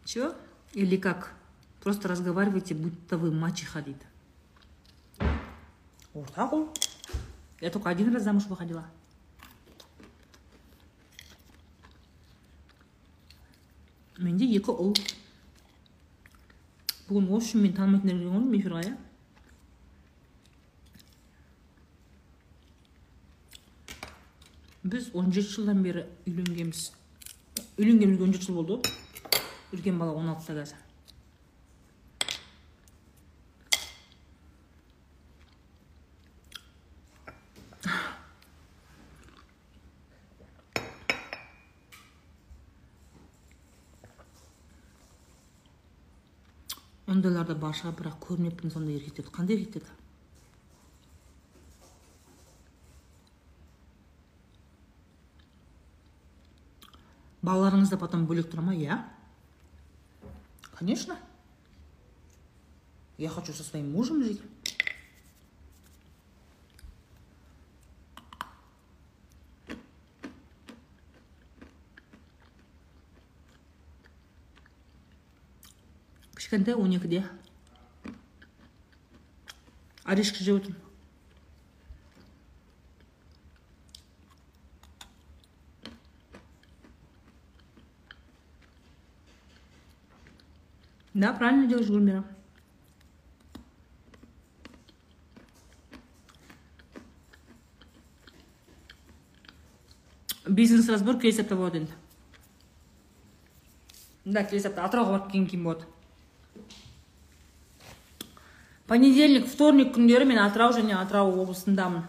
че? 0.04 0.32
Или 0.74 0.96
как? 0.96 1.34
Просто 1.80 2.08
разговаривайте 2.08 2.74
будто 2.74 3.18
вы 3.18 3.30
мачеха 3.30 3.82
дейді 3.82 4.06
ортақ 6.14 6.52
ұл 6.52 6.68
я 7.62 7.70
только 7.70 7.88
один 7.90 8.12
раз 8.12 8.24
замуж 8.24 8.46
выходила. 8.50 8.84
Менде 14.18 14.44
екі 14.44 14.74
ұл. 14.74 14.96
Бүгін 17.06 17.30
осы 17.30 17.52
үшін 17.52 17.62
мені 17.62 17.76
танымайтындар 17.76 18.18
келген 18.18 18.50
ғой 18.50 18.58
эфирға 18.58 18.82
иә 18.82 18.96
біз 24.92 25.08
17 25.14 25.48
жылдан 25.48 25.78
бері 25.80 26.02
үйленгенбіз 26.28 26.80
үйленгенімізге 27.80 28.26
17 28.26 28.44
жыл 28.44 28.58
болды 28.60 28.92
үлкен 29.72 29.96
бала 29.96 30.12
16-та 30.20 30.52
қазір 30.58 30.80
ондайлар 47.08 47.48
да 47.48 47.56
бар 47.64 47.72
шығар 47.80 47.96
бірақ 47.96 48.20
көрмеппін 48.28 48.76
сондай 48.76 49.00
еркектерді 49.00 49.32
қандай 49.40 49.56
еркектерді 49.56 50.01
балаларыңыз 57.42 57.90
да 57.90 57.98
потом 57.98 58.26
бөлек 58.26 58.48
тұра 58.50 58.62
ма? 58.62 58.74
Иә. 58.74 59.02
Конечно. 60.78 61.18
Я 63.18 63.28
хочу 63.28 63.52
со 63.52 63.62
своим 63.62 63.92
мужем 63.92 64.22
жить. 64.22 64.40
Кішкентай 76.36 76.74
он 76.74 76.90
екіде 76.90 77.24
орешка 80.04 80.44
жеп 80.44 80.58
отырмын 80.60 80.91
Да, 91.22 91.32
правильно 91.32 91.68
делаешь, 91.68 91.86
Гульмира. 91.86 92.24
бизнес 100.46 100.88
разбор 100.88 101.20
келесі 101.22 101.44
апта 101.44 101.54
болады 101.54 101.78
енді 101.78 101.92
да 104.24 104.42
келесі 104.42 104.68
апта 104.72 104.82
атырауға 104.88 105.12
барып 105.12 105.28
келген 105.30 105.46
кейін 105.52 105.62
болады 105.68 105.86
понедельник 108.90 109.46
вторник 109.52 109.94
күндері 109.94 110.26
мен 110.26 110.42
атырау 110.42 110.74
және 110.74 110.98
атырау 110.98 111.30
облысындамын 111.44 112.02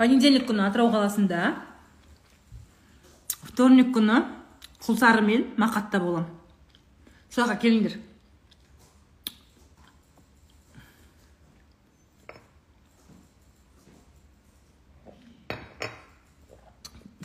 понедельник 0.00 0.48
күні 0.48 0.64
атырау 0.70 0.88
қаласында. 0.96 1.52
Вторник 3.52 3.92
күні 3.92 4.22
құлсары 4.80 5.22
мен 5.28 5.46
мақатта 5.60 6.00
боламын 6.00 6.35
сол 7.30 7.44
жаққа 7.44 7.60
келіңдер 7.62 7.98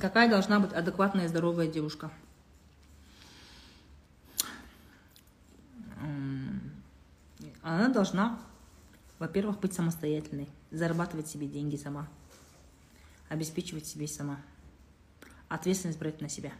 какая 0.02 0.28
должна 0.30 0.60
быть 0.60 0.74
адекватная 0.74 1.28
здоровая 1.28 1.68
девушка? 1.68 2.12
Она 7.62 7.90
должна 7.90 8.40
во-первых 9.20 9.60
быть 9.60 9.74
самостоятельной 9.74 10.50
зарабатывать 10.72 11.28
себе 11.28 11.46
деньги 11.46 11.76
сама 11.76 12.08
обеспечивать 13.30 13.86
себе 13.86 14.08
сама 14.08 14.42
ответственность 15.48 16.00
брать 16.00 16.22
на 16.22 16.28
себя 16.28 16.52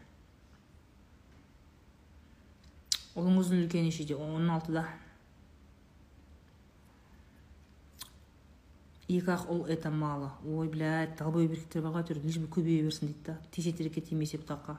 ұлыңыздың 3.16 3.66
үлкені 3.66 3.90
нешеде 3.90 4.16
он 4.16 4.50
алтыда 4.50 4.86
екі 9.12 9.34
ақ 9.34 9.50
ұл 9.52 9.66
это 9.68 9.92
мало 9.92 10.32
ой 10.48 10.70
блядь 10.72 11.18
долбоеб 11.20 11.52
еркектер 11.52 11.84
бар 11.84 11.98
ғой 11.98 12.04
әйтеуір 12.06 12.24
лишь 12.24 12.40
бы 12.40 12.48
көбейе 12.56 12.86
берсін 12.86 13.10
дейді 13.12 13.26
да 13.28 13.38
тисе 13.52 13.74
терекке 13.76 14.02
тимесе 14.02 14.40
бұтаққа 14.40 14.78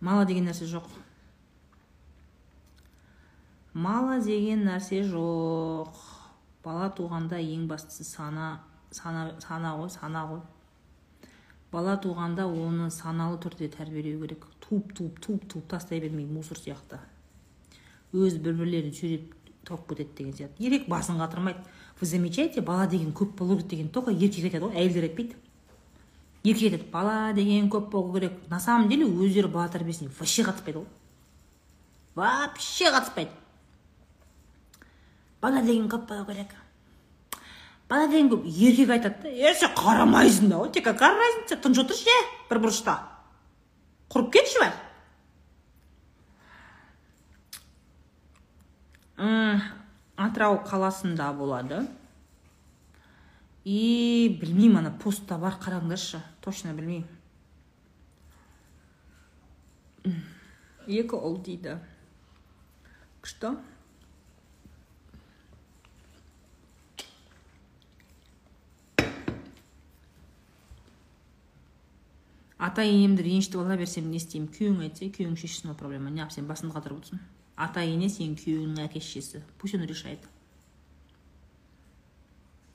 мало 0.00 0.24
деген 0.26 0.48
нәрсе 0.48 0.66
жоқ 0.66 0.88
мало 3.74 4.18
деген 4.24 4.66
нәрсе 4.66 5.04
жоқ 5.06 5.94
бала 6.64 6.90
туғанда 6.98 7.38
ең 7.38 7.68
бастысы 7.70 8.04
сана 8.08 8.56
сана 8.90 9.28
сана 9.38 9.76
ғой 9.78 9.90
сана 9.94 10.26
ғой 10.32 10.42
бала 11.74 11.96
туғанда 11.98 12.46
оны 12.46 12.90
саналы 12.94 13.40
түрде 13.42 13.68
тәрбиелеу 13.74 14.20
керек. 14.22 14.46
Туып 14.62 14.92
туып 14.94 15.18
туып 15.20 15.46
туып 15.50 15.66
тастай 15.70 16.00
бермей 16.00 16.26
мусор 16.26 16.60
сияқты. 16.60 17.00
Өзі 18.14 18.38
бір 18.44 18.60
бірлерін 18.60 18.94
сүйреп 18.94 19.32
тауып 19.66 19.88
кетеді 19.90 20.14
деген 20.18 20.36
сияқты. 20.38 20.62
Еркек 20.62 20.88
басын 20.88 21.18
қатырмайды. 21.18 21.64
Вы 22.00 22.06
замечаете 22.06 22.60
бала 22.60 22.86
деген 22.86 23.12
көп 23.12 23.34
болу 23.38 23.56
керек 23.56 23.70
деген 23.70 23.88
только 23.88 24.12
еркек 24.12 24.44
айтады 24.44 24.68
ғой 24.68 24.78
әйелдер 24.82 25.08
айтпайды. 25.08 25.36
Еркек 26.44 26.72
айтады 26.72 26.90
бала 26.92 27.32
деген 27.34 27.70
көп 27.70 27.90
болу 27.90 28.14
керек. 28.14 28.38
На 28.48 28.60
самом 28.60 28.88
деле 28.88 29.06
өздері 29.06 29.48
бала 29.48 29.68
тәрбиесіне 29.68 30.10
вообще 30.18 30.42
қатыспайды 30.42 30.84
ғой. 30.84 30.86
Вообще 32.14 32.92
қатыспайды. 32.94 33.30
Бала 35.40 35.62
деген 35.62 35.88
көп 35.88 36.06
болу 36.08 36.26
керек. 36.26 36.54
Бала 37.88 38.08
деген 38.08 38.30
көп 38.32 38.46
еркек 38.46 38.90
айтады 38.96 39.22
да 39.22 39.28
е 39.28 39.54
сен 39.54 39.74
қарамайсың 39.76 40.48
да 40.50 40.62
ғой 40.62 40.72
тебе 40.72 40.92
какая 40.92 41.14
разница 41.18 41.60
тыныш 41.60 41.84
отыршы 41.84 42.08
е 42.10 42.22
бір 42.50 42.62
бұрышта 42.64 42.98
құрып 44.12 44.32
кетші 44.38 44.62
бәрі 44.62 44.84
атырау 50.16 50.58
қаласында 50.66 51.32
болады. 51.36 51.84
И 53.64 54.28
білмеймін 54.40 54.82
ана 54.82 54.92
постта 55.00 55.38
бар 55.40 55.56
қараңдаршы. 55.62 56.20
Точно 56.44 56.74
білмеймін 56.76 57.08
екі 60.84 61.16
ұл 61.16 61.38
дейді. 61.40 61.78
Күшті. 63.24 63.54
Ата 72.64 72.84
енемді 72.84 73.22
ренжітіп 73.26 73.60
ала 73.60 73.76
берсем 73.76 74.10
не 74.10 74.16
істеймін? 74.20 74.48
Күйеуің 74.54 74.84
айтса 74.86 75.08
күйеуің 75.12 75.36
шешсін 75.40 75.72
ол 75.72 75.76
проблема. 75.78 76.12
Неғып 76.14 76.32
сен 76.32 76.46
басыңды 76.48 76.72
қатырып 76.76 77.02
отырсың. 77.02 77.20
Ата 77.56 77.84
ене 77.86 78.08
сенің 78.10 78.38
күйеуіңнің 78.40 78.86
әке 78.88 79.00
шешесі 79.00 79.42
пусть 79.58 79.74
он 79.74 79.84
решает. 79.86 80.24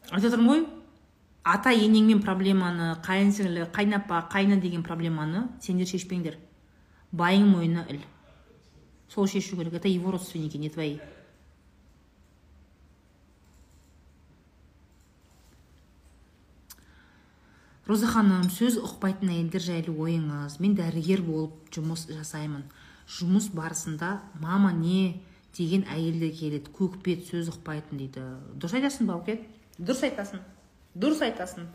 Айтып 0.09 0.29
жатырмын 0.29 0.49
ғой. 0.53 0.65
Ата 1.43 1.73
енеңмен 1.73 2.21
проблеманы 2.23 2.93
қайын 3.03 3.33
сіңлі 3.35 3.65
қайынапа 3.73 4.21
қайны 4.31 4.59
деген 4.61 4.83
проблеманы 4.83 5.47
сендер 5.61 5.89
шешпеңдер. 5.89 6.37
Байың 7.11 7.47
мойнына 7.49 7.85
іл 7.89 8.03
сол 9.09 9.27
шешу 9.27 9.57
керек. 9.57 9.73
Это 9.73 9.87
его 9.87 10.11
родственники 10.11 10.57
не 10.57 10.69
твои. 10.69 10.99
Роза 17.89 18.07
ханым 18.07 18.51
сөз 18.53 18.77
ұқпайтын 18.83 19.33
әйелдер 19.33 19.65
жайлы 19.65 19.95
ойыңыз. 19.95 20.59
Мен 20.61 20.75
дәрігер 20.77 21.23
болып 21.25 21.71
жұмыс 21.73 22.05
жасаймын. 22.11 22.67
Жұмыс 23.09 23.49
барысында 23.55 24.19
мама 24.39 24.71
не? 24.71 25.23
деген 25.57 25.85
әйелдер 25.91 26.31
келеді. 26.35 26.71
Көкбет 26.75 27.25
сөз 27.29 27.49
ұқпайтын 27.53 27.99
дейді. 27.99 28.25
Дұрыс 28.59 28.75
айтасың 28.77 29.09
бауке? 29.09 29.39
Дұрыс 29.79 30.03
айтасың. 30.07 30.43
Дұрыс 30.95 31.23
айтасың. 31.25 31.67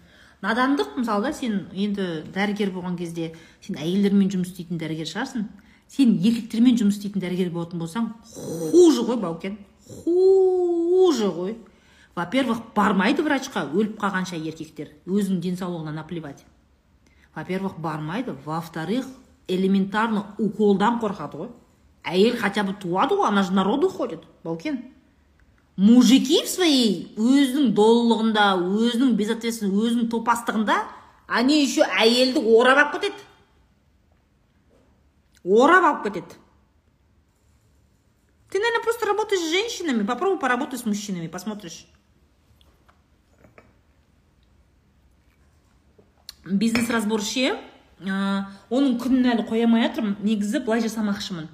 Надандық 0.45 0.97
мысалы 0.99 1.29
да 1.29 1.33
сен 1.33 1.69
енді 1.73 2.25
дәрігер 2.35 2.73
болған 2.75 2.99
кезде 2.99 3.33
сен 3.65 3.79
әйелдермен 3.81 4.31
жұмыс 4.33 4.53
істейтін 4.53 4.81
дәрігер 4.81 5.09
шығарсың. 5.11 5.47
Сен 5.89 6.17
еркектермен 6.21 6.79
жұмыс 6.81 6.99
істейтін 6.99 7.25
дәрігер 7.25 7.53
болатын 7.55 7.83
болсаң 7.83 8.11
хуже 8.31 9.07
ғой 9.09 9.21
баукен. 9.23 9.59
Хуже 9.89 11.31
ғой. 11.33 11.57
Во 12.15 12.27
первых 12.27 12.61
бармайды 12.75 13.23
врачқа 13.23 13.67
өліп 13.73 13.99
қалғанша 14.01 14.39
еркектер. 14.39 14.93
Өзінің 15.07 15.41
денсаулығына 15.41 15.93
наплевать. 15.93 16.45
Во 17.35 17.45
первых 17.45 17.79
бармайды. 17.79 18.37
Во 18.45 18.61
вторых 18.61 19.07
элементарно 19.49 20.35
уколдан 20.39 21.01
қорқады 21.01 21.37
ғой. 21.43 21.53
Әйел 22.05 22.37
хотя 22.37 22.63
бы 22.65 22.75
туады 22.75 23.17
ғой 23.17 23.29
она 23.29 23.43
же 23.43 23.53
народу 23.53 23.89
ходит 23.89 24.25
баукен 24.45 24.95
мужики 25.77 26.45
в 26.45 26.49
своей 26.49 27.15
өзінің 27.19 27.73
долылығында 27.75 28.45
өзінің 28.63 29.15
безответственность 29.19 29.75
өзінің 29.75 30.11
топастығында 30.13 30.77
они 31.27 31.63
еще 31.63 31.83
әйелді 31.83 32.43
орап 32.55 32.79
алып 32.79 33.01
кетеді. 33.01 33.25
Орап 35.45 35.85
алып 35.85 36.05
кетеді. 36.05 36.39
Ты 38.51 38.61
наверное 38.61 38.85
просто 38.85 39.07
работаешь 39.07 39.43
с 39.43 39.51
женщинами 39.51 40.07
попробуй 40.07 40.39
поработай 40.39 40.79
с 40.79 40.85
мужчинами 40.85 41.27
посмотришь. 41.27 41.87
Бизнес 46.45 46.91
разбор 46.91 47.23
ше 47.25 47.55
ә, 48.01 48.45
оның 48.71 48.99
күнін 49.01 49.31
әлі 49.33 49.47
қоя 49.49 49.67
алмай 49.67 49.87
жатырмын 49.87 50.17
негізі 50.25 50.61
былай 50.67 50.83
жасамақшымын. 50.85 51.49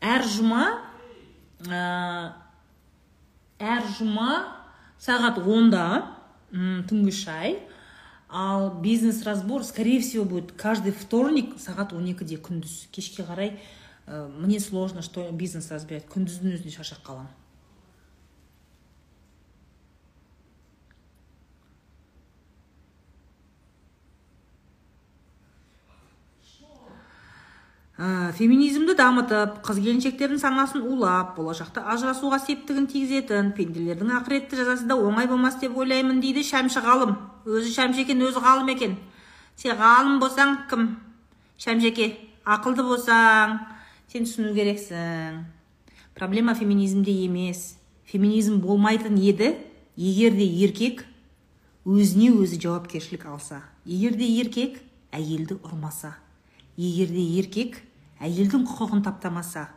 Әр 0.00 0.26
жұма 0.28 0.64
ә, 1.66 1.82
әр 3.58 3.90
жұма 3.96 4.30
сағат 5.00 5.40
онда 5.40 5.84
түнгі 6.52 7.12
шай. 7.14 7.58
Ал 8.28 8.70
бизнес 8.80 9.24
разбор 9.24 9.64
скорее 9.64 10.00
всего 10.00 10.24
будет 10.24 10.52
каждый 10.52 10.92
вторник 10.92 11.58
сағат 11.58 11.92
он 11.92 12.06
екіде 12.06 12.36
күндіз. 12.36 12.88
Кешке 12.92 13.24
қарай 13.24 13.58
ә, 14.06 14.28
мне 14.28 14.60
сложно 14.60 15.02
что 15.02 15.28
бизнес 15.32 15.70
разбирать 15.70 16.06
күндіздің 16.12 16.54
өзінде 16.54 16.76
шаршап 16.76 17.02
қаламын. 17.06 17.39
Ә, 28.00 28.32
феминизмді 28.32 28.94
дамытып 28.96 29.58
қыз 29.66 29.78
келіншектердің 29.84 30.40
санасын 30.40 30.84
улап 30.88 31.34
болашақта 31.36 31.82
ажырасуға 31.92 32.38
септігін 32.46 32.86
тигізетін 32.88 33.50
пенделердің 33.56 34.14
ақыретті 34.16 34.56
жазасы 34.56 34.86
да 34.88 34.96
оңай 34.96 35.28
болмас 35.28 35.58
деп 35.60 35.76
ойлаймын 35.76 36.22
дейді 36.24 36.40
шәмші 36.48 36.80
ғалым. 36.80 37.12
Өзі 37.44 37.74
шәмші 37.74 38.06
екен 38.06 38.24
өзі 38.24 38.40
ғалым 38.40 38.72
екен. 38.72 38.96
Сен 39.60 39.76
ғалым 39.76 40.16
болсаң 40.22 40.56
кім? 40.70 40.86
Шәмшеке 41.60 42.14
ақылды 42.48 42.86
болсаң 42.88 43.58
сен 44.08 44.24
түсіну 44.24 44.54
керексің. 44.56 45.44
Проблема 46.16 46.54
феминизмде 46.56 47.12
емес. 47.26 47.76
Феминизм 48.08 48.62
болмайтын 48.64 49.20
еді 49.20 49.52
егер 50.00 50.32
де 50.32 50.48
еркек 50.48 51.04
өзіне 51.84 52.32
өзі 52.32 52.62
жауапкершілік 52.64 53.28
алса. 53.28 53.60
Егер 53.84 54.16
де 54.16 54.24
еркек 54.40 54.80
әйелді 55.12 55.60
ұрмаса. 55.60 56.16
Егер 56.80 57.12
де 57.12 57.20
еркек 57.36 57.82
әйелдің 58.20 58.66
құқығын 58.68 59.04
таптамаса. 59.04 59.68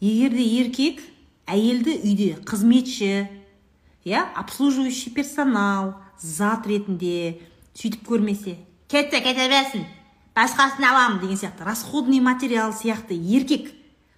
Егер 0.00 0.34
де 0.36 0.44
еркек 0.44 1.00
әйелді 1.48 1.96
үйде 2.04 2.30
қызметші 2.48 3.28
иә 4.04 4.24
обслуживающий 4.36 5.12
персонал 5.12 5.94
зат 6.20 6.66
ретінде 6.68 7.40
сөйтіп 7.74 8.04
көрмесе 8.08 8.56
кетті 8.88 9.20
кете 9.24 9.48
берсін 9.50 9.84
басқасын 10.36 10.84
аламын 10.84 11.20
деген 11.20 11.36
сияқты. 11.36 11.64
Расходный 11.64 12.20
материал 12.20 12.72
сияқты 12.72 13.14
еркек 13.14 13.72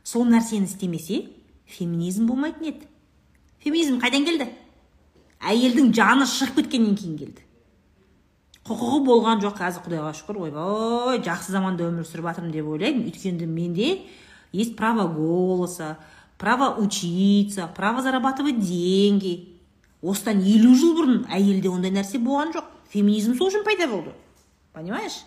сол 0.05 0.25
нәрсені 0.27 0.67
істемесе 0.67 1.29
феминизм 1.67 2.27
болмайтын 2.27 2.69
еді. 2.69 2.87
Феминизм 3.65 3.99
қайдан 4.03 4.27
келді? 4.27 4.49
Әйелдің 5.41 5.93
жаны 5.97 6.27
шығып 6.29 6.61
кеткеннен 6.63 6.97
кейін 6.97 7.19
келді. 7.19 7.47
Құқығы 8.69 8.99
болған 9.07 9.41
жоқ 9.43 9.57
қазір 9.59 9.83
құдайға 9.87 10.13
шүкір. 10.15 10.39
Ойбай 10.47 11.23
жақсы 11.27 11.51
заманда 11.51 11.89
өмір 11.89 12.07
сүріп 12.07 12.29
жатырмын 12.31 12.53
деп 12.55 12.69
ойлаймын. 12.71 13.09
Өйткені 13.11 13.47
менде 13.47 14.03
есть 14.53 14.77
право 14.77 15.09
голоса 15.09 15.99
право 16.39 16.75
учиться 16.81 17.67
право 17.75 18.03
зарабатывать 18.03 18.61
деньги. 18.61 19.59
Осыдан 20.03 20.41
елу 20.43 20.75
жыл 20.75 20.97
бұрын 20.99 21.27
әйелде 21.31 21.71
ондай 21.71 21.93
нәрсе 21.95 22.19
болған 22.19 22.51
жоқ. 22.55 22.65
Феминизм 22.91 23.37
сол 23.39 23.51
үшін 23.51 23.63
пайда 23.65 23.87
болды. 23.87 24.11
Понимаешь? 24.73 25.23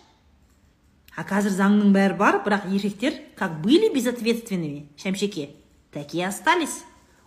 А 1.16 1.24
қазір 1.24 1.54
заңның 1.56 1.94
бәрі 1.96 2.18
бар 2.20 2.42
бірақ 2.44 2.68
еркектер 2.68 3.14
как 3.36 3.62
были 3.62 3.88
безответственными 3.94 4.88
шәмшеке 5.00 5.50
таки 5.92 6.20
остались. 6.20 6.84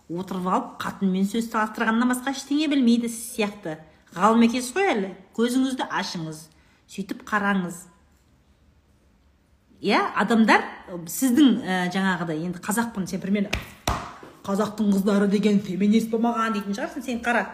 Отырып 0.08 0.46
алып 0.46 0.76
қатынмен 0.82 1.26
сөз 1.26 1.50
салыстырғаннан 1.50 2.14
басқа 2.14 2.30
ештеңе 2.34 2.70
білмейді 2.70 3.10
сіз 3.10 3.34
сияқты. 3.34 3.78
Ғалым 4.16 4.44
екенсіз 4.46 4.74
ғой 4.74 4.90
әлі? 4.94 5.10
Көзіңізді 5.36 5.86
ашыңыз 6.00 6.42
сөйтіп 6.90 7.22
қараңыз. 7.28 7.84
Иә 9.80 10.00
адамдар 10.20 10.64
сіздің 11.08 11.60
ә, 11.62 11.76
жаңағыдай 11.94 12.42
енді 12.44 12.60
қазақпын 12.60 13.06
сен 13.08 13.22
примерно 13.22 13.54
қазақтың 14.44 14.90
қыздары 14.92 15.28
деген 15.30 15.60
феминист 15.64 16.10
болмаған 16.12 16.56
дейтін 16.56 16.76
шығарсың 16.76 17.06
сен 17.06 17.22
қара. 17.24 17.46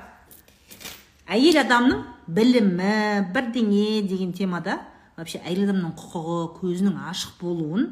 Әйел 1.28 1.60
адамның 1.60 2.02
білімі 2.26 3.28
бірдеңе 3.34 4.02
деген 4.08 4.32
темада 4.34 4.80
вообще 5.16 5.42
әйел 5.44 5.66
адамның 5.68 5.94
құқығы 6.00 6.40
көзінің 6.60 6.98
ашық 7.12 7.38
болуын 7.42 7.88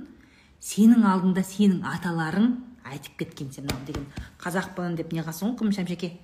сенің 0.62 1.06
алдында 1.12 1.44
сенің 1.44 1.84
аталарың 1.92 2.52
айтып 2.90 3.18
кеткен 3.20 3.52
сен 3.52 3.68
деген. 3.86 4.06
Қазақпын 4.40 4.96
деп 4.96 5.12
не 5.12 5.22
қыласың 5.22 5.54
ғой 5.58 5.74
шәмшеке? 5.76 6.14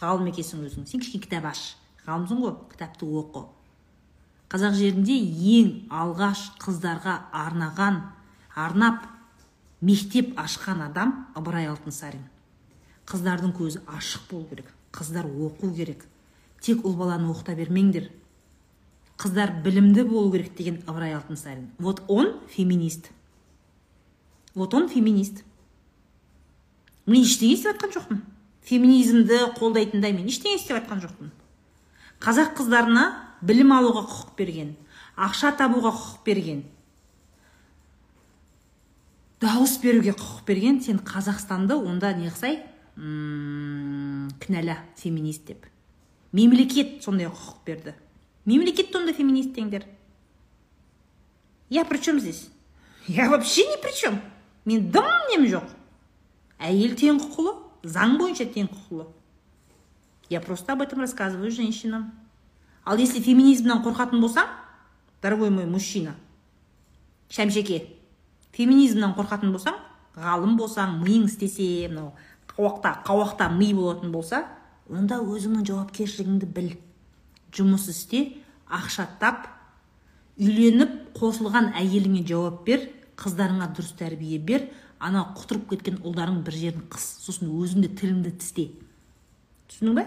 Ғалым 0.00 0.30
екенсің 0.30 0.64
өзің. 0.68 0.86
Сен 0.86 1.02
кішкене 1.02 1.24
кітап 1.24 1.50
аш. 1.50 1.76
Ғалымсың 2.06 2.40
ғой 2.44 2.54
кітапты 2.72 3.08
оқы. 3.08 3.46
Қазақ 4.52 4.76
жерінде 4.78 5.16
ең 5.56 5.72
алғаш 5.90 6.52
қыздарға 6.62 7.16
арнаған 7.34 8.02
арнап 8.54 9.08
мектеп 9.80 10.36
ашқан 10.38 10.84
адам 10.86 11.16
ыбырай 11.36 11.66
алтынсарин. 11.72 12.22
Қыздардың 13.10 13.52
көзі 13.56 13.82
ашық 13.90 14.30
болу 14.30 14.48
керек 14.52 14.70
қыздар 14.96 15.26
оқу 15.26 15.72
керек. 15.74 16.04
Тек 16.60 16.84
ұл 16.84 16.96
баланы 16.96 17.28
оқыта 17.30 17.54
бермеңдер. 17.56 18.08
Қыздар 19.20 19.52
білімді 19.64 20.06
болу 20.08 20.32
керек 20.32 20.54
деген 20.56 20.80
ыбырай 20.86 21.14
алтынсарин. 21.14 21.70
Вот 21.78 22.02
он 22.08 22.40
феминист. 22.48 23.10
Вот 24.54 24.74
он 24.74 24.88
феминист. 24.88 25.44
Мен 27.06 27.22
ештеңе 27.22 27.54
істеп 27.54 27.76
жатқан 27.76 27.92
жоқпын. 27.94 28.22
Феминизмді 28.66 29.52
қолдайтындай 29.58 30.12
мен 30.12 30.26
ештеңе 30.26 30.58
істеп 30.58 30.80
жатқан 30.80 31.02
жоқпын. 31.04 31.30
Қазақ 32.20 32.56
қыздарына 32.58 33.04
білім 33.46 33.72
алуға 33.76 34.06
құқық 34.08 34.34
берген 34.38 34.74
ақша 35.16 35.52
табуға 35.56 35.92
құқық 35.94 36.24
берген 36.26 36.64
дауыс 39.40 39.76
беруге 39.82 40.12
құқық 40.16 40.44
берген 40.48 40.80
сен 40.82 40.98
қазақстанды 40.98 41.76
онда 41.76 42.12
не 42.16 42.30
қылсай? 42.30 42.62
Кінәла 42.96 44.78
феминист 44.96 45.44
деп. 45.46 45.66
Мемлекет 46.32 47.02
сондай 47.04 47.28
құқық 47.28 47.64
берді. 47.66 47.94
Мемлекет 48.44 48.94
онда 48.96 49.12
феминист 49.12 49.52
деңдер. 49.52 49.84
Я 51.68 51.84
при 51.84 51.98
чем 51.98 52.20
здесь? 52.20 52.48
Я 53.06 53.28
вообще 53.28 53.66
ни 53.66 53.80
при 53.82 53.94
чем 53.94 54.20
мен 54.64 54.90
дым 54.90 55.04
нем 55.30 55.44
жоқ. 55.44 55.68
Әйел 56.58 56.96
тең 56.96 57.20
құқылы. 57.20 57.65
Заң 57.86 58.18
бойынша 58.20 58.48
тең 58.50 58.68
құқылы 58.72 59.06
я 60.28 60.40
просто 60.40 60.72
об 60.72 60.82
этом 60.82 61.00
рассказываю 61.00 61.50
женщинам. 61.50 62.12
Ал 62.84 62.96
если 62.98 63.20
феминизмнен 63.20 63.82
қорқатын 63.82 64.20
болсаң 64.20 64.46
дорогой 65.22 65.50
мой 65.50 65.66
мужчина 65.66 66.14
шәмшеке 67.30 67.82
феминизмнен 68.52 69.14
қорқатын 69.16 69.50
болсаң 69.50 69.74
ғалым 70.14 70.56
болсаң 70.56 71.00
миың 71.02 71.26
істесе 71.26 71.88
мынау 71.88 72.12
қауақта 72.56 73.02
қауақта 73.06 73.48
ми 73.50 73.72
болатын 73.74 74.12
болса 74.12 74.44
онда 74.88 75.18
өзіңнің 75.18 75.66
жауапкершілігіңді 75.66 76.46
біл. 76.46 76.70
Жұмыс 77.50 77.88
істе 77.90 78.36
ақша 78.70 79.08
тап 79.18 79.48
үйленіп 80.38 81.16
қосылған 81.18 81.72
әйеліңе 81.74 82.22
жауап 82.28 82.62
бер 82.66 82.86
қыздарыңа 83.18 83.72
дұрыс 83.74 83.96
тәрбие 83.98 84.38
бер 84.38 84.68
ана 84.98 85.24
құтырып 85.36 85.70
кеткен 85.74 85.98
ұлдарың 86.02 86.42
бір 86.46 86.56
жерін 86.60 86.86
қыс 86.92 87.08
сосын 87.24 87.50
өзің 87.52 87.84
де 87.84 87.90
тіліңді 88.00 88.36
тісте. 88.40 88.70
Түсіндің 89.70 89.98
ба 89.98 90.06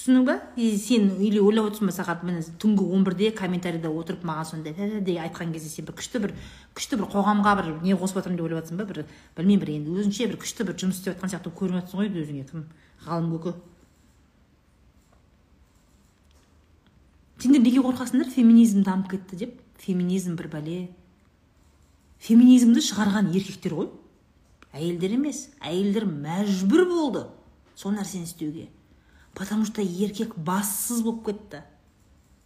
түсіндің 0.00 0.24
ба 0.24 0.36
и 0.56 0.70
сен 0.80 1.10
или 1.20 1.40
ойлап 1.42 1.66
отырсың 1.68 1.90
ба 1.90 1.92
сағат 1.92 2.22
міне 2.24 2.40
түнгі 2.62 2.86
он 2.94 3.02
бірде 3.04 3.30
комментарийда 3.36 3.90
отырып 3.92 4.22
маған 4.24 4.46
сондай 4.48 4.72
деген 4.72 5.24
айтқан 5.26 5.52
кезде 5.52 5.68
сен 5.68 5.84
бір 5.84 5.96
күшті 5.98 6.22
бір 6.24 6.32
күшті 6.78 6.96
бір 7.00 7.10
қоғамға 7.12 7.52
бір 7.58 7.68
не 7.82 7.96
қосып 7.98 8.20
жатырмын 8.20 8.38
деп 8.38 8.46
ойлап 8.46 8.62
жатрсың 8.62 8.80
ба? 8.80 8.86
Бір 8.88 9.04
білмеймін 9.36 9.60
бір 9.60 9.72
енді. 9.74 9.96
Өзіңше 10.00 10.28
бір 10.30 10.38
күшті 10.40 10.64
бір 10.68 10.78
жұмыс 10.80 11.00
істеп 11.02 11.18
жатқан 11.18 11.34
сияқты 11.34 11.52
көрініп 11.52 11.82
жатрсың 11.82 12.00
ғой 12.00 12.08
өзіңе. 12.22 12.44
Кім? 12.48 12.64
Ғалым 13.04 13.34
көке. 13.34 13.52
Сендер 17.40 17.60
неге 17.60 17.84
қорқасыңдар? 17.84 18.32
Феминизм 18.32 18.82
дамып 18.86 19.12
кетті 19.12 19.36
деп. 19.44 19.60
Феминизм 19.84 20.36
бір 20.40 20.48
бәле. 20.54 20.78
Феминизмді 22.20 22.82
шығарған 22.84 23.32
еркектер 23.34 23.76
ғой. 23.78 23.88
Әйелдер 24.76 25.16
емес 25.16 25.46
әйелдер 25.64 26.06
мәжбүр 26.06 26.84
болды 26.90 27.24
сол 27.74 27.96
нәрсені 27.96 28.28
істеуге. 28.28 28.68
Потому 29.34 29.64
что 29.64 29.82
еркек 29.82 30.36
бассыз 30.36 31.02
болып 31.02 31.26
кетті. 31.26 31.62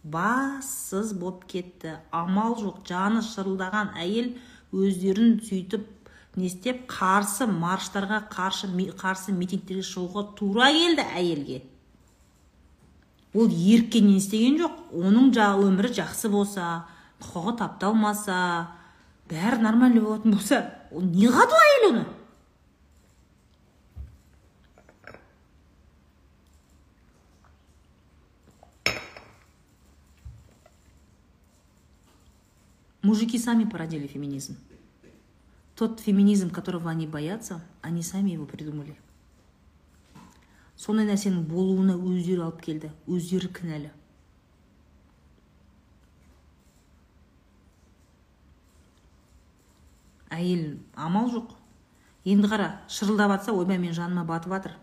Бассыз 0.03 1.13
болып 1.13 1.45
кетті. 1.49 1.97
Амал 2.11 2.55
жоқ 2.61 2.85
жаны 2.87 3.21
шырылдаған 3.25 3.95
әйел 3.99 4.35
өздерін 4.71 5.39
сөйтіп 5.43 5.87
не 6.35 6.49
істеп 6.49 6.85
қарсы 6.91 7.47
марштарға 7.49 8.25
қарсы 8.31 8.69
қарсы 8.99 9.33
митингтерге 9.33 9.83
шығуға 9.83 10.27
тура 10.37 10.71
келді 10.71 11.05
әйелге. 11.15 11.61
Ол 13.33 13.49
еріккен 13.51 14.07
не 14.07 14.17
істеген 14.19 14.59
жоқ 14.61 14.75
оның 14.95 15.33
жа, 15.35 15.53
өмірі 15.59 15.91
жақсы 15.95 16.29
болса 16.31 16.85
құқығы 17.19 17.57
тапталмаса 17.59 18.37
бәрі 19.29 19.61
нормально 19.61 20.01
болатын 20.01 20.35
болса 20.35 20.61
ол 20.91 21.01
не 21.01 21.27
қылады 21.27 21.53
ол 21.53 21.65
әйел 21.69 21.89
оны 21.93 22.05
Мужики 33.05 33.37
сами 33.37 33.65
породили 33.65 34.07
феминизм. 34.07 34.57
Тот 35.75 35.99
феминизм, 35.99 36.49
которого 36.49 36.89
они 36.89 37.05
боятся, 37.05 37.63
они 37.83 38.01
сами 38.01 38.31
его 38.31 38.47
придумали. 38.47 38.97
сондай 40.75 41.07
нәрсенің 41.07 41.45
болуына 41.49 41.95
өздері 41.95 42.43
алып 42.45 42.59
келді 42.65 42.89
өздері 43.07 43.49
кінәлі 43.57 43.91
әйел 50.35 50.79
амал 50.95 51.29
жоқ. 51.33 51.55
Енді 52.25 52.49
қара 52.49 52.71
шырылдап 52.89 53.31
жатса 53.37 53.53
ойбай 53.53 53.77
мен 53.77 53.93
жаныма 53.93 54.25
батып 54.25 54.53
жатыр 54.53 54.77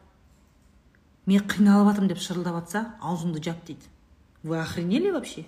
мен 1.27 1.43
қиналып 1.47 1.89
жатырмын 1.91 2.11
деп 2.11 2.23
шырылдап 2.23 2.57
жатса 2.61 2.95
аузыңды 3.01 3.43
жап 3.45 3.65
дейді. 3.67 3.87
Вы 4.43 4.59
охренели 4.61 5.11
вообще? 5.11 5.45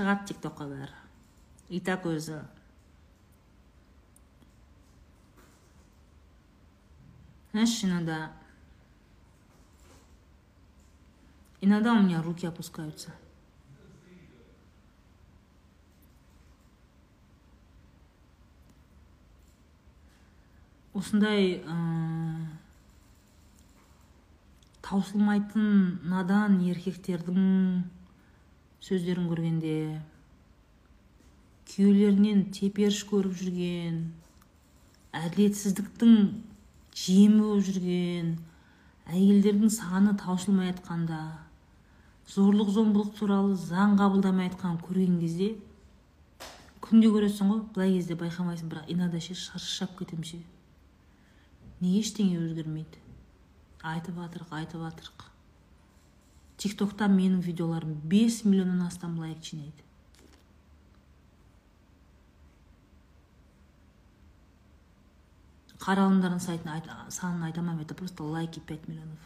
Шығады 0.00 0.30
тик 0.30 0.38
токқа 0.40 0.64
бәрі 0.64 0.96
и 1.68 1.78
так 1.84 2.06
өзі. 2.08 2.40
Знаешь 7.52 7.84
иногда 7.84 8.32
иногда 11.60 11.92
у 11.92 12.00
меня 12.00 12.22
руки 12.22 12.46
опускаются. 12.46 13.12
Осындай 20.94 21.60
таусылмайтын 24.82 26.00
надан 26.08 26.58
еркектердің 26.66 27.84
сөздерін 28.80 29.28
көргенде 29.28 29.74
күйеулерінен 31.70 32.46
теперіш 32.56 33.02
көріп 33.10 33.34
жүрген 33.40 33.98
әділетсіздіктің 35.20 36.14
жемі 37.02 37.42
болып 37.44 37.66
жүрген 37.68 38.30
әйелдердің 39.10 39.72
саны 39.74 40.14
таусылмай 40.18 40.72
жатқанда 40.72 41.20
зорлық 42.34 42.72
зомбылық 42.74 43.12
туралы 43.18 43.56
заң 43.58 43.98
қабылдамай 44.00 44.50
жатқанын 44.50 44.80
көрген 44.86 45.18
кезде 45.22 45.50
күнде 46.86 47.10
көресің 47.14 47.52
ғой 47.52 47.64
былай 47.74 47.96
кезде 47.98 48.16
байқамайсың 48.18 48.70
бірақ 48.72 48.90
иногда 48.90 49.20
ше 49.22 49.36
шаршап 49.38 49.98
кетемін 49.98 50.26
ше. 50.32 50.40
Неге 51.80 52.00
ештеңе 52.02 52.40
өзгермейді. 52.42 53.02
Айтып 53.92 54.18
жатырық 54.18 54.56
айтып 54.58 54.82
жатырық 54.88 55.29
тик 56.60 56.76
токта 56.76 57.08
менің 57.08 57.40
видеоларым 57.44 57.96
5 58.12 58.44
миллионнан 58.44 58.86
астам 58.86 59.18
лайк 59.18 59.40
жинайды. 59.44 59.86
Қаралымдардың 65.80 66.40
сайтын 66.44 66.74
айт, 66.74 66.88
санын 67.08 67.46
айта 67.48 67.62
алмаймын 67.62 67.86
это 67.86 67.94
просто 67.94 68.22
лайки 68.22 68.60
5 68.60 68.88
миллионов. 68.88 69.18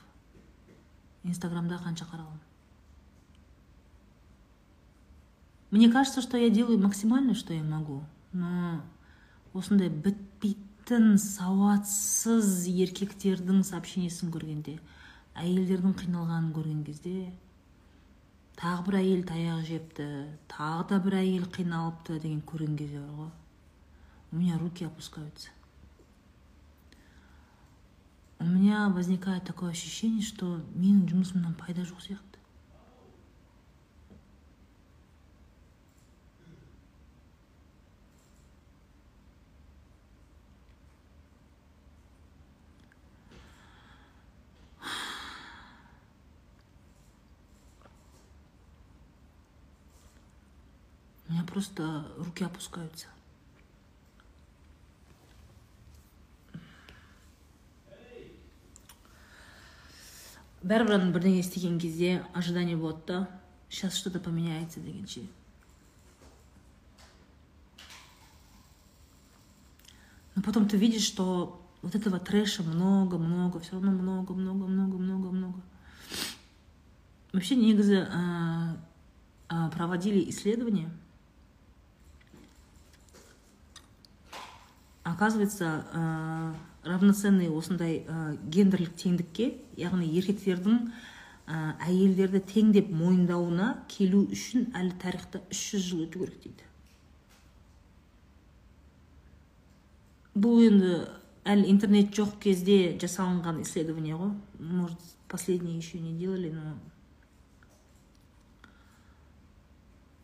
Инстаграмда 1.25 1.81
қанша 1.83 2.07
қаралым? 2.07 2.39
Мне 5.71 5.91
кажется 5.91 6.23
что 6.23 6.37
я 6.37 6.51
делаю 6.51 6.79
максимально 6.79 7.35
что 7.35 7.53
я 7.53 7.63
могу 7.65 8.05
но 8.33 8.83
осындай 9.55 9.89
бітпейтін 9.89 10.75
тін 10.85 11.15
сауатсыз 11.21 12.67
еркектердің 12.69 13.63
сообщениесін 13.65 14.33
көргенде 14.35 14.77
әйелдердің 15.35 15.95
қиналғанын 15.99 16.53
көрген 16.55 16.83
кезде 16.87 17.33
тағы 18.61 18.85
бір 18.87 18.99
әйел 19.01 19.25
таяқ 19.27 19.65
жепті 19.67 20.07
тағы 20.53 20.85
да 20.93 21.01
бір 21.07 21.19
әйел 21.23 21.49
қиналыпты 21.57 22.21
деген 22.21 22.43
көрген 22.47 22.77
кезде 22.79 23.01
бар 23.01 23.17
ғой. 23.25 23.33
У 24.31 24.37
меня 24.37 24.59
руки 24.59 24.85
опускаются. 24.85 25.51
У 28.41 28.45
меня 28.45 28.89
возникает 28.89 29.45
такое 29.45 29.71
ощущение 29.71 30.23
что 30.23 30.61
менің 30.75 31.07
жұмысымнан 31.11 31.55
пайда 31.55 31.83
жоқ 31.83 32.03
сияқты. 32.03 32.34
меня 51.44 51.44
просто 51.44 52.08
руки 52.18 52.44
опускаются. 52.44 53.08
бәрібір 60.60 61.06
бірдеңе 61.16 61.40
істеген 61.40 61.78
кезде 61.80 62.26
ожидание 62.34 62.76
болады 62.76 63.04
да 63.08 63.30
сейчас 63.70 63.96
что 63.96 64.12
то 64.12 64.20
поменяется 64.20 64.82
дегенше 64.82 65.22
но 70.36 70.42
потом 70.42 70.68
ты 70.68 70.76
видишь 70.76 71.06
что 71.06 71.66
вот 71.82 71.96
этого 71.96 72.20
трэша 72.20 72.64
много 72.64 73.18
много 73.18 73.60
все 73.62 73.74
равно 73.74 73.92
много 73.92 74.34
много 74.34 74.68
много 74.68 74.98
много 74.98 75.32
много 75.32 75.62
вообще 77.32 77.56
негізі 77.56 77.96
ә, 78.10 79.70
проводили 79.70 80.30
исследования 80.30 80.90
Оказывается 85.05 85.85
ә, 85.93 86.55
равноценный 86.85 87.49
осындай 87.49 88.03
ә, 88.03 88.37
гендерлік 88.51 88.97
теңдікке 88.99 89.51
яғни 89.79 90.09
еркектердің 90.19 90.79
ә, 91.47 91.77
әйелдерді 91.87 92.43
тең 92.51 92.73
деп 92.75 92.91
мойындауына 92.91 93.71
келу 93.93 94.25
үшін 94.35 94.71
әлі 94.75 94.95
тарихта 95.01 95.43
300 95.53 95.89
жыл 95.89 96.07
өту 96.09 96.25
керек 96.25 96.41
дейді. 96.45 96.71
Бұл 100.35 100.65
енді 100.67 100.95
әлі 101.47 101.69
интернет 101.71 102.17
жоқ 102.17 102.41
кезде 102.43 102.97
жасалынған 102.99 103.63
исследование 103.63 104.17
ғой. 104.17 104.33
Может 104.59 104.99
последние 105.29 105.77
еще 105.77 105.99
не 105.99 106.13
делали 106.13 106.51
но 106.51 106.79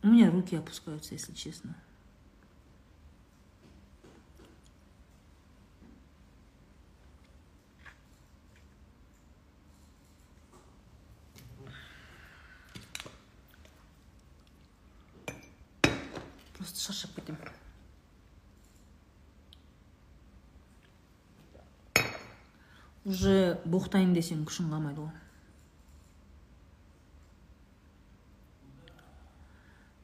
у 0.03 0.07
меня 0.07 0.31
руки 0.31 0.57
опускаются 0.57 1.15
если 1.15 1.33
честно 1.33 1.77
просто 16.55 16.70
шаршап 16.81 17.19
кетемін 17.19 17.61
уже 23.11 23.59
боқтайын 23.65 24.13
десең 24.15 24.45
күшің 24.49 24.69
қалмайды 24.71 25.03
ғой. 25.03 25.13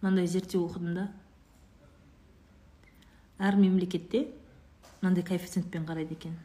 Мынандай 0.00 0.26
зерттеу 0.30 0.64
оқыдым 0.66 0.94
да. 0.96 1.06
Әр 3.38 3.58
мемлекетте 3.60 4.26
мынандай 5.02 5.24
коэффициентпен 5.28 5.86
қарайды 5.88 6.16
екен. 6.16 6.36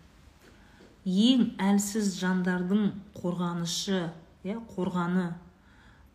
Ең 1.06 1.54
әлсіз 1.62 2.14
жандардың 2.20 2.92
қорғанышы 3.18 4.04
иә 4.46 4.60
қорғаны 4.76 5.32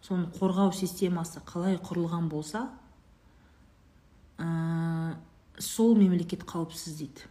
соны 0.05 0.29
қорғау 0.37 0.75
системасы 0.77 1.41
қалай 1.49 1.81
құрылған 1.81 2.29
болса 2.31 2.69
ә, 4.39 5.17
сол 5.59 5.97
мемлекет 5.97 6.45
қауіпсіз 6.45 6.99
дейді. 6.99 7.29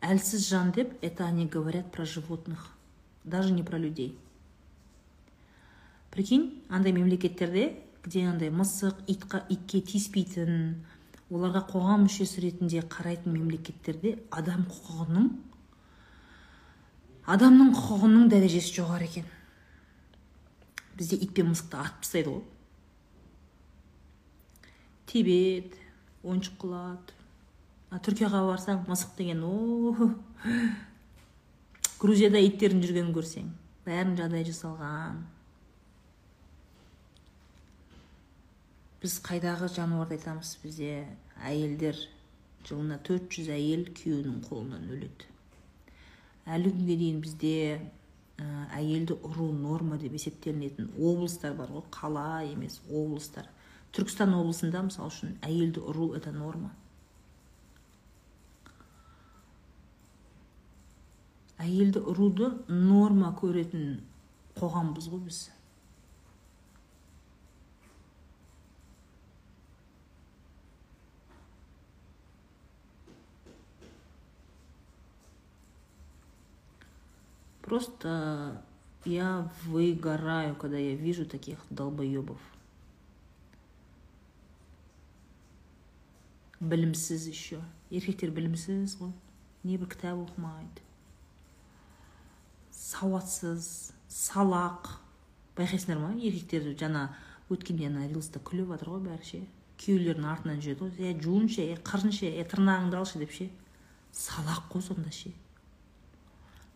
Әлсіз 0.00 0.48
жан 0.48 0.72
деп 0.72 0.96
это 1.04 1.26
они 1.26 1.46
говорят 1.46 1.92
про 1.92 2.04
животных 2.04 2.70
даже 3.24 3.52
не 3.52 3.62
про 3.62 3.78
людей. 3.78 4.18
Прикинь 6.10 6.62
андай 6.68 6.92
мемлекеттерде 6.92 7.82
где 8.02 8.26
андай 8.26 8.48
мысық 8.48 9.04
итқа, 9.06 9.42
итке 9.52 9.80
тиіспейтін 9.84 10.80
оларға 11.30 11.62
қоғам 11.68 12.06
мүшесі 12.06 12.40
ретінде 12.46 12.80
қарайтын 12.80 13.34
мемлекеттерде 13.34 14.16
адам 14.32 14.64
құқығының 14.70 15.28
адамның 17.30 17.74
құқығының 17.76 18.30
дәрежесі 18.32 18.80
жоғары 18.80 19.06
екен. 19.06 19.28
Бізде 20.96 21.20
ит 21.20 21.34
пен 21.36 21.52
мысықты 21.52 21.76
атып 21.76 22.00
тастайды 22.02 22.32
ғой. 22.32 22.42
Қылады 26.60 27.16
а 27.90 27.98
түркияға 27.98 28.44
барсаң 28.46 28.84
мысық 28.86 29.16
деген 29.18 29.42
о 29.42 29.50
грузияда 32.00 32.38
иттердің 32.46 32.84
жүргенін 32.84 33.10
көрсең 33.16 33.48
бәрін 33.86 34.14
жағдай 34.20 34.46
жасалған. 34.46 35.18
Біз 39.02 39.16
қайдағы 39.26 39.68
жануарды 39.74 40.18
айтамыз 40.18 40.54
бізде 40.62 40.92
әйелдер 41.42 41.98
жылына 42.68 43.00
400 43.08 43.50
әйел 43.56 43.86
күйеуінің 43.96 44.42
қолынан 44.46 44.86
өледі. 44.94 45.26
Әлі 46.46 46.70
күнге 46.76 46.96
дейін 47.00 47.22
бізде 47.24 47.54
әйелді 48.76 49.16
ұру 49.26 49.50
норма 49.56 49.98
деп 50.00 50.14
есептелінетін 50.16 50.92
облыстар 50.96 51.56
бар 51.58 51.72
ғой 51.74 51.84
қала 51.90 52.44
емес 52.46 52.78
облыстар. 52.86 53.48
Түркістан 53.96 54.34
облысында 54.38 54.84
мысалы 54.86 55.12
үшін 55.12 55.38
әйелді 55.46 55.82
ұру 55.90 56.12
это 56.18 56.32
норма 56.34 56.70
әйелді 61.60 62.02
ұруды 62.08 62.50
норма 62.68 63.34
көретін 63.40 63.96
қоғамбыз 64.58 65.10
ғой 65.12 65.26
біз 65.28 65.40
Просто 77.70 78.64
я 79.04 79.48
выгораю, 79.66 80.56
когда 80.56 80.76
я 80.76 80.96
вижу 80.96 81.24
таких 81.24 81.58
долбоебов. 81.70 82.40
Білімсіз 86.60 87.26
еще 87.32 87.60
еркектер 87.90 88.30
білімсіз 88.36 88.96
ғой 89.00 89.12
небір 89.64 89.90
кітап 89.92 90.20
оқымайды 90.24 90.84
сауатсыз 92.76 93.92
салақ 94.08 94.94
байқайсыңдар 95.58 96.00
ма 96.00 96.14
еркектер 96.16 96.72
жаңа 96.80 97.08
өткенде 97.50 97.90
ана 97.90 98.06
рилста 98.08 98.42
күліп 98.44 98.74
жатыр 98.74 98.94
ғой 98.94 99.04
бәрі 99.08 99.30
ше 99.32 99.44
күйеулерінің 99.80 100.32
артынан 100.32 100.64
жүреді 100.64 100.88
ғой 100.88 101.12
е 101.12 101.14
жуын 101.24 101.48
ше 101.52 101.68
е 101.74 101.78
қырын 101.90 102.12
ше 102.12 102.32
е 102.32 102.48
тырнағыңды 102.54 103.00
алшы 103.00 103.22
деп 103.22 103.32
ше 103.36 103.48
салақ 104.12 104.68
қой 104.72 104.84
сонда 104.84 105.12
ше 105.14 105.32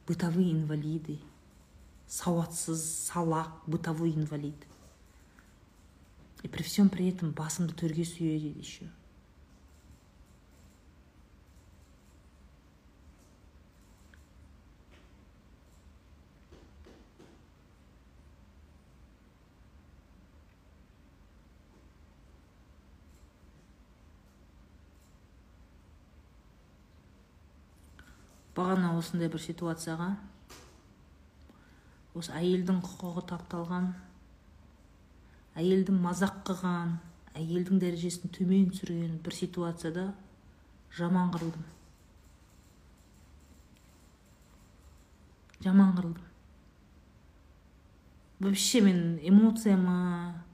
бытовые 0.07 0.53
инвалиды. 0.53 1.19
Сауатсыз 2.07 3.11
салақ 3.11 3.49
бытовой 3.67 4.11
инвалид. 4.11 4.67
И 6.43 6.49
при 6.49 6.63
всем 6.63 6.91
при 6.91 7.09
этом 7.09 7.33
басымды 7.33 7.73
төрге 7.73 8.05
сүйеді 8.05 8.53
еще 8.61 8.85
бағана 28.55 28.95
осындай 28.99 29.31
бір 29.33 29.43
ситуацияға. 29.43 30.15
Осы 32.15 32.35
әйелдің 32.39 32.79
құқығы 32.85 33.25
тапталған 33.33 33.89
әйелді 35.59 35.95
мазақ 35.99 36.43
қылған 36.49 36.97
әйелдің 37.39 37.81
дәрежесін 37.83 38.31
төмен 38.35 38.69
түсірген 38.71 39.19
бір 39.25 39.35
ситуацияда 39.35 40.07
жаман 40.95 41.33
қырылдым. 41.35 41.65
Жаман 45.65 45.97
қырылдым. 45.97 46.31
Вообще 48.41 48.81
мен 48.81 49.19
эмоцияма 49.23 50.45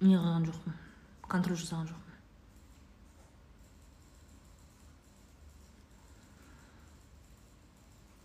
не 0.00 0.16
қылған 0.16 0.46
жоқпын 0.48 0.80
контроль 1.28 1.58
жасаған 1.58 1.90
жоқпын. 1.90 2.03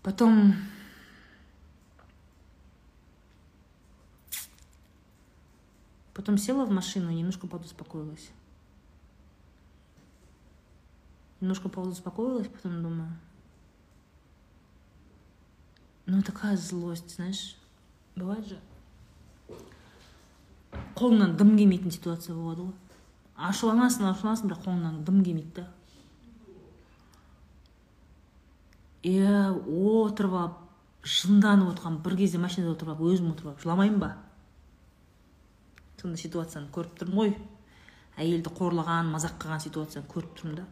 Потом 0.03 0.55
Потом 6.15 6.39
села 6.39 6.65
в 6.65 6.71
машину 6.71 7.11
и 7.11 7.17
немножко 7.17 7.47
подуспокоилась. 7.47 8.31
Немножко 11.41 11.69
подуспокоилась, 11.69 12.47
потом 12.47 12.83
думаю, 12.83 13.19
ну 16.07 16.23
такая 16.23 16.57
злость, 16.57 17.17
знаешь, 17.17 17.57
бывает 18.17 18.47
же 18.47 18.61
қолыңнан 20.99 21.35
дым 21.39 21.57
келмейтін 21.59 21.93
ситуация 21.95 22.35
болады 22.37 22.69
ғой 22.69 23.49
ашуланасың 23.51 24.07
ашуланасың 24.11 24.51
бірақ 24.51 24.65
қолыңнан 24.67 25.01
дым 25.07 25.23
келмейді 25.27 25.55
да 25.59 25.67
иә 29.04 29.54
отырып 29.56 30.34
алып 30.34 30.58
жынданып 31.08 31.72
отырған 31.74 32.02
бір 32.04 32.18
кезде 32.20 32.40
машинада 32.42 32.74
отырып 32.74 32.98
алып 32.98 33.14
өзім 33.14 33.32
отырып 33.32 33.54
алып 33.54 33.64
жыламаймын 33.64 34.00
ба? 34.02 34.10
Сондай 36.02 36.20
ситуацияны 36.20 36.68
көріп 36.76 36.98
тұрмын 37.00 37.20
ғой. 37.20 37.34
Әйелді 38.20 38.52
қорлаған 38.58 39.12
мазақ 39.14 39.38
қылған 39.40 39.64
ситуацияны 39.64 40.08
көріп 40.12 40.36
тұрмын 40.40 40.60
да. 40.60 40.66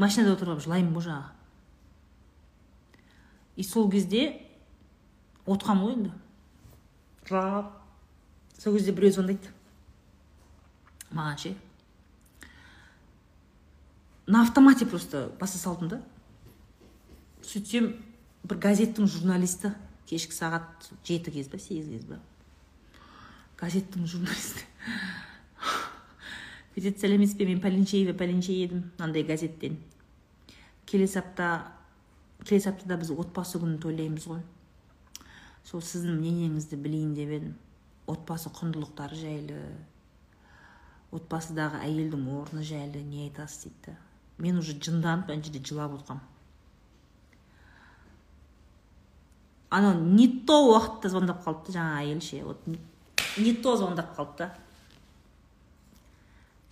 Машинада 0.00 0.32
отырып 0.36 0.54
алып 0.54 0.64
жылаймын 0.64 0.96
ғой 0.96 1.06
жаңағы. 1.08 1.30
И 3.56 3.62
сол 3.68 3.90
кезде 3.92 4.22
отқанмын 5.44 5.84
ғой 5.84 5.96
енді. 5.98 6.12
Жылап 7.28 7.76
сол 8.58 8.78
кезде 8.78 8.96
біреу 8.96 9.12
звондайды. 9.12 9.52
Маған 11.12 11.38
ше. 11.44 11.54
На 14.32 14.42
автомате 14.42 14.86
просто 14.86 15.30
баса 15.38 15.58
салдым 15.58 15.88
да. 15.92 15.96
Сөйтсем 17.44 17.90
бір 18.48 18.56
газеттің 18.64 19.04
журналисті 19.04 19.74
кешкі 20.08 20.32
сағат 20.32 20.86
жеті 21.04 21.34
кез 21.34 21.50
ба 21.52 21.58
сегіз 21.60 21.90
кез 21.90 22.06
ба 22.08 22.16
газеттің 23.60 24.06
журналисті. 24.08 24.64
Бүйтеді 26.72 27.02
сәлеметсіз 27.02 27.36
бе 27.36 27.46
мен 27.50 27.60
пәленшеева 27.60 28.14
пәленше 28.16 28.56
едім 28.56 28.86
мынандай 28.94 29.26
газеттен. 29.28 29.76
Келесі 30.88 31.20
апта 31.20 31.48
келесі 32.46 32.70
аптада 32.70 32.96
біз 33.02 33.12
отбасы 33.12 33.60
күнін 33.60 33.82
тойлаймыз 33.84 34.30
ғой. 34.30 34.40
Сол 35.68 35.84
сіздің 35.84 36.16
мнениеңізді 36.22 36.78
білейін 36.80 37.12
деп 37.18 37.34
едім. 37.36 37.52
Отбасы 38.08 38.48
құндылықтары 38.56 39.20
жайлы 39.20 39.60
отбасыдағы 41.12 41.82
әйелдің 41.84 42.24
орны 42.38 42.64
жайлы 42.64 43.04
не 43.04 43.26
айтасыз 43.26 43.68
дейді. 43.68 43.98
Мен 44.42 44.58
уже 44.58 44.74
жынданып 44.74 45.30
ана 45.30 45.46
жерде 45.46 45.62
жылап 45.62 45.94
отырғанмын 45.96 46.28
анау 49.70 49.94
не 50.18 50.28
то 50.46 50.58
уақытта 50.68 51.08
звондап 51.14 51.46
қалыпты 51.46 51.72
жаңағы 51.78 52.02
әйел 52.04 52.20
ше 52.20 52.42
вот 52.44 52.66
не 52.68 53.54
то 53.54 53.76
звондап 53.80 54.12
қалды 54.18 54.44
да 54.44 54.52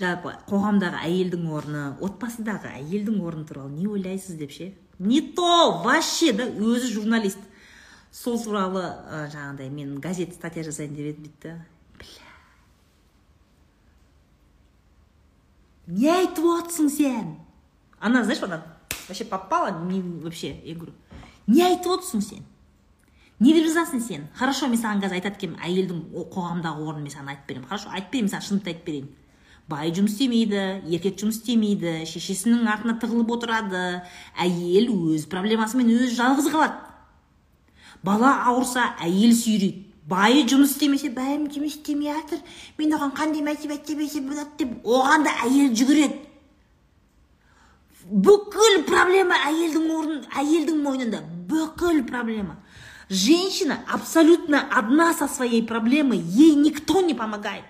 жалпы 0.00 0.32
қоғамдағы 0.48 1.02
әйелдің 1.04 1.48
орны 1.52 1.82
отбасыдағы 2.00 2.70
әйелдің 2.78 3.20
орны 3.24 3.44
туралы 3.48 3.72
не 3.74 3.86
ойлайсыз 3.88 4.38
деп 4.40 4.52
ше? 4.54 4.72
Не 4.98 5.20
то 5.20 5.82
вообще 5.84 6.32
да 6.32 6.46
өзі 6.48 6.92
журналист. 6.94 7.40
Сол 8.12 8.40
туралы 8.42 8.82
ә, 8.82 9.28
жаңағыдай 9.30 9.68
мен 9.70 10.00
газет 10.00 10.34
статья 10.34 10.64
жасайын 10.64 10.96
деп 10.96 11.12
едім 11.12 11.28
дейді 11.28 11.36
да. 11.44 11.58
Не 15.86 16.10
айтып 16.10 16.44
отырсың 16.44 16.90
сен? 16.90 17.36
Она 18.00 18.24
знаешь 18.24 18.42
она 18.42 18.62
вообще 19.08 19.24
попала 19.24 19.84
не 19.84 20.00
вообще 20.00 20.56
я 20.64 20.74
говорю 20.74 20.94
не 21.46 21.62
айтып 21.62 21.92
отырсың 21.94 22.20
сен 22.20 22.44
не 23.38 23.54
деп 23.54 23.68
жазасың 23.68 24.02
сен 24.02 24.28
хорошо 24.34 24.68
мен 24.68 24.80
саған 24.82 25.04
қазір 25.04 25.20
айтады 25.20 25.38
екенмін 25.38 25.62
әйелдің 25.64 26.28
қоғамдағы 26.34 26.86
орнын 26.88 27.06
мен 27.06 27.14
саған 27.14 27.34
айтып 27.34 27.48
беремін 27.48 27.68
хорошо 27.68 27.94
айтып 27.94 28.12
берейін 28.12 28.32
саған 28.34 28.48
шындықты 28.48 28.74
айтып 28.74 28.86
берейін 28.86 29.08
бай 29.70 29.92
жұмыс 29.94 30.16
істемейді 30.16 30.62
еркек 30.90 31.18
жұмыс 31.20 31.38
істемейді 31.40 31.92
шешесінің 32.10 32.66
артына 32.72 32.96
тығылып 33.02 33.30
отырады 33.36 33.82
әйел 34.42 34.90
өз 35.14 35.28
проблемасымен 35.30 35.92
өзі 35.94 36.16
жалғыз 36.16 36.48
қалады. 36.50 36.80
Бала 38.02 38.32
ауырса 38.50 38.88
әйел 39.04 39.34
сүйрейді. 39.36 39.86
Байы 40.10 40.42
жұмыс 40.50 40.72
істемесе 40.74 41.12
бәйім 41.14 41.46
жұмыс 41.54 41.76
істемей 41.76 42.10
жатыр. 42.10 42.40
Мен 42.78 42.96
оған 42.96 43.12
қандай 43.14 43.44
мотивация 43.46 43.96
берсем 43.96 44.26
болады 44.26 44.50
деп 44.58 44.72
оған 44.82 45.22
да 45.28 45.36
әйел 45.44 45.70
жүгіреді. 45.76 46.18
Бүкіл 48.10 48.82
проблема 48.88 49.36
әйелдің 49.46 49.90
орын 49.94 50.22
әйелдің 50.34 50.82
мойнында. 50.82 51.20
Бүкіл 51.50 52.02
проблема. 52.08 52.56
Женщина 53.08 53.80
абсолютно 53.88 54.60
одна 54.70 55.14
со 55.14 55.28
своей 55.28 55.62
проблемой. 55.62 56.18
Ей 56.18 56.54
никто 56.54 57.00
не 57.00 57.14
помогает. 57.14 57.64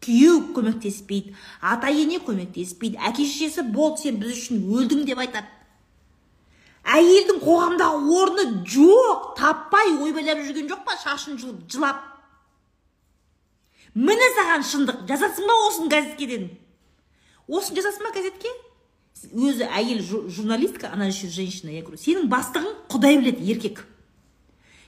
Күйеу 0.00 0.52
көмектеспейді 0.54 1.34
ата 1.60 1.88
ене 1.90 2.20
көмектеспейді 2.22 3.00
әке 3.02 3.24
шешесі 3.26 3.64
болды 3.66 4.04
сен 4.04 4.20
біз 4.20 4.36
үшін 4.36 4.60
өлдің 4.70 5.02
деп 5.08 5.18
айтады. 5.18 5.48
Әйелдің 6.86 7.40
қоғамдағы 7.42 8.14
орны 8.20 8.44
жоқ 8.62 9.34
таппай 9.40 9.90
ойбайлап 9.98 10.44
жүрген 10.46 10.70
жоқ 10.70 10.84
па 10.86 10.94
шашын 11.02 11.40
жұлып 11.40 11.66
жылап? 11.66 11.98
Міне 13.98 14.30
саған 14.38 14.62
шындық. 14.70 15.02
Жазасың 15.10 15.50
ба 15.50 15.58
осыны 15.66 15.90
газетке 15.90 16.48
осыны 17.48 17.82
жазасың 17.82 18.06
ба 18.06 18.14
газетке? 18.14 18.54
Өзі 19.32 19.66
әйел 19.68 20.02
журналистка 20.28 20.92
она 20.92 21.06
еще 21.06 21.28
женщина 21.28 21.70
я 21.70 21.82
говорю 21.82 21.98
сенің 21.98 22.28
бастығың 22.28 22.74
құдай 22.88 23.18
біледі 23.18 23.50
еркек 23.52 23.84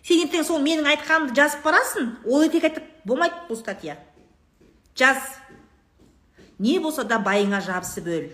сен 0.03 0.23
ертең 0.27 0.45
сол 0.45 0.63
менің 0.65 0.89
айтқанымды 0.95 1.37
жазып 1.37 1.65
барасың 1.67 2.15
ол 2.25 2.47
ертең 2.47 2.69
айтады 2.69 2.87
болмайды 3.05 3.35
бұл 3.49 3.59
статья 3.61 3.99
жаз. 4.97 5.19
Не 6.61 6.79
болса 6.79 7.05
да 7.09 7.17
байыңа 7.25 7.63
жабысып 7.65 8.07
өл 8.07 8.27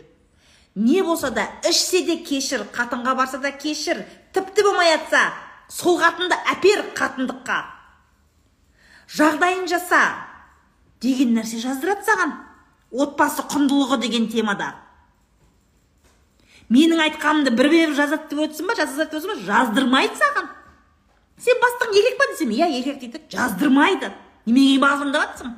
не 0.74 1.03
болса 1.03 1.30
да 1.30 1.47
ішсе 1.68 2.03
де 2.05 2.16
кешір 2.26 2.66
қатынға 2.74 3.14
барса 3.16 3.38
да 3.38 3.53
кешір 3.53 4.03
тіпті 4.34 4.64
болмай 4.66 4.90
жатса 4.97 5.20
сол 5.70 6.01
қатынды 6.01 6.36
әпер 6.53 6.82
қатындыққа 6.99 7.61
жағдайын 9.16 9.68
жаса 9.70 10.03
деген 11.01 11.36
нәрсе 11.38 11.62
жаздырады 11.62 12.05
саған 12.05 12.34
отбасы 12.90 13.47
құндылығы 13.47 14.01
деген 14.03 14.28
темада. 14.28 14.74
Менің 16.72 17.02
айтқанымды 17.06 17.52
бір 17.56 17.70
беріп 17.72 17.94
жазады 17.98 18.30
деп 18.30 18.42
отырсың 18.46 18.70
ба 18.70 18.78
жазады 18.78 19.10
деп 19.10 19.30
ба? 19.30 19.38
Жаздырмайды 19.50 20.18
саған. 20.22 20.50
Сен 21.38 21.62
бастығың 21.62 22.00
еркек 22.00 22.18
па 22.18 22.30
десем 22.32 22.52
иә 22.56 22.70
еркек 22.78 23.00
дейді. 23.00 23.22
Жаздырмайды. 23.30 24.12
Немеге 24.46 24.78
маған 24.82 25.02
звондап 25.02 25.32
жатсың 25.32 25.56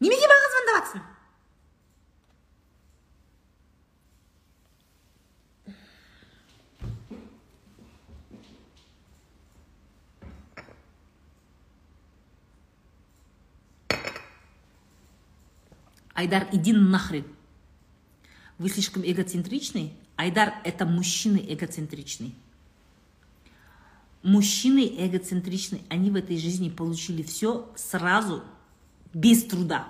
немеге 0.00 0.28
маған 0.30 0.50
звондап 0.54 0.80
жатсың 0.80 1.04
айдар 16.16 16.46
иди 16.52 16.72
нахрен. 16.72 17.35
Вы 18.58 18.68
слишком 18.68 19.02
эгоцентричный. 19.04 19.92
Айдар– 20.16 20.54
это 20.64 20.86
мужчины 20.86 21.44
эгоцентричный. 21.46 22.34
Мужчины 24.22 24.80
эгоцентричны, 24.98 25.82
они 25.88 26.10
в 26.10 26.16
этой 26.16 26.36
жизни 26.36 26.68
получили 26.68 27.22
все 27.22 27.70
сразу, 27.76 28.42
без 29.12 29.44
труда. 29.44 29.88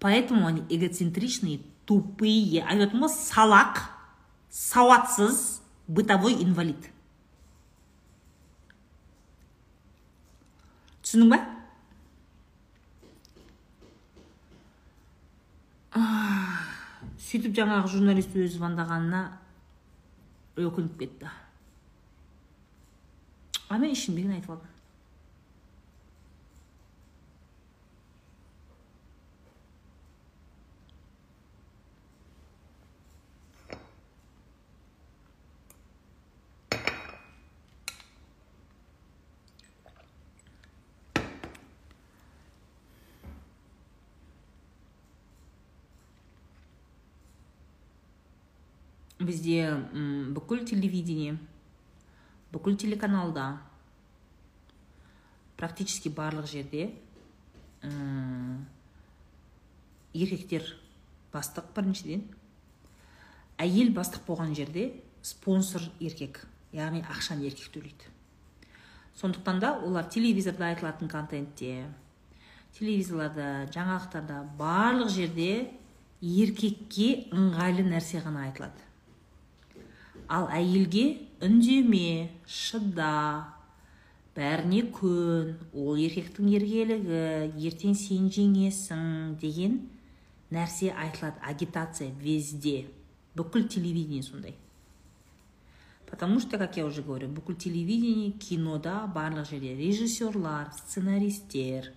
Поэтому 0.00 0.46
они 0.46 0.62
эгоцентричные, 0.68 1.60
тупые. 1.84 2.64
А 2.64 2.74
вот 2.74 3.10
салак, 3.10 3.90
сауатсыз, 4.50 5.60
бытовой 5.86 6.34
инвалид. 6.42 6.92
түсіндің 11.12 11.61
сөйтіп 17.26 17.52
жаңағы 17.58 17.90
журналист 17.92 18.36
өзі 18.36 18.56
звондағанына 18.56 19.22
өкініп 20.56 20.98
кетті. 21.00 21.28
А 23.68 23.78
мен 23.80 23.92
ішімдегіні 23.92 24.38
айтып 24.38 24.54
алдым? 24.54 24.71
Бізде 49.26 49.70
бүкіл 50.34 50.66
телевидение 50.68 51.38
бүкіл 52.52 52.76
телеканалда 52.76 53.56
практически 55.56 56.12
барлық 56.12 56.46
жерде 56.50 56.90
еркектер 60.12 60.66
бастық 61.32 61.72
біріншіден. 61.76 62.26
Әйел 63.62 63.92
бастық 63.96 64.26
болған 64.26 64.52
жерде 64.58 64.90
спонсор 65.24 65.86
еркек 66.00 66.42
яғни 66.76 67.02
ақшаны 67.08 67.46
еркек 67.48 67.72
төлейді. 67.72 68.10
Сондықтан 69.16 69.60
да 69.60 69.74
олар 69.80 70.08
телевизорда 70.12 70.68
айтылатын 70.72 71.08
контентте 71.08 71.86
телевизорларда 72.76 73.68
жаңалықтарда 73.72 74.42
барлық 74.58 75.12
жерде 75.12 75.70
еркекке 76.20 77.28
ыңғайлы 77.32 77.84
нәрсе 77.88 78.20
ғана 78.24 78.48
айтылады. 78.48 78.91
Ал 80.28 80.48
әйелге 80.52 81.06
үндеме 81.42 82.30
шыда. 82.46 83.48
Бәріне 84.36 84.86
көн 84.96 85.56
ол 85.76 85.98
еркектің 86.00 86.48
еркелігі 86.56 87.22
ертең 87.68 87.96
сен 87.98 88.30
жеңесің 88.32 89.36
деген 89.42 89.80
нәрсе 90.52 90.92
айтылады 90.92 91.42
агитация 91.42 92.10
везде. 92.22 92.86
Бүкіл 93.34 93.68
телевидение 93.68 94.22
сондай. 94.22 94.54
Потому 96.06 96.40
что 96.40 96.58
как 96.58 96.76
я 96.76 96.84
уже 96.84 97.02
говорю 97.02 97.28
бүкіл 97.28 97.56
телевидение 97.56 98.32
кинода 98.32 99.10
барлық 99.14 99.48
жерде. 99.48 99.74
Режиссерлар 99.74 100.72
сценаристер 100.72 101.92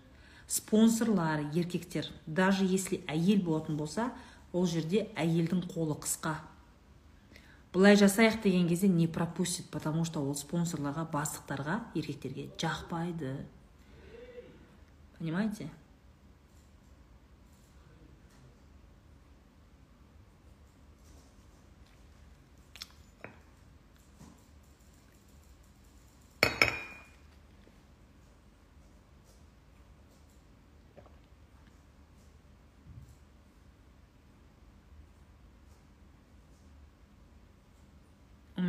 спонсорлар 0.48 1.42
еркектер. 1.54 2.08
Даже 2.26 2.64
если 2.64 3.04
әйел 3.08 3.44
болатын 3.44 3.76
болса 3.76 4.14
ол 4.54 4.66
жерде 4.66 5.10
әйелдің 5.16 5.68
қолы 5.68 6.00
қысқа. 6.00 6.38
Былай 7.76 7.98
жасайық 8.00 8.42
деген 8.42 8.70
кезде 8.70 8.88
не 8.88 9.08
пропустит? 9.08 9.68
Потому 9.70 10.06
что 10.08 10.22
ол 10.24 10.36
спонсорларға 10.36 11.04
бастықтарға 11.12 11.82
еркектерге 11.94 12.48
жақпайды. 12.58 13.36
Понимаете? 15.20 15.68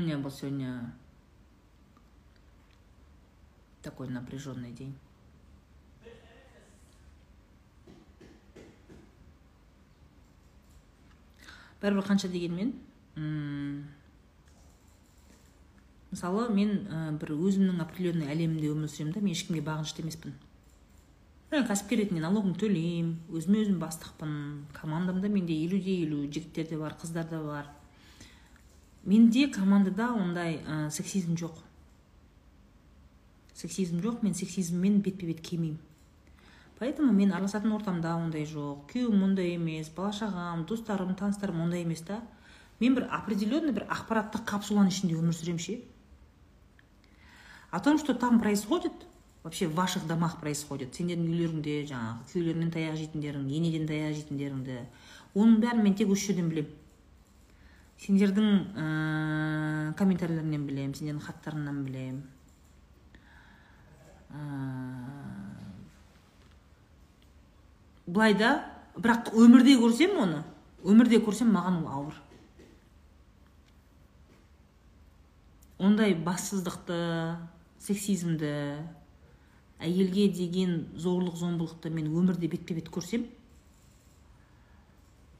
Меня 0.06 0.18
был 0.18 0.30
сегодня 0.30 0.94
такой 3.82 4.08
напряженный 4.08 4.70
день. 4.70 4.94
бәрібір 11.76 12.06
қанша 12.06 12.30
дегенмен 12.32 12.70
мысалы 16.10 16.46
мен 16.56 17.18
бір 17.20 17.32
өзімнің 17.36 17.82
определенный 17.84 18.30
әлемімде 18.32 18.70
өмір 18.72 18.88
сүремін 18.90 19.12
да 19.12 19.20
мен 19.20 19.36
ешкімге 19.36 19.60
бағынышты 19.66 20.02
емеспін 20.02 20.38
мен 21.52 21.66
кәсіпкер 21.68 22.00
ретінде 22.00 22.24
налогымды 22.24 22.64
төлеймін 22.64 23.12
өзіме 23.28 23.60
өзім 23.66 23.78
бастықпын 23.82 24.32
командамда 24.80 25.28
менде 25.28 25.58
елу 25.66 25.82
де 25.84 25.98
елу 26.06 26.24
жігіттер 26.24 26.72
де 26.72 26.80
бар 26.80 26.96
қыздар 27.02 27.28
да 27.28 27.42
бар 27.44 27.68
менде 29.06 29.46
командада 29.48 30.10
ондай 30.12 30.60
ә, 30.66 30.90
сексизм 30.90 31.34
жоқ. 31.34 31.62
Сексизм 33.54 34.02
жоқ 34.04 34.22
мен 34.22 34.34
сексизммен 34.34 35.00
бетпе 35.00 35.26
бет 35.26 35.40
келмеймін. 35.40 35.78
Поэтому 36.78 37.12
мен 37.12 37.32
араласатын 37.32 37.72
ортамда 37.72 38.16
ондай 38.16 38.44
жоқ. 38.44 38.90
Күйеуім 38.92 39.22
ондай 39.24 39.54
емес 39.54 39.88
бала 39.88 40.12
шағам 40.12 40.66
достарым 40.66 41.14
таныстарым 41.14 41.62
ондай 41.62 41.82
емес 41.86 42.02
та. 42.02 42.20
Мен 42.80 42.94
бір 42.94 43.08
определенный 43.08 43.72
бір 43.72 43.86
ақпараттық 43.88 44.44
капсуланың 44.44 44.92
ішінде 44.92 45.16
өмір 45.16 45.32
сүремін 45.32 45.62
ше. 45.62 45.80
О 47.70 47.80
том 47.80 47.98
что 47.98 48.14
там 48.14 48.40
происходит 48.40 48.92
вообще 49.42 49.66
в 49.68 49.74
ваших 49.74 50.06
домах 50.06 50.40
происходит 50.40 50.94
сендердің 50.94 51.30
үйлеріңде 51.30 51.74
жаңағы 51.88 52.28
күйеулеріңнен 52.32 52.72
таяқ 52.74 52.96
жейтіндерің 53.00 53.44
енеден 53.46 53.86
таяқ 53.86 54.14
жейтіндеріңді 54.16 54.78
оның 55.34 55.60
бәрін 55.62 55.82
мен 55.84 55.94
тек 55.94 56.10
осы 56.10 56.32
жерден 56.32 56.48
білемін. 56.50 56.72
Сендердің 58.02 58.48
ә, 58.76 58.86
комментарийлеріңнен 59.98 60.66
білемін 60.68 60.96
сендердің 60.98 61.24
хаттарыңнан 61.26 61.84
білемін 61.86 62.24
былай 68.06 68.36
да 68.38 68.50
бірақ 68.96 69.32
өмірде 69.34 69.76
көрсем 69.80 70.18
оны 70.22 70.42
өмірде 70.86 71.18
көрсем 71.24 71.50
маған 71.54 71.80
ол 71.82 71.88
ауыр. 71.92 72.20
Ондай 75.78 76.14
бассыздықты 76.14 77.36
сексизмді 77.82 78.52
әйелге 79.82 80.28
деген 80.32 80.86
зорлық 80.96 81.36
зомбылықты 81.36 81.90
мен 81.92 82.08
өмірде 82.08 82.48
бетпе 82.48 82.78
бет 82.78 82.88
көрсем 82.88 83.26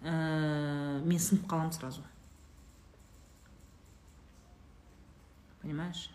ә, 0.02 1.00
мен 1.04 1.18
сынып 1.18 1.46
қаламын 1.48 1.72
сразу. 1.72 2.02
Понимаешь? 5.66 6.06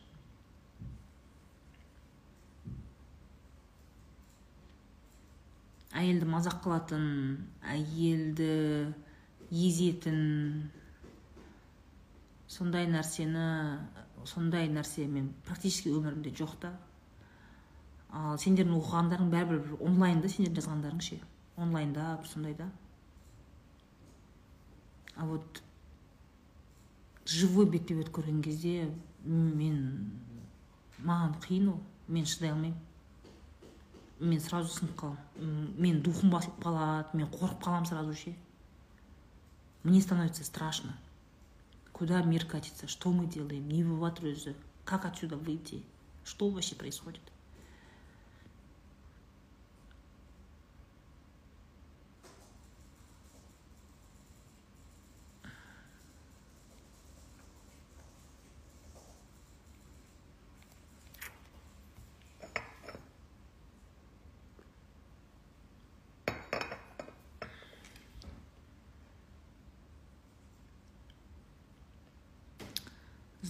Әйелді 5.91 6.27
мазақ 6.31 6.61
қылатын 6.63 7.07
әйелді 7.67 8.47
езетін 9.51 10.21
сондай 12.47 12.87
нәрсені 12.87 13.43
сондай 14.23 14.69
нәрсе 14.71 15.09
мен 15.11 15.33
практически 15.43 15.91
өмірімде 15.91 16.31
жоқ 16.39 16.55
та. 16.63 16.71
Ал 18.11 18.39
сендердің 18.39 18.77
оқығандарың 18.77 19.33
бәрібір 19.33 19.75
онлайнда 19.83 20.31
сендердің 20.31 20.61
жазғандарың 20.61 21.03
ше? 21.03 21.19
Онлайнда 21.59 22.15
бір 22.21 22.31
сондай 22.31 22.55
да. 22.55 22.69
А 25.15 25.25
вот 25.25 25.61
живой 27.25 27.67
бетпе 27.69 27.95
бет 27.99 28.09
көрген 28.15 28.41
кезде 28.41 28.89
мен 29.25 30.11
маған 30.99 31.37
қиын 31.45 31.69
ол. 31.73 31.79
Мен 32.07 32.25
шыдай 32.25 32.51
алмаймын. 32.51 32.79
Мен 34.19 34.39
сразу 34.39 34.73
сынып 34.73 34.95
қаламын. 34.99 35.75
Мен 35.77 36.01
духым 36.01 36.29
басылып 36.29 36.59
қалады 36.63 37.17
мен 37.17 37.27
қорқып 37.27 37.61
қаламын 37.63 37.87
сразу 37.89 38.13
ше. 38.13 38.35
Мне 39.83 40.01
становится 40.01 40.43
страшно. 40.43 40.97
Куда 41.91 42.21
мир 42.23 42.45
катится? 42.45 42.87
Что 42.87 43.11
мы 43.11 43.25
делаем? 43.27 43.67
Не 43.67 43.83
в 43.83 44.03
өзі 44.03 44.55
как 44.85 45.05
отсюда 45.05 45.37
выйти? 45.37 45.83
Что 46.23 46.49
вообще 46.49 46.75
происходит? 46.75 47.21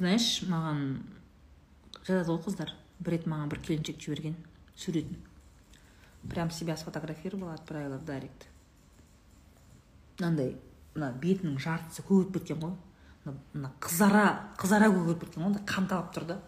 Знаешь 0.02 0.42
маған 0.50 0.80
жазады 2.02 2.32
ғой 2.32 2.40
қыздар. 2.48 2.72
Бір 3.02 3.14
рет 3.14 3.28
маған 3.30 3.52
бір 3.52 3.60
келіншек 3.68 4.00
жіберген 4.02 4.36
суретін. 4.76 5.20
Прям 6.30 6.50
себя 6.52 6.76
сфотографировала 6.78 7.54
отправила 7.54 7.98
в 7.98 8.06
директ. 8.06 8.48
Мынандай 10.20 10.56
мына 10.96 11.12
бетінің 11.22 11.60
жартысы 11.62 12.06
көгеріп 12.06 12.40
кеткен 12.40 12.62
ғой. 12.62 12.74
Мына 13.54 13.72
қызара 13.82 14.26
қызара 14.58 14.90
көгеріп 14.90 15.26
кеткен 15.26 15.46
ғой 15.46 15.62
қанталап 15.70 16.10
тұр 16.16 16.28
да. 16.34 16.40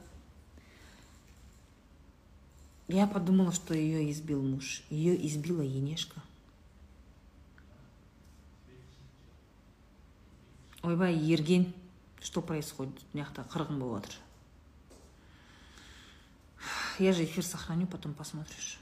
Я 2.87 3.07
подумала 3.07 3.51
что 3.51 3.73
ее 3.73 4.09
избил 4.11 4.41
муж. 4.41 4.83
Ее 4.89 5.15
избила 5.27 5.61
енешка. 5.61 6.21
Ойбай 10.81 11.15
ерген. 11.15 11.73
Что 12.23 12.41
происходит? 12.41 13.03
Мына 13.13 13.27
жақта 13.27 13.43
қырғын 13.51 13.79
болып 13.79 14.07
жатыр 14.07 14.21
я 16.99 17.13
же 17.13 17.23
эфир 17.23 17.43
сохраню 17.43 17.87
потом 17.87 18.13
посмотришь. 18.13 18.79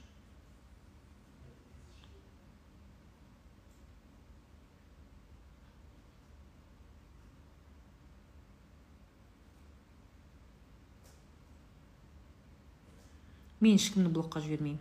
Мен 13.62 13.78
ешкімді 13.78 14.10
блокқа 14.10 14.42
жібермеймін. 14.42 14.80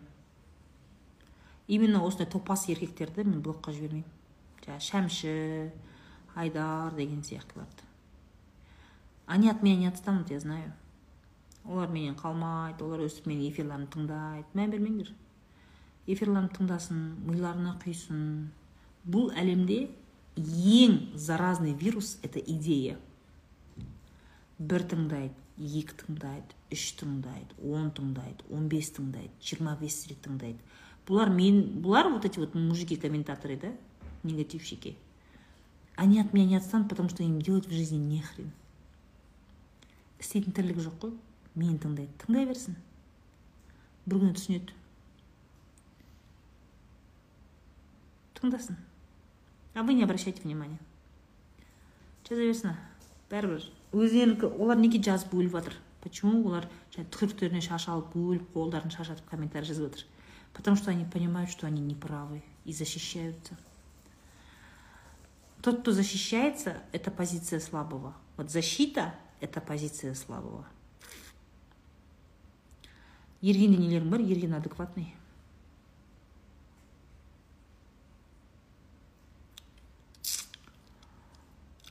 Именно 1.69 2.01
осындай 2.01 2.25
топас 2.25 2.65
еркектерді 2.73 3.27
мен 3.29 3.43
блокқа 3.45 3.75
жібермеймін. 3.77 4.09
Жаңағы 4.65 4.87
шәмші 4.87 5.35
айдар 6.33 6.97
деген 6.97 7.21
сияқтыларды 7.21 7.90
они 9.31 9.49
от 9.49 9.63
меня 9.63 9.77
не 9.77 9.87
отстанут 9.87 10.31
я 10.31 10.41
знаю. 10.41 10.73
Олар 11.65 11.89
менен 11.89 12.17
қалмайды 12.19 12.83
олар 12.83 13.05
өстіп 13.07 13.29
менің 13.31 13.53
эфирлерімді 13.53 13.93
тыңдайды. 13.95 14.49
Мән 14.59 14.73
бермеңдер. 14.73 15.13
Эфирлерімді 16.11 16.57
тыңдасын 16.57 17.05
миларына 17.29 17.77
құйсын. 17.85 18.25
Бұл 19.07 19.31
әлемде 19.39 19.85
ең 20.37 21.15
заразный 21.15 21.75
вирус 21.75 22.17
это 22.27 22.41
идея. 22.41 22.99
Бір 24.59 24.89
тыңдайды 24.91 25.37
екі 25.61 25.95
тыңдайды 26.03 26.59
үш 26.75 26.89
тыңдайды 26.99 27.55
он 27.63 27.91
тыңдайды 27.95 28.49
он 28.51 28.67
бес 28.73 28.91
тыңдайды 28.97 29.31
жиырма 29.45 29.77
бес 29.81 30.07
рет 30.09 30.25
тыңдайды. 30.27 30.59
Бұлар 31.07 31.31
мен 31.31 31.63
бұлар 31.85 32.11
вот 32.11 32.25
эти 32.25 32.41
вот 32.41 32.55
мужики 32.55 32.97
комментаторы 32.97 33.57
да 33.57 33.73
негативщики. 34.25 34.97
Они 35.95 36.19
от 36.21 36.33
меня 36.33 36.47
не 36.47 36.57
отстанут 36.57 36.89
потому 36.89 37.09
что 37.11 37.23
им 37.23 37.41
делать 37.41 37.69
в 37.69 37.71
жизни 37.71 37.99
нехрен. 37.99 38.51
істейтін 40.20 40.56
тірлігі 40.56 40.88
жоқ 40.88 40.98
қой 41.04 41.14
мені 41.56 41.78
тыңдайды 41.80 42.12
тыңдай 42.24 42.48
берсін 42.50 42.76
бір 44.06 44.22
күні 44.24 44.36
түсінеді 44.38 44.76
тыңдасын 48.40 48.78
а 49.76 49.84
вы 49.84 49.94
не 49.94 50.04
обращайте 50.06 50.44
внимания 50.44 50.80
жаза 52.28 52.42
берсін 52.42 52.76
бәрібір 53.32 53.70
өздерінікі 53.96 54.52
олар 54.60 54.80
неге 54.82 55.02
жазып 55.04 55.34
өліп 55.34 55.58
жатыр 55.60 55.78
почему 56.04 56.42
олар 56.48 56.68
түкіріктеріне 56.96 57.62
шаш 57.66 57.88
алып 57.92 58.16
өліп 58.16 58.52
қолдарын 58.54 58.94
шашатып 58.94 59.30
комментарий 59.30 59.68
жазып 59.68 59.90
жатыр 59.90 60.06
потому 60.54 60.78
что 60.78 60.92
они 60.92 61.06
понимают 61.06 61.50
что 61.50 61.68
они 61.68 61.82
неправы 61.82 62.44
и 62.64 62.74
защищаются 62.74 63.58
тот 65.62 65.82
кто 65.82 65.92
защищается 65.92 66.78
это 66.92 67.12
позиция 67.12 67.60
слабого 67.60 68.14
вот 68.38 68.52
защита 68.52 69.16
это 69.41 69.61
позиция 69.61 70.15
слабого 70.15 70.67
ерген 73.41 73.73
нелерің 73.79 74.11
бар 74.13 74.21
ерген 74.21 74.55
адекватный. 74.59 75.15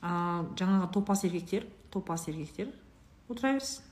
А 0.01 0.45
жаңағы 0.55 0.91
топас 0.93 1.23
еркектер 1.26 1.65
топас 1.91 2.27
еркектер. 2.30 2.69
Отыра 3.30 3.55
берсін 3.57 3.84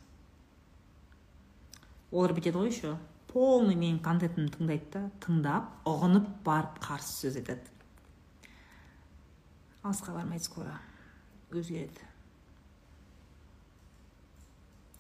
олар 2.12 2.34
бүйтеді 2.34 2.62
ғой 2.62 2.72
еще. 2.72 2.96
Полный 3.28 3.76
менің 3.76 4.00
контентімді 4.06 4.54
тыңдайды 4.56 4.92
да. 4.94 5.02
Тыңдап 5.22 5.88
ұғынып 5.90 6.30
барып 6.46 6.78
қарсы 6.82 7.26
сөз 7.26 7.42
айтады. 7.42 7.68
Алысқа 9.84 10.16
бармайды 10.16 10.46
скоро. 10.48 10.78
Өзгереді. 11.52 12.08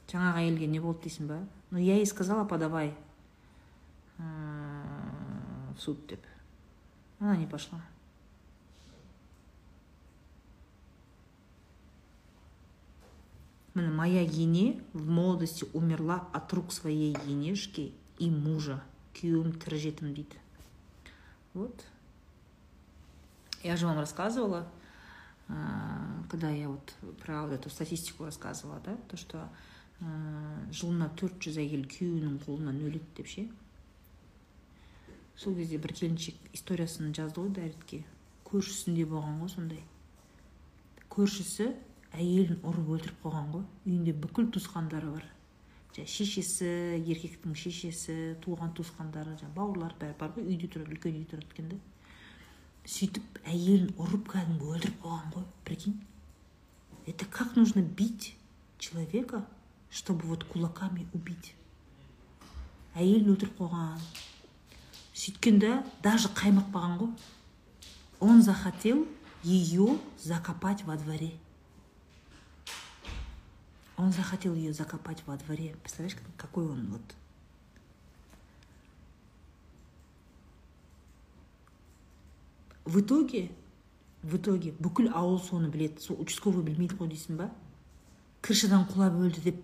Жаңағы 0.07 0.43
әйелге 0.43 0.67
не 0.71 0.79
болды 0.79 1.07
дейсің 1.07 1.27
ба? 1.27 1.39
Ну 1.71 1.79
я 1.79 1.95
ей 1.95 2.05
сказала 2.05 2.45
подавай 2.45 2.95
в 4.17 5.77
суд 5.79 6.05
деп. 6.07 6.23
Она 7.19 7.35
не 7.35 7.47
пошла. 7.47 7.81
Міне 13.73 13.91
моя 13.91 14.21
ене 14.21 14.81
в 14.93 15.07
молодости 15.07 15.65
умерла 15.73 16.27
от 16.33 16.51
рук 16.53 16.71
своей 16.71 17.15
енешки 17.25 17.93
и 18.17 18.29
мужа. 18.31 18.81
Күйеуім 19.17 19.53
тірі 19.57 19.77
жетім 19.81 20.13
дейді 20.13 20.37
вот. 21.53 21.85
Я 23.63 23.77
же 23.77 23.87
вам 23.87 23.97
рассказывала 23.97 24.67
когда 26.29 26.49
я 26.49 26.69
вот 26.69 26.93
про 27.23 27.43
вот 27.43 27.53
эту 27.53 27.69
статистику 27.69 28.25
рассказывала 28.25 28.79
да 28.85 28.95
то 29.07 29.17
что 29.17 29.49
жылына 29.99 31.09
төрт 31.17 31.39
жүз 31.45 31.57
әйел 31.61 31.87
күйеуінің 31.89 32.37
қолынан 32.43 32.81
өледі 32.85 33.15
деп 33.17 33.31
ше? 33.31 33.47
Сол 35.37 35.55
кезде 35.57 35.79
бір 35.81 35.93
келіншек 35.97 36.37
историясын 36.53 37.13
жазды 37.17 37.41
ғой 37.41 37.51
дәретке 37.55 38.03
көршісінде 38.47 39.07
болған 39.09 39.41
ғой 39.41 39.51
сондай. 39.53 39.81
Көршісі 41.13 41.71
әйелін 42.13 42.61
ұрып 42.61 42.93
өлтіріп 42.95 43.25
қойған 43.25 43.51
ғой. 43.55 43.65
Үйінде 43.85 44.13
бүкіл 44.13 44.51
туысқандары 44.53 45.11
бар. 45.15 45.27
Жаңағы 45.97 46.13
шешесі 46.13 46.71
еркектің 47.01 47.57
шешесі 47.57 48.17
туған 48.45 48.73
туысқандары 48.77 49.33
жаңағы 49.39 49.55
бауырлары 49.57 49.97
бәрі 50.01 50.17
бар 50.19 50.33
ғой. 50.37 50.45
Үйде 50.53 50.69
тұрады 50.73 50.93
үлкен 50.93 51.17
үйде 51.17 51.31
тұрады 51.33 51.53
екен 51.53 51.71
да 51.73 51.79
сөйтіп 52.87 53.41
әйелін 53.51 53.89
ұрып 53.99 54.29
кәдімгі 54.31 54.69
өлтіріп 54.71 55.01
қойған 55.03 55.31
ғой. 55.33 55.45
Прикинь? 55.65 55.99
Это 57.05 57.25
как 57.25 57.55
нужно 57.55 57.81
бить 57.81 58.35
человека? 58.79 59.45
Чтобы 59.89 60.27
вот 60.27 60.43
кулаками 60.43 61.07
убить. 61.13 61.53
Әйелін 62.97 63.35
өлтіріп 63.35 63.59
қойған. 63.59 64.01
Сөйткенде 65.13 65.83
даже 66.01 66.29
қаймықпаған 66.33 66.97
ғой. 66.97 67.11
Он 68.19 68.41
захотел 68.41 69.05
ее 69.43 69.99
закопать 70.17 70.83
во 70.83 70.97
дворе. 70.97 71.31
Он 73.97 74.11
захотел 74.11 74.55
ее 74.55 74.73
закопать 74.73 75.21
во 75.27 75.37
дворе. 75.37 75.75
Представляешь 75.83 76.17
какой 76.37 76.65
он 76.65 76.87
вот. 76.87 77.15
В 82.85 83.01
итоге 83.01 83.51
в 84.23 84.35
итоге 84.35 84.73
бүкіл 84.79 85.11
ауыл 85.13 85.39
соны 85.39 85.69
біледі. 85.69 86.01
Сол 86.01 86.17
участковый 86.19 86.63
білмейді 86.65 86.97
ғой 86.97 87.11
дейсің 87.13 87.37
ба? 87.39 87.51
Крышадан 88.41 88.87
құлап 88.89 89.15
өлді 89.21 89.43
деп 89.45 89.61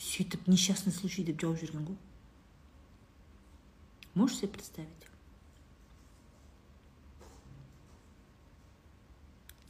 сөйтіп 0.00 0.48
несчастный 0.48 0.92
случай 0.92 1.24
деп 1.24 1.40
жауып 1.40 1.60
жүрген 1.60 1.86
ғой. 1.90 1.98
Можешь 4.14 4.38
себе 4.38 4.52
представить? 4.56 5.08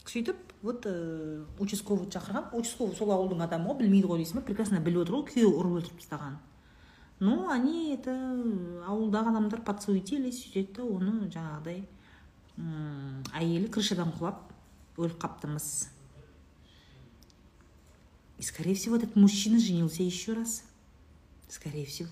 Сөйтіп 0.05 0.39
вот 0.61 0.85
ә, 0.87 1.45
участковый 1.59 2.07
шақырған. 2.11 2.51
Участковый 2.57 2.95
сол 2.95 3.11
ауылдың 3.15 3.43
адамы 3.45 3.71
ғой 3.71 3.83
білмейді 3.83 4.09
ғой 4.11 4.23
дейсің 4.23 4.41
ба 4.41 4.47
прекрасно 4.47 4.79
біліп 4.79 5.05
отыр 5.05 5.19
ғой 5.19 5.27
күйеуі 5.33 5.59
ұрып 5.59 5.77
өлтіріп 5.81 6.01
тастағанын 6.03 6.39
но 7.21 7.51
они 7.53 7.93
это 7.93 8.11
ауылдағы 8.89 9.29
адамдар 9.29 9.61
подсуетились 9.61 10.39
сөйтеді 10.41 10.79
да 10.79 10.85
оны 10.89 11.27
жаңағыдай 11.29 11.83
әйелі 13.37 13.69
крышадан 13.69 14.09
құлап 14.17 14.49
өліп 14.97 15.19
қапты 15.21 15.51
мыс 15.51 15.67
и 18.41 18.43
скорее 18.43 18.73
всего 18.73 18.95
этот 18.95 19.15
мужчина 19.15 19.59
женился 19.59 20.01
еще 20.01 20.33
раз. 20.33 20.63
Скорее 21.47 21.85
всего. 21.85 22.09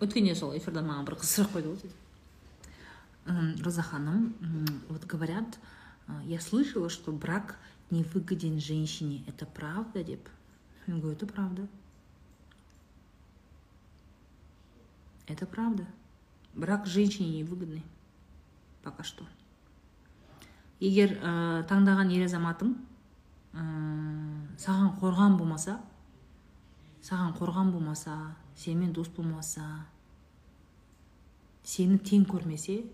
Өткенде 0.00 0.34
сол 0.34 0.56
эфирде 0.56 0.80
маған 0.80 1.04
бір 1.04 1.20
қыз 1.20 1.36
сұрақ 1.36 1.56
қойды 1.58 1.76
ғой 1.76 2.05
роза 3.66 3.82
ханым 3.82 4.34
вот 4.88 5.04
говорят 5.04 5.58
я 6.24 6.40
слышала 6.40 6.88
что 6.88 7.10
брак 7.12 7.58
не 7.90 8.02
выгоден 8.02 8.60
женщине. 8.60 9.24
Это 9.26 9.44
правда 9.44 10.04
деп 10.04 10.28
я 10.86 10.94
говорю 10.94 11.16
это 11.16 11.26
правда 11.26 11.68
это 15.26 15.46
правда. 15.46 15.86
Брак 16.54 16.86
женщине 16.86 17.30
не 17.38 17.44
выгодный 17.44 17.82
пока 18.82 19.02
что. 19.02 19.26
Егер 20.78 21.16
ә, 21.18 21.64
таңдаған 21.66 22.12
ер 22.12 22.26
азаматың 22.28 22.74
ә, 23.56 23.62
саған 24.60 24.92
қорған 25.00 25.38
болмаса 25.40 25.78
саған 27.02 27.32
қорған 27.38 27.72
болмаса 27.72 28.36
сенімен 28.54 28.92
дос 28.92 29.08
болмаса 29.08 29.64
сені 31.64 31.96
тең 31.98 32.28
көрмесе 32.28 32.84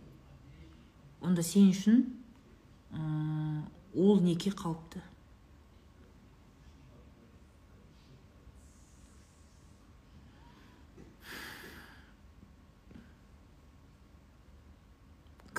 онда 1.23 1.43
сен 1.47 1.70
үшін 1.70 2.03
ол 3.94 4.20
неке 4.20 4.51
қауіпті 4.51 5.03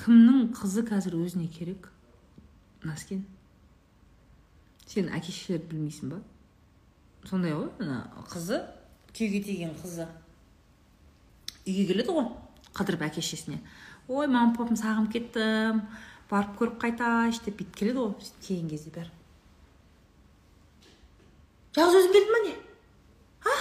кімнің 0.04 0.50
қызы 0.52 0.82
қазір 0.84 1.14
өзіне 1.16 1.46
керек? 1.48 1.86
Наскен? 2.84 3.22
Сен 4.84 5.08
әке 5.08 5.32
шешелерді 5.32 5.70
білмейсің 5.70 6.10
ба? 6.12 6.18
Сондай 7.24 7.54
ғой 7.56 7.70
ана 7.80 8.02
қызы 8.28 8.58
күйеуге 9.14 9.40
тиген 9.46 9.72
қызы. 9.80 10.04
Үйге 11.64 11.86
келеді 11.88 12.12
ғой 12.18 12.28
қыдырып 12.76 13.06
әке 13.06 13.24
шешесіне. 13.24 13.62
Ой 14.08 14.26
мама 14.26 14.54
папам 14.56 14.76
сағынып 14.76 15.12
кеттім 15.12 15.80
барып 16.30 16.56
көріп 16.58 16.78
қайтайыншы 16.82 17.44
деп 17.46 17.58
бүйтіп 17.60 17.76
келеді 17.78 17.98
ғой 17.98 18.30
келген 18.46 18.68
кезде 18.70 18.92
бәрі. 18.94 19.10
Жалғыз 21.74 22.00
өзің 22.02 22.14
келдің 22.14 22.34
ба 22.34 22.40
не? 22.44 22.54
А? 23.44 23.54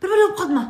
Бір 0.00 0.14
бәле 0.14 0.26
болып 0.26 0.38
қалды 0.40 0.56
ма? 0.56 0.64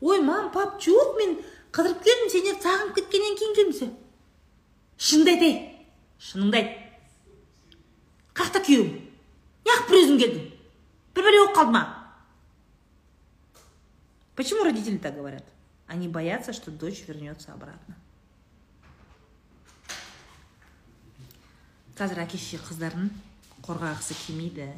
Ой 0.00 0.20
мам 0.24 0.50
пап 0.54 0.80
жоқ 0.80 1.16
мен 1.18 1.36
қыдырып 1.72 2.02
келдім 2.06 2.32
сендерді 2.32 2.64
сағынып 2.64 2.96
кеткеннен 2.98 3.38
кейін 3.40 3.56
келдім 3.58 3.94
шыныңды 5.00 5.32
айт 5.32 5.42
ей. 5.44 5.54
Шыныңды 6.20 6.58
айт. 6.58 6.74
Қаяқта 8.36 8.60
күйеуің 8.66 8.90
неғып 9.68 9.88
бір 9.88 10.00
өзің 10.00 10.20
келдің 10.24 10.50
бір 11.16 11.26
бәле 11.28 11.40
болып 11.44 11.56
қалды 11.56 11.76
ма? 11.76 11.84
Почему 14.36 14.64
родители 14.64 14.96
так 14.96 15.14
говорят? 15.14 15.44
Они 15.90 16.06
боятся, 16.06 16.52
что 16.52 16.70
дочь 16.70 17.02
вернется 17.08 17.52
обратно. 17.52 17.96
қазір 22.00 22.22
әке 22.22 22.38
шеше 22.40 22.56
қыздарын 22.64 23.10
қорғағысы 23.66 24.14
келмейді. 24.22 24.70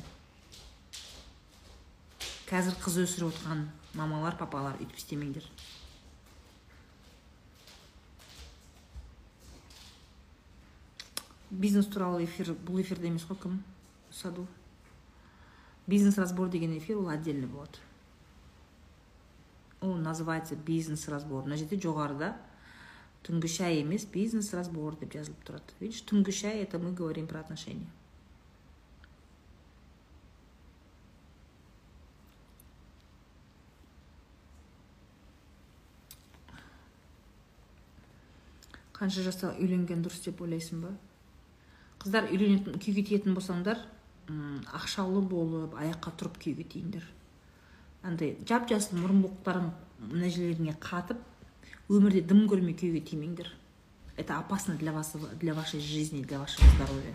Қазір 2.49 2.75
қыз 2.83 2.97
өсіріп 3.05 3.29
отырған 3.29 3.61
мамалар 3.95 4.35
папалар 4.41 4.81
үйтіп 4.81 4.99
істемеңдер. 4.99 5.47
Бизнес 11.53 11.87
туралы 11.93 12.25
эфир 12.25 12.57
бұл 12.57 12.83
эфирде 12.83 13.13
емес 13.13 13.29
қой 13.29 13.39
кім? 13.45 13.63
Саду. 14.11 14.49
Бизнес 15.87 16.19
разбор 16.19 16.49
деген 16.49 16.77
эфир 16.79 16.99
ол 16.99 17.09
отдельный 17.13 17.47
болады. 17.47 17.79
Ол 19.83 19.97
называется 19.97 20.57
бизнес 20.57 21.09
разбор 21.09 21.45
мына 21.45 21.59
жерде 21.61 21.81
жоғарыда 21.87 22.35
түнгі 23.27 23.49
шай 23.57 23.81
емес 23.81 24.07
бизнес 24.19 24.53
разбор 24.55 24.97
деп 25.01 25.19
жазылып 25.19 25.43
тұрады 25.49 25.81
видишь 25.81 26.05
түнгі 26.09 26.39
шай 26.43 26.63
это 26.63 26.79
мы 26.79 26.93
говорим 26.93 27.27
про 27.27 27.41
отношения 27.41 27.91
қанша 39.03 39.25
жаста 39.27 39.51
үйленген 39.59 40.05
дұрыс 40.05 40.21
деп 40.23 40.41
ойлайсың 40.45 40.85
ба? 40.85 40.93
Қыздар 42.03 42.29
үйленетін 42.31 42.79
күйге 42.79 43.03
тиетін 43.09 43.35
болсаңдар 43.35 43.81
ақшалы 44.79 45.25
болып 45.27 45.75
аяққа 45.75 46.13
тұрып 46.21 46.39
күйге 46.45 46.67
тиіңдер. 46.75 47.09
Андай 48.03 48.37
жап 48.49 48.69
жасыл 48.71 48.99
мұрынбоқтарың 49.03 49.71
мына 50.11 50.31
жерлеріңе 50.31 50.75
қатып 50.83 51.21
өмірде 51.93 52.23
дым 52.27 52.47
көрмей 52.51 52.75
күйеуге 52.75 53.03
тимеңдер. 53.07 53.51
Это 54.17 54.39
опасно 54.39 54.75
для 54.77 54.93
вас 54.93 55.15
для 55.41 55.55
вашей 55.55 55.81
жизни 55.81 56.23
для 56.23 56.39
вашего 56.39 56.67
здоровья. 56.77 57.15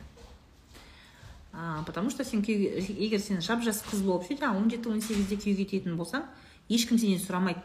А, 1.54 1.84
потому 1.86 2.10
что 2.10 2.24
сен 2.24 2.42
күйеуге 2.42 2.86
егер 3.06 3.20
сен 3.20 3.42
жап 3.42 3.64
жас 3.64 3.84
қыз 3.92 4.04
болып 4.06 4.28
ше 4.28 4.38
жаңағы 4.38 4.62
он 4.62 4.70
жеті 4.70 4.90
он 4.90 5.02
сегізде 5.02 5.38
күйеуге 5.38 5.66
тиетін 5.66 5.98
болсаң 5.98 6.26
ешкім 6.70 7.00
сенен 7.00 7.22
сұрамайды. 7.22 7.64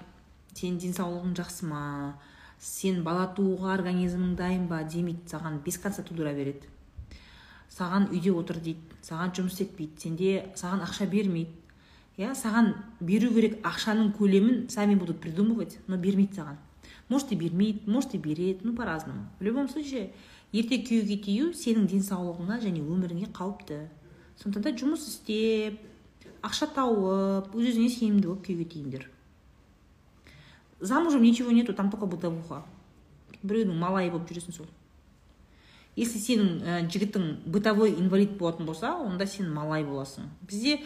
Сенің 0.53 0.79
денсаулығың 0.83 1.35
жақсы 1.39 1.67
ма? 1.69 1.83
Сен 2.61 3.03
бала 3.05 3.27
тууға 3.37 3.73
организмің 3.79 4.35
дайын 4.37 4.67
ба? 4.69 4.83
Демейді 4.85 5.31
саған 5.33 5.63
без 5.65 5.79
конца 5.81 6.05
тудыра 6.05 6.35
береді. 6.37 6.69
Саған 7.73 8.11
үйде 8.13 8.35
отыр 8.37 8.61
дейді 8.61 9.01
саған 9.03 9.33
жұмыс 9.39 9.63
етпейді 9.65 10.01
сенде 10.05 10.33
саған 10.55 10.85
ақша 10.85 11.09
бермейді. 11.09 11.62
Иә 12.19 12.35
саған 12.37 12.75
беру 13.01 13.31
керек 13.33 13.61
ақшаның 13.67 14.13
көлемін 14.19 14.69
сами 14.71 14.95
будут 14.95 15.21
придумывать 15.21 15.79
но 15.87 15.97
бермейді 15.97 16.41
саған. 16.41 16.59
Может 17.09 17.33
и 17.33 17.37
бермейді 17.37 17.81
может 17.87 18.15
и 18.15 18.19
береді. 18.19 18.61
Ну 18.65 18.75
по 18.75 18.85
разному 18.85 19.29
в 19.39 19.43
любом 19.43 19.69
случае 19.69 20.13
ерте 20.53 20.79
күйеуге 20.83 21.17
тию 21.23 21.53
сенің 21.53 21.89
денсаулығыңа 21.89 22.61
және 22.61 22.83
өміріңе 22.83 23.33
қауіпті. 23.33 23.89
Сондықтан 24.43 24.63
да 24.63 24.77
жұмыс 24.77 25.09
істеп 25.09 25.81
ақша 26.43 26.69
тауып 26.75 27.55
өз 27.55 27.73
өзіңе 27.73 27.89
сенімді 27.89 28.29
болып 28.29 28.47
күйеуге 28.47 28.69
тиіңдер. 28.73 29.09
Замужем 30.81 31.23
ничего 31.23 31.51
нету 31.51 31.73
там 31.75 31.91
только 31.91 32.07
бытовуха. 32.07 32.65
Біреудің 33.43 33.79
малайы 33.79 34.11
болып 34.11 34.29
жүресің 34.31 34.57
сол. 34.57 34.67
Если 35.95 36.19
сенің 36.19 36.63
ә, 36.65 36.79
жігітің 36.91 37.45
бытовой 37.47 37.93
инвалид 37.93 38.37
болатын 38.39 38.67
болса 38.67 38.97
онда 38.97 39.27
сен 39.27 39.53
малай 39.53 39.85
боласың. 39.85 40.31
Бізде 40.43 40.81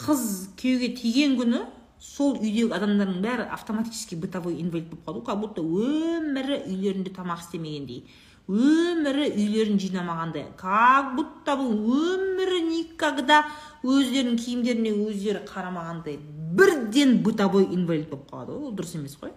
қыз 0.00 0.24
күйеуге 0.60 0.94
тиген 0.96 1.36
күні 1.40 1.64
сол 2.00 2.38
үйдегі 2.38 2.70
адамдардың 2.72 3.20
бәрі 3.24 3.46
автоматически 3.52 4.16
бытовой 4.16 4.60
инвалид 4.62 4.88
болып 4.88 5.04
қалды. 5.04 5.26
Как 5.26 5.40
будто 5.40 5.62
өмірі 5.62 6.62
үйлерінде 6.70 7.10
тамақ 7.12 7.42
істемегендей 7.44 8.04
өмірі 8.50 9.28
үйлерін 9.34 9.78
жинамағандай. 9.78 10.46
Как 10.58 11.14
будто 11.16 11.54
бұл 11.60 11.74
өмірі 11.94 12.62
никогда 12.66 13.44
өздерінің 13.84 14.38
киімдеріне 14.40 14.94
өздері 14.96 15.44
қарамағандай 15.46 16.18
бірден 16.56 17.20
бытовой 17.22 17.68
инвалид 17.74 18.08
болып 18.10 18.30
қалады. 18.30 18.56
Ғой 18.56 18.70
ол 18.70 18.74
дұрыс 18.74 18.96
емес 18.98 19.18
қой. 19.20 19.34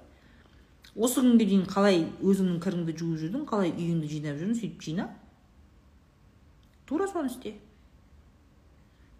Осы 0.95 1.21
күнге 1.21 1.45
дейін 1.45 1.67
қалай 1.69 2.07
өзіңнің 2.21 2.59
кіріңді 2.63 2.97
жуып 2.97 3.21
жүрдің 3.21 3.45
қалай 3.49 3.73
үйіңді 3.73 4.09
жинап 4.09 4.39
жүрдің 4.39 4.57
сөйтіп 4.61 4.81
жина. 4.87 5.09
Тура 6.85 7.07
соны 7.07 7.29
істе. 7.29 7.55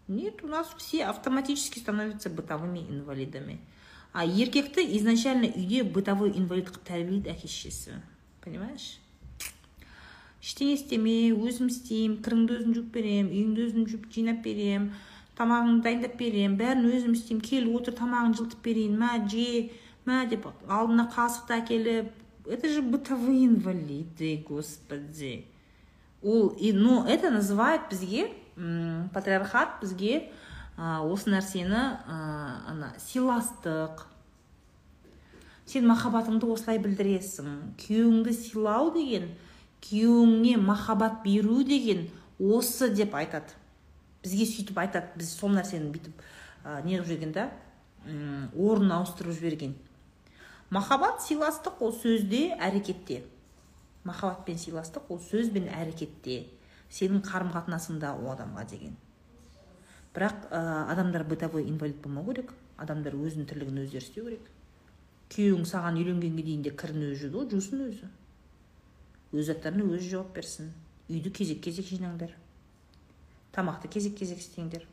Нет, 0.07 0.43
у 0.43 0.47
нас 0.47 0.67
все 0.77 1.05
автоматически 1.05 1.79
становятся 1.79 2.29
бытовыми 2.29 2.79
инвалидами. 2.79 3.59
А 4.13 4.25
еркекті 4.25 4.81
изначально 4.97 5.47
үйде 5.47 5.83
бытовой 5.83 6.35
инвалид 6.37 6.67
қылып 6.69 6.83
тәрбиелейді 6.85 7.31
әке 7.33 7.47
шешесі 7.49 7.95
понимаешь? 8.43 8.99
Ештеңе 10.43 10.75
істеме 10.75 11.15
өзім 11.31 11.69
істеймін 11.71 12.19
кіріңді 12.21 12.57
өзім 12.59 12.75
жуып 12.75 12.89
беремін 12.97 13.31
үйіңді 13.31 13.65
өзім 13.69 13.85
жуып 13.87 14.09
жинап 14.11 14.41
беремін 14.43 14.89
тамағыңды 15.37 15.85
дайындап 15.87 16.17
беремін 16.19 16.57
бәрін 16.59 16.89
өзім 16.91 17.15
істеймін 17.15 17.45
кел 17.47 17.69
отыр 17.77 17.95
тамағыңды 17.97 18.41
жылытып 18.41 18.61
берейін 18.67 18.99
мә 18.99 19.13
же 19.31 19.47
мә 20.05 20.19
деп 20.29 20.49
алдына 20.67 21.07
қасықты 21.15 21.57
әкеліп. 21.61 22.11
Это 22.45 22.69
же 22.69 22.81
бытовые 22.81 23.45
инвалиды 23.45 24.43
господи. 24.45 25.45
Ол 26.21 26.53
но 26.59 27.07
это 27.07 27.29
называют 27.29 27.89
бізге 27.89 28.29
патриархат 28.55 29.79
бізге 29.81 30.31
осы 30.77 31.29
нәрсені 31.33 31.81
ана 32.07 32.93
сыйластық. 33.01 34.05
Сен 35.65 35.87
махаббатыңды 35.87 36.49
осылай 36.51 36.79
білдіресің. 36.83 37.75
Күйеуіңді 37.79 38.33
сыйлау 38.35 38.91
деген 38.95 39.29
күйеуіңе 39.85 40.57
махаббат 40.59 41.21
беру 41.23 41.63
деген 41.63 42.09
осы 42.39 42.89
деп 42.93 43.15
айтады. 43.15 43.53
Бізге 44.23 44.45
сөйтіп 44.49 44.77
айтады 44.83 45.17
біз 45.19 45.31
сол 45.37 45.53
нәрсені 45.55 45.91
бүйтіп 45.93 46.25
не 46.85 46.97
қылып 46.97 47.09
жүрген 47.09 47.33
да 47.35 47.49
орнын 48.55 48.97
ауыстырып 48.99 49.37
жіберген. 49.37 49.77
Махаббат 50.69 51.21
сыйластық 51.23 51.81
ол 51.85 51.93
сөзде 51.95 52.57
әрекетте. 52.57 53.23
Махаббат 54.03 54.45
пен 54.45 54.57
сыйластық 54.57 55.09
ол 55.09 55.21
сөз 55.21 55.51
бен 55.53 55.69
әрекетте. 55.69 56.47
Сенің 56.93 57.23
қарым 57.25 57.49
қатынасыңда 57.53 58.13
ол 58.19 58.31
адамға 58.35 58.65
деген. 58.69 58.97
Бірақ 60.13 60.45
ә, 60.51 60.59
адамдар 60.93 61.23
бытовой 61.25 61.65
инвалид 61.69 61.97
болмау 62.03 62.27
керек. 62.29 62.53
Адамдар 62.77 63.15
өзінің 63.17 63.49
тірлігін 63.49 63.81
өздері 63.85 64.05
істеу 64.05 64.27
керек. 64.27 64.51
Күйеуің 65.33 65.65
саған 65.65 65.97
үйленгенге 65.97 66.45
дейін 66.45 66.61
де 66.65 66.73
кірін 66.77 67.07
өзі 67.09 67.25
жуды 67.25 67.39
ғой 67.39 67.49
жусын 67.55 67.81
өзі. 67.87 68.09
Өз 69.33 69.49
заттарына 69.49 69.87
өзі 69.89 70.11
жауап 70.11 70.35
берсін. 70.35 70.69
Үйді 71.09 71.33
кезек 71.33 71.63
кезек 71.65 71.89
жинаңдар. 71.89 72.35
Тамақты 73.53 73.89
кезек 73.89 74.17
кезек 74.19 74.37
істеңдер. 74.43 74.85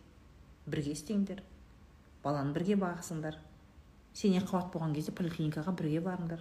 Бірге 0.67 0.95
істеңдер. 0.97 1.43
Баланы 2.25 2.55
бірге 2.57 2.79
бағысыңдар 2.81 3.37
сен 4.15 4.35
екіқабат 4.39 4.73
болған 4.75 4.95
кезде 4.97 5.13
поликлиникаға 5.17 5.75
бірге 5.77 6.01
барыңдар. 6.05 6.41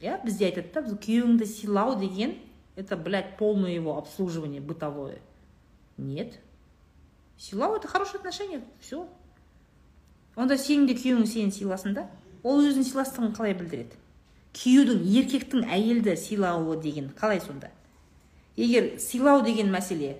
Иә 0.00 0.16
бізде 0.24 0.48
айтады 0.48 0.72
да 0.88 0.96
күйеуіңді 0.96 1.46
сыйлау 1.46 1.98
деген 2.00 2.38
это, 2.80 2.96
блядь, 2.96 3.36
полное 3.36 3.70
его 3.70 3.96
обслуживание 3.96 4.60
бытовое. 4.60 5.18
Нет. 5.96 6.40
Сыйлау 7.38 7.76
это 7.76 7.88
хорошие 7.88 8.18
отношения. 8.18 8.62
Все. 8.80 9.08
онда 10.40 10.56
сенің 10.56 10.86
де 10.88 10.94
күйеуің 10.96 11.26
сені 11.28 11.52
сыйласын 11.52 11.94
да 11.96 12.06
ол 12.42 12.62
өзінің 12.62 12.86
сыйластығын 12.86 13.32
қалай 13.36 13.54
білдіреді 13.58 13.98
күйеудің 14.56 15.02
еркектің 15.20 15.66
әйелді 15.68 16.14
сыйлауы 16.16 16.76
деген 16.82 17.10
қалай 17.18 17.42
сонда 17.42 17.70
егер 18.56 18.92
сыйлау 19.02 19.42
деген 19.44 19.72
мәселе 19.74 20.16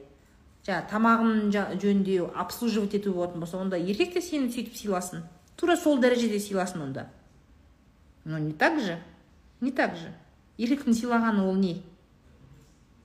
жаңағы 0.66 0.90
тамағын 0.90 1.78
жөндеу 1.82 2.30
обслуживать 2.34 2.98
ету 2.98 3.14
болатын 3.14 3.40
болса 3.40 3.58
онда 3.58 3.78
еркек 3.78 4.12
те 4.14 4.22
сені 4.22 4.50
сөйтіп 4.50 4.76
сыйласын 4.76 5.24
тура 5.56 5.76
сол 5.76 6.00
дәрежеде 6.02 6.40
сыйласын 6.40 6.82
онда 6.82 7.08
но 8.24 8.38
не 8.38 8.52
так 8.52 8.80
же 8.80 8.98
не 9.60 9.72
так 9.72 9.96
же 9.96 10.12
еркектің 10.58 10.98
сыйлағаны 11.00 11.46
ол 11.46 11.54
не 11.54 11.80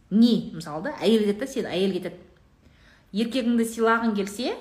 не 0.09 0.51
мысалы 0.53 0.83
да 0.89 0.95
әйел 1.01 1.25
кетеді 1.25 1.51
сен 1.51 1.67
әйел 1.69 1.93
кетеді. 1.95 2.21
Еркегіңді 3.15 3.65
сыйлағың 3.71 4.15
келсе 4.15 4.55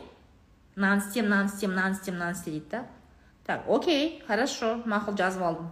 мынаны 0.76 1.02
істе 1.02 1.22
мынаны 1.22 1.50
істе 1.50 1.68
мынаны 1.68 1.94
істе 1.94 2.12
мынаны 2.12 2.36
істе 2.36 2.50
дейді 2.50 2.70
да. 2.70 2.86
Так 3.44 3.68
окей 3.68 4.22
хорошо 4.26 4.76
мақұл 4.86 5.16
жазып 5.18 5.42
алдым. 5.42 5.70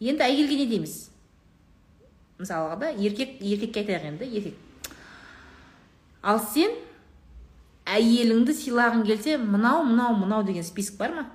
Енді 0.00 0.22
әйелге 0.22 0.60
не 0.60 0.66
дейміз 0.70 0.96
мысалға 2.38 2.76
да 2.80 2.90
еркек 2.92 3.40
еркекке 3.40 3.82
айтайық 3.82 4.06
енді 4.10 4.28
еркек. 4.28 4.54
Ал 6.22 6.38
сен 6.52 6.74
әйеліңді 7.86 8.54
сыйлағың 8.54 9.06
келсе 9.08 9.38
мынау 9.38 9.84
мынау 9.86 10.16
мынау 10.20 10.44
деген 10.44 10.64
список 10.64 10.98
бар 11.00 11.14
ма? 11.14 11.26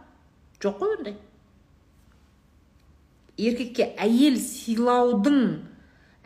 Жоқ 0.61 0.77
қой 0.77 0.97
ондай. 0.97 1.17
Еркекке 3.37 3.95
әйел 3.97 4.37
сыйлаудың 4.37 5.70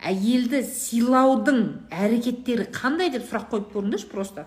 әйелді 0.06 0.62
сыйлаудың 0.70 1.62
әрекеттері 1.90 2.68
қандай 2.74 3.10
деп 3.14 3.26
сұрақ 3.26 3.50
қойып 3.52 3.72
көріңдерші 3.74 4.10
просто. 4.12 4.46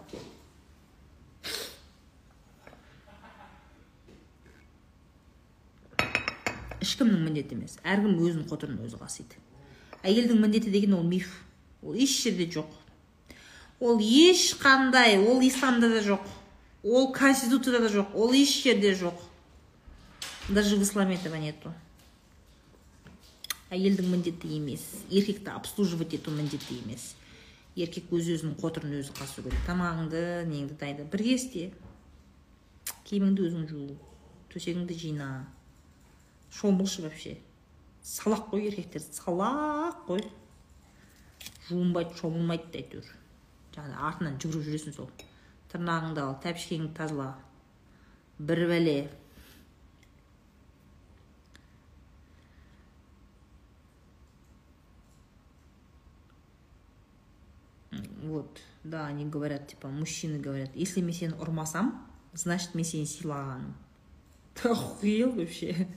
Ешкімнің 6.80 7.28
міндеті 7.28 7.60
емес. 7.60 7.78
Әркім 7.84 8.16
өзінің 8.24 8.50
қотырын 8.50 8.82
өзі 8.88 9.00
қасиды 9.02 9.40
әйелдің 10.04 10.40
міндеті 10.40 10.72
деген 10.72 10.94
ол 10.96 11.04
миф. 11.04 11.30
Ол 11.84 11.96
еш 11.96 12.16
жерде 12.24 12.48
жоқ. 12.52 12.70
Ол 13.80 14.00
ешқандай 14.00 15.20
ол 15.20 15.42
исламда 15.42 15.90
да 15.90 16.02
жоқ. 16.04 16.24
Ол 16.84 17.12
конституцияда 17.14 17.88
да 17.88 17.94
жоқ. 17.94 18.14
Ол 18.14 18.34
еш 18.34 18.64
жерде 18.64 18.94
жоқ. 18.94 19.16
Даже 20.50 20.76
в 20.76 20.84
исламе 20.84 21.16
этого 21.16 21.36
нету. 21.36 21.74
Әйелдің 23.70 24.10
міндеті 24.10 24.50
емес 24.58 24.84
еркекті 25.10 25.54
обслуживать 25.54 26.14
ету 26.18 26.32
міндеті 26.32 26.80
емес. 26.82 27.14
Еркек 27.78 28.10
өз 28.12 28.28
өзінің 28.34 28.56
қотырын 28.60 28.96
өзі 28.98 29.14
қасу 29.16 29.44
керек. 29.44 29.60
Тамағыңды 29.68 30.24
неңді 30.50 30.76
дайында 30.80 31.06
бірге 31.12 31.36
істе. 31.38 31.70
Киіміңді 33.06 33.46
өзің 33.46 33.68
жу 33.70 33.84
төсегіңді 34.50 34.98
жина. 34.98 35.30
Шомылшы 36.52 37.06
вообще. 37.06 37.38
Салақ 38.04 38.50
қой 38.50 38.68
еркектер 38.72 39.06
салақ 39.06 40.02
қой. 40.08 40.26
Жуынбайды 41.70 42.18
шомылмайды 42.18 42.82
әйтеуір. 42.82 43.14
Жаңағы 43.76 44.02
артынан 44.10 44.40
жүгіріп 44.42 44.66
жүресің 44.66 44.98
сол. 44.98 45.12
Тырнағыңды 45.70 46.26
ал 46.26 46.40
тәпішкеңді 46.42 46.96
тазала. 46.98 47.36
Бір 48.40 48.66
бәле. 48.72 48.98
Да 58.84 59.08
они 59.08 59.26
говорят 59.26 59.68
типа 59.68 59.88
мужчины 59.88 60.40
говорят 60.40 60.76
если 60.76 61.02
мен 61.02 61.14
сені 61.14 61.36
ұрмасам 61.36 61.94
значит 62.34 62.76
мен 62.76 62.86
сені 62.86 63.06
сыйлағаным 63.06 63.76
охуел 64.66 65.32
вообще? 65.32 65.88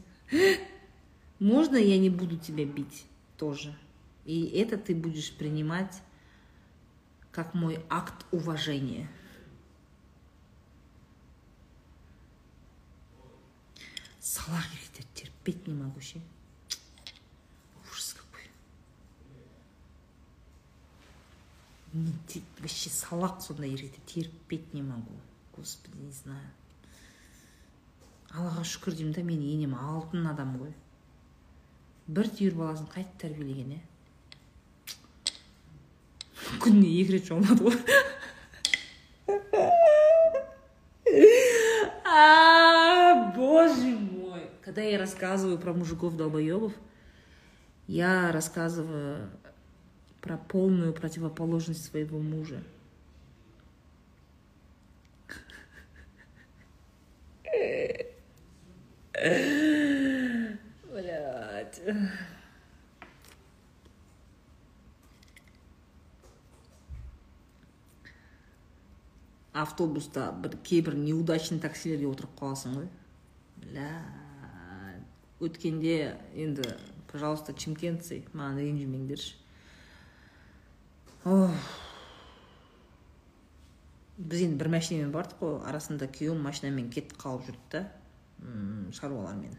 Можно 1.38 1.76
я 1.76 1.98
не 1.98 2.10
буду 2.10 2.36
тебя 2.36 2.64
бить 2.64 3.04
тоже? 3.36 3.76
И 4.24 4.46
это 4.46 4.78
ты 4.78 4.94
будешь 4.94 5.32
принимать 5.32 6.02
как 7.30 7.54
мой 7.54 7.84
акт 7.88 8.26
уважения. 8.30 9.08
Еркектер 14.20 15.04
терпеть 15.14 15.66
не 15.66 15.74
могу 15.74 16.00
ше 16.00 16.20
вообще 21.92 22.90
салақ 22.90 23.40
сондай 23.40 23.70
еркектер 23.70 24.24
терпеть 24.24 24.74
не 24.74 24.82
могу. 24.82 25.16
Господи 25.56 25.96
не 25.96 26.12
знаю. 26.12 26.48
Аллаға 28.32 28.64
шүкір 28.64 28.96
деймін 28.96 29.12
да 29.12 29.22
менің 29.22 29.48
енем 29.52 29.74
алтын 29.76 30.26
адам 30.30 30.56
ғой. 30.56 30.72
Бір 32.08 32.30
түйір 32.32 32.54
баласын 32.56 32.88
қайтіп 32.88 33.18
тәрбиелеген 33.20 33.76
иә 33.76 33.82
күніне 36.62 36.90
екі 37.02 37.16
рет 37.16 37.28
жуынады 37.28 37.64
ғой. 37.66 37.76
Боже 43.36 43.96
мой. 43.96 44.50
Когда 44.62 44.82
я 44.82 44.98
рассказываю 44.98 45.58
про 45.58 45.72
мужиков 45.72 46.16
долбоебов 46.16 46.72
я 47.86 48.30
рассказываю 48.32 49.30
про 50.21 50.37
полную 50.37 50.93
противоположность 50.93 51.85
своего 51.85 52.19
мужа 52.19 52.63
Блядь. 60.91 61.81
автобуста 69.53 70.31
бір 70.43 70.57
кейбір 70.61 70.95
неудачный 70.95 71.57
таксилерге 71.59 72.05
отырып 72.11 72.35
қаласың 72.37 72.75
ғой 72.77 72.87
бля 73.63 73.89
өткенде 75.41 75.95
енді 76.37 76.75
пожалуйста 77.09 77.55
чимкентцы 77.57 78.21
маған 78.37 78.61
ренжімеңдерші 78.61 79.40
біз 84.18 84.42
енді 84.42 84.58
бір 84.58 84.68
машинамен 84.74 85.12
бардық 85.14 85.38
қой. 85.38 85.58
Арасында 85.70 86.08
күйеуім 86.10 86.42
машинамен 86.42 86.90
кетіп 86.90 87.14
қалып 87.20 87.46
жүрді 87.46 87.62
да 87.70 87.82
шаруалармен. 88.98 89.54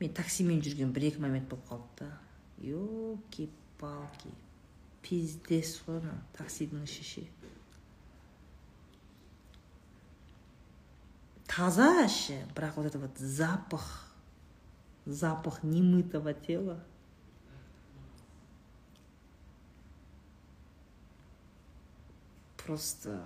Мен 0.00 0.10
таксимен 0.16 0.62
жүрген 0.64 0.90
бір 0.96 1.10
екі 1.12 1.22
момент 1.22 1.46
болып 1.50 1.68
қалды 1.70 2.02
да. 2.02 2.10
Елки 2.58 3.50
палки 3.78 4.32
пиздец 5.02 5.78
қой 5.86 6.00
ана 6.02 6.18
таксидің 6.36 6.82
іші 6.84 7.04
ше 7.06 7.22
таза 11.50 12.04
іші 12.04 12.36
бірақ 12.54 12.76
вот 12.76 12.86
это 12.86 12.98
вот 12.98 13.18
запах 13.18 14.14
запах 15.06 15.62
немытого 15.62 16.34
тела. 16.34 16.84
Просто. 22.70 23.10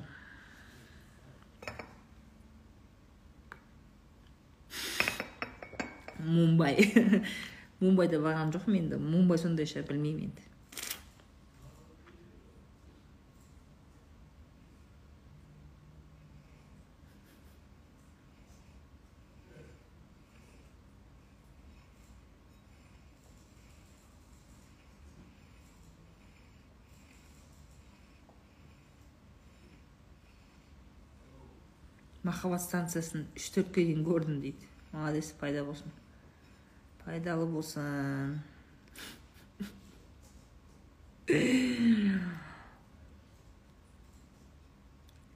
Мумбай 6.25 6.77
мумбайда 7.83 8.17
барған 8.25 8.49
жоқпын 8.55 8.75
енді 8.79 8.97
мумбай 9.03 9.39
сондай 9.43 9.67
шығар 9.69 9.91
білмеймін 9.91 10.31
енді 10.31 10.43
махаббат 32.35 32.63
станциясын 32.67 33.29
үш 33.39 33.47
төртке 33.55 33.85
дейін 33.87 34.03
көрдім 34.07 34.41
дейді. 34.43 34.67
Молодец 34.93 35.31
пайда 35.39 35.63
болсын. 35.65 35.91
Пайдалы 37.05 37.47
болсын. 37.47 38.41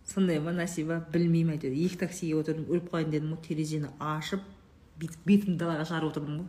Сондай 0.08 0.40
ма 0.42 0.52
насиба 0.56 0.98
білмеймін 1.12 1.54
әйтеуір 1.54 1.78
екі 1.86 2.02
таксиге 2.02 2.40
отырдым 2.40 2.66
өліп 2.66 2.90
қалайын 2.90 3.14
дедім 3.14 3.34
ғой 3.36 3.42
терезені 3.46 3.92
ашып 4.02 4.42
бетімді 4.98 5.60
далаға 5.62 5.86
шығарып 5.86 6.10
отырдым 6.10 6.40
ғой. 6.42 6.48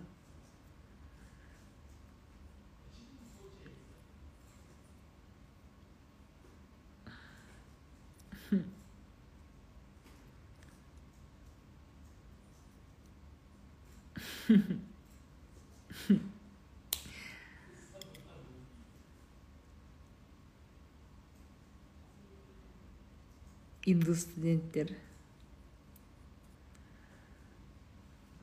Индус 23.89 24.25
студенттер 24.25 24.93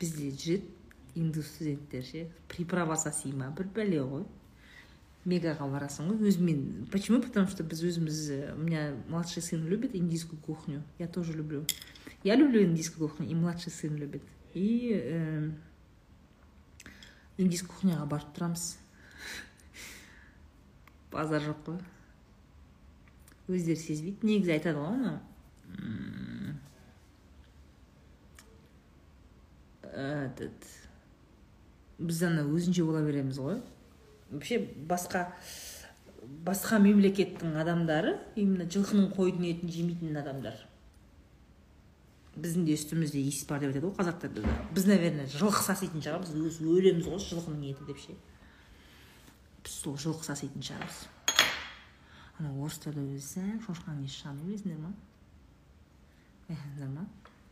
бізде 0.00 0.30
жүреді 0.30 0.62
индус 1.16 1.46
студенттер 1.54 2.04
ше. 2.04 2.26
Приправа 2.48 2.96
соси 3.00 3.32
ма 3.32 3.50
бір 3.56 3.66
бәле 3.74 4.02
ғой. 4.04 4.24
Мегаға 5.26 5.66
барасың 5.72 6.10
ғой. 6.12 6.28
Өзімен. 6.28 6.86
Почему? 6.92 7.20
Потому 7.22 7.48
что 7.48 7.64
біз 7.64 7.82
өзіміз 7.82 8.54
у 8.54 8.62
меня 8.62 8.94
младший 9.08 9.42
сын 9.42 9.66
любит 9.66 9.96
индийскую 9.96 10.38
кухню. 10.40 10.82
Я 10.98 11.08
тоже 11.08 11.32
люблю. 11.32 11.64
Я 12.22 12.36
люблю 12.36 12.62
индийскую 12.62 13.08
кухню 13.08 13.26
и 13.28 13.34
младший 13.34 13.72
сын 13.72 13.96
любит. 13.96 14.22
И 14.54 15.50
индийский 17.38 17.68
кухняға 17.68 18.06
барып 18.08 18.32
тұрамыз 18.36 18.64
базар 21.12 21.44
жоқ 21.44 21.62
қой 21.66 21.78
өздері 23.56 23.80
сезбейді 23.80 24.26
негізі 24.26 24.56
айтады 24.56 24.80
ғой 24.80 24.90
ана 24.96 25.12
этот 29.96 30.70
біз 31.98 32.22
ана 32.28 32.44
өзінше 32.44 32.84
бола 32.84 33.02
береміз 33.04 33.38
ғой 33.40 33.60
вообще 34.30 34.58
басқа 34.88 35.26
басқа 36.46 36.80
мемлекеттің 36.82 37.60
адамдары 37.60 38.16
именно 38.34 38.66
жылқының 38.66 39.12
қойдың 39.16 39.46
етін 39.52 39.72
жемейтін 39.72 40.18
адамдар 40.20 40.58
біздің 42.36 42.66
де 42.68 42.76
үстімізде 42.76 43.20
иіс 43.22 43.44
бар 43.48 43.62
деп 43.62 43.72
айтады 43.72 43.86
ғой 43.88 43.96
қазақтарда 43.96 44.42
да. 44.44 44.54
Біз 44.76 44.86
наверное 44.88 45.26
жылқы 45.32 45.62
саситын 45.64 46.02
шығармыз 46.04 46.34
біз 46.36 46.58
өлеміз 46.60 47.08
ғой 47.08 47.20
жылқының 47.24 47.62
еті 47.70 47.86
деп 47.88 48.00
ше. 48.02 48.16
Біз 49.64 49.76
сол 49.80 49.96
жылқы 49.96 50.26
саситын 50.28 50.64
шығармыз. 50.68 50.98
Ана 52.36 52.52
орыстарда 52.60 53.00
өзі 53.00 53.44
шошқаның 53.64 54.04
иісі 54.04 54.20
шығады 54.20 54.44
білесіңдер 54.44 54.82
ма? 54.82 54.92
Байқадыңдар 56.50 56.92
ма? 56.92 57.06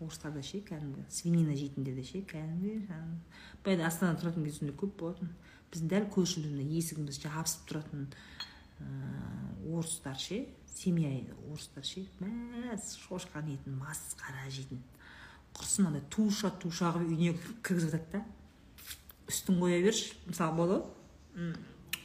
Орыстарда 0.04 0.42
ше 0.44 0.60
кәдімгі 0.68 1.06
свинина 1.08 1.56
жейтіндерде 1.56 2.04
ше 2.04 2.20
кәдімгі 2.28 2.74
жаңағы. 2.90 3.16
Баяғыда 3.64 3.88
астанада 3.88 4.20
тұратын 4.20 4.50
сондай 4.52 4.76
көп 4.76 4.98
болатын. 5.00 5.30
Біздің 5.72 5.92
дәл 5.94 6.10
көршілеріміздің 6.12 6.76
есігімізді 6.82 7.24
жабысып 7.24 7.64
тұратын 7.70 8.04
орыстар 8.80 10.16
ше 10.18 10.46
семья 10.74 11.10
орыстар 11.50 11.84
ше 11.84 12.04
мәз 12.20 12.94
шошқаның 13.04 13.58
етін 13.58 13.78
масқара 13.78 14.48
жейтін. 14.50 14.82
Құрсын 15.54 15.88
андай 15.88 16.02
туша 16.10 16.50
туша 16.50 16.90
қылып 16.94 17.14
үйіне 17.14 17.36
кіргізіп 17.62 17.94
жатады 17.94 18.18
да. 18.18 18.24
Үстін 19.30 19.60
қоя 19.62 19.80
берші 19.84 20.16
мысалы 20.26 20.56
болады 20.58 21.54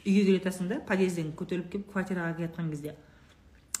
үйге 0.04 0.24
келе 0.24 0.38
жатасың 0.38 0.70
да 0.70 0.80
подъезден 0.86 1.32
көтеріліп 1.36 1.70
келіп 1.72 1.92
квартираға 1.92 2.36
келе 2.38 2.48
жатқан 2.48 2.70
кезде. 2.72 2.96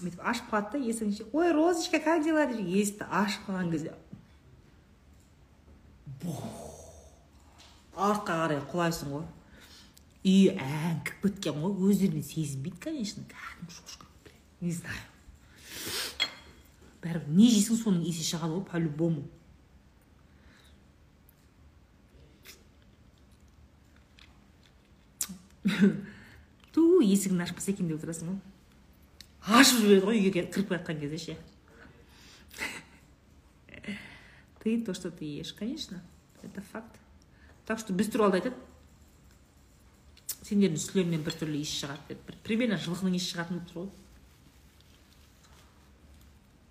Бүйтіп 0.00 0.22
ашып 0.32 0.50
қалады 0.50 0.72
да 0.72 0.90
есігін 0.90 1.14
ше 1.16 1.26
ой 1.32 1.52
розочка 1.52 2.00
как 2.00 2.24
дела? 2.24 2.46
деп 2.46 2.60
есікті 2.60 3.06
ашып 3.08 3.48
қалған 3.48 3.70
кезде. 3.72 3.94
Артқа 7.96 8.36
қарай 8.42 8.60
құлайсың 8.72 9.14
ғой. 9.14 9.24
Үй 10.20 10.50
әңкіп 10.52 11.22
кеткен 11.24 11.60
ғой 11.62 11.90
өздеріне 11.90 12.22
сезінбейді 12.26 12.82
конечно 12.84 13.24
кәдімгі 13.30 13.72
шошқа 13.72 14.06
не 14.60 14.72
знаю. 14.72 15.04
Бәрібір 17.00 17.32
не 17.32 17.46
жейсің 17.48 17.78
соның 17.80 18.02
иісі 18.04 18.26
шығады 18.28 18.58
ғой 18.58 18.64
по 18.68 18.80
любому 18.80 19.24
ту 26.74 27.00
есігін 27.00 27.40
ашпаса 27.46 27.72
екен 27.72 27.88
деп 27.88 28.02
отырасың 28.02 28.34
ғой 28.34 28.40
ашып 29.60 29.80
жібереді 29.80 30.04
ғой 30.04 30.20
үйге 30.20 30.30
кіріп 30.34 30.68
келе 30.68 30.76
жатқан 30.76 31.00
кезде 31.00 31.18
ше 31.24 31.36
ты 34.60 34.76
то 34.84 34.92
что 34.92 35.10
ты 35.10 35.24
ешь 35.24 35.54
конечно 35.54 36.02
это 36.42 36.60
факт. 36.60 36.96
Так 37.66 37.78
что 37.78 37.92
біз 37.92 38.08
туралы 38.08 38.40
айтады 38.40 38.56
сендердің 40.50 40.80
үстілеріңнен 40.80 41.22
біртүрлі 41.26 41.60
иіс 41.62 41.72
шығады 41.78 42.08
деп 42.10 42.22
бір 42.26 42.38
примерно 42.46 42.78
жылқының 42.82 43.14
иісі 43.14 43.34
шығатын 43.34 43.60
болып 43.60 43.70
тұр 43.70 43.76
ғой. 43.84 43.90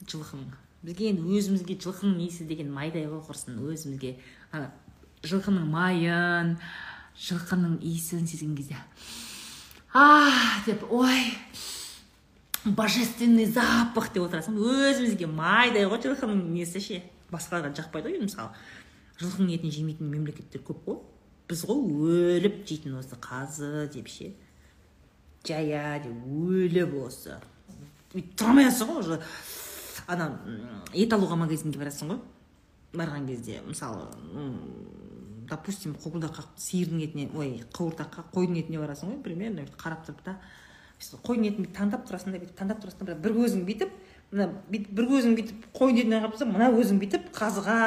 Жылқының. 0.10 0.50
Бізге 0.84 1.10
енді 1.14 1.38
өзімізге 1.40 1.78
жылқының 1.84 2.20
иісі 2.26 2.48
деген 2.50 2.74
майдай 2.76 3.08
ғой 3.08 3.22
құрсын 3.28 3.60
өзімізге. 3.64 4.18
Ана 4.52 4.72
жылқының 5.24 5.70
майын 5.72 6.58
жылқының 7.20 7.80
иісін 7.84 8.28
сезген 8.28 8.56
кезде. 8.58 8.76
А 9.94 10.30
деп 10.66 10.84
ой 10.92 11.24
божественный 12.66 13.46
запах 13.46 14.12
деп 14.14 14.28
отырасың. 14.28 14.60
Өзімізге 14.60 15.28
майдай 15.28 15.88
ғой 15.88 16.04
жылқының 16.04 16.50
несі 16.52 16.84
ше? 16.84 17.02
Басқаларға 17.32 17.72
жақпайды 17.80 18.12
ғой 18.12 18.24
мысалы 18.28 18.52
жылқының 19.20 19.56
етін 19.56 19.72
жемейтін 19.76 20.12
мемлекеттер 20.12 20.64
көп 20.68 20.84
қой. 20.88 21.00
Біз 21.50 21.64
ғой 21.66 22.38
өліп 22.38 22.62
жейтін 22.70 23.00
осы 23.00 23.18
қазы 23.18 23.88
деп 23.94 24.08
ше. 24.12 24.34
Жая 25.48 26.00
деп 26.04 26.28
өліп 26.30 26.94
осы. 27.08 27.40
Бүйтіп 28.14 28.36
тұра 28.38 28.54
алмайсың 28.54 28.92
ғой 28.92 29.02
уже. 29.02 29.20
Ана 30.08 30.30
ет 30.94 31.14
алуға 31.14 31.40
магазинге 31.42 31.82
барасың 31.82 32.14
ғой. 32.14 32.22
Барған 32.94 33.28
кезде 33.30 33.60
мысалы 33.66 34.08
допустим 35.50 35.96
қуырдаққа 35.98 36.46
сиырдың 36.58 37.02
етіне 37.08 37.30
ой 37.34 37.64
қуырдаққа 37.74 38.28
қойдың 38.34 38.60
етіне 38.62 38.82
барасың 38.82 39.16
ғой 39.16 39.24
примерно 39.26 39.66
қарап 39.78 40.06
тұрып 40.06 40.22
та. 40.26 40.38
Қойдың 41.00 41.46
етін 41.48 41.64
бүйтіп 41.64 41.78
таңдап 41.78 42.06
тұрасың 42.10 42.34
да 42.34 42.42
бүйтіп 42.44 42.58
таңдап 42.60 42.82
тұрасың 42.84 43.08
да 43.08 43.16
бір 43.16 43.38
көзің 43.38 43.64
бүйтіп 43.66 43.94
мына 44.34 44.50
бүйтіп 44.70 44.92
бір 44.98 45.08
көзің 45.10 45.38
бүйтіп 45.38 45.70
қойдың 45.78 46.02
етіне 46.04 46.20
қарап 46.20 46.36
тұрсаң 46.36 46.52
мына 46.54 46.68
көзің 46.76 47.00
бүйтіп 47.02 47.30
қазыға 47.34 47.78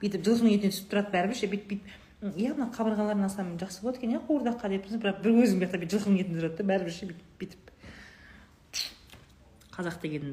бүйтіп 0.00 0.24
жылқының 0.26 0.56
етіне 0.56 0.72
түсіп 0.72 0.88
тұрады 0.90 1.12
бәрібір 1.12 1.36
ше 1.36 1.50
бүйтіп 1.52 1.68
бүйтіп. 1.70 2.05
Иә 2.34 2.56
мына 2.56 2.70
қабырғаларын 2.74 3.28
алсам 3.28 3.54
жақсы 3.60 3.84
болады 3.84 4.00
екен 4.00 4.16
иә 4.16 4.24
қуырдаққа 4.26 4.72
деп. 4.72 4.86
Тұрсың 4.86 5.02
бірақ 5.04 5.22
бір 5.22 5.38
көзің 5.38 5.62
бұяқта 5.62 5.80
бүйтіп 5.82 5.94
жылқының 5.96 6.20
етінде 6.24 6.42
тұрады 6.42 6.56
да 6.58 6.68
бәрібір 6.72 6.94
ше 6.96 7.08
бүйтіп 7.40 7.66
қазақ 9.76 9.98
деген 10.00 10.28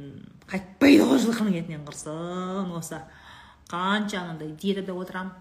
қайтпайды 0.48 1.04
ғой 1.04 1.20
жылқының 1.20 1.58
етінен 1.60 1.84
құрсын 1.88 2.72
осы. 2.78 3.02
Қанша 3.68 4.22
анандай 4.22 4.54
диетада 4.60 4.96
отырамын 4.96 5.34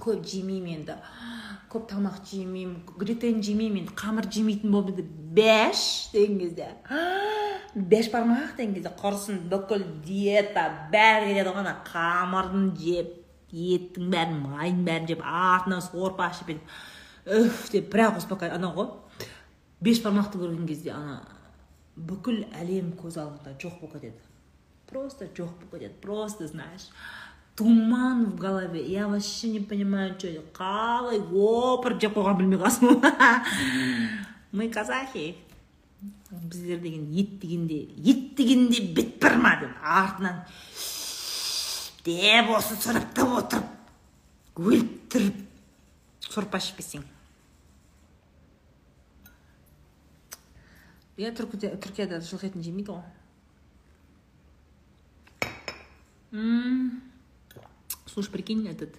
көп 0.00 0.24
жемеймін 0.26 0.80
енді. 0.80 0.96
Көп 1.72 1.86
тамақ 1.92 2.22
жемеймін. 2.28 2.82
Глютен 2.98 3.42
жемеймін. 3.44 3.84
Енді 3.84 3.96
қамыр 3.96 4.28
жемейтін 4.32 4.74
еді 4.80 5.04
бәш 5.36 6.12
деген 6.12 6.38
кезде. 6.40 6.68
Беш 7.74 8.10
бармақ 8.12 8.56
деген 8.56 8.74
кезде 8.76 8.92
құрсын 8.98 9.44
бүкіл 9.52 9.84
диета 10.04 10.66
бәрі 10.92 11.32
кетеді 11.32 11.52
ғой 11.52 11.62
ана 11.64 11.76
қамырын 11.86 12.72
жеп. 12.76 13.21
Еттің 13.52 14.10
бәрін 14.12 14.40
майдың 14.46 14.82
бәрін 14.88 15.08
жеп 15.12 15.22
артынан 15.22 15.84
сорпа 15.84 16.30
ішіп 16.32 16.56
үф 17.26 17.70
деп 17.70 17.92
бірақ 17.92 18.18
успокаивать 18.18 18.58
анау 18.58 18.74
ғой 18.74 18.88
беш 19.80 20.02
бармақты 20.02 20.40
көрген 20.40 20.66
кезде 20.66 20.90
ана 20.96 21.20
бүкіл 21.96 22.44
әлем 22.58 22.94
көз 22.98 23.18
алдыңда 23.20 23.54
жоқ 23.62 23.78
болып 23.80 23.98
кетеді 23.98 24.18
просто 24.90 25.28
жоқ 25.36 25.52
болып 25.60 25.76
кетеді 25.76 25.94
просто 26.02 26.48
знаешь 26.48 26.88
туман 27.56 28.24
в 28.30 28.36
голове 28.36 28.82
я 28.90 29.06
вообще 29.08 29.48
не 29.48 29.60
понимаю 29.60 30.14
что 30.18 30.28
қалай 30.56 31.20
опырып 31.20 32.00
жеп 32.00 32.16
қойғанын 32.16 32.38
білмей 32.38 32.58
қаласың 32.58 32.88
мы 34.52 34.68
казахи 34.68 35.36
біздер 36.30 36.78
деген 36.78 37.10
ет 37.12 37.38
дегенде 37.38 37.86
ет 37.96 38.34
дегенде 38.36 38.80
бітпір 38.96 39.36
ма 39.36 39.56
деп 39.60 39.76
артынан 39.82 40.42
деп 42.06 42.50
осы 42.56 42.74
сұрыптап 42.82 43.30
отырып 43.38 44.60
өліп 44.62 44.92
тұрып 45.14 45.36
сорпа 46.26 46.58
ішіп 46.62 46.76
келсең 46.80 47.04
иә 51.22 51.30
түркияда 51.38 52.22
жылқы 52.26 52.50
етін 52.50 52.64
жемейді 52.66 52.96
ғой 52.96 53.04
Слушай, 58.06 58.30
прикинь, 58.30 58.66
этот 58.66 58.94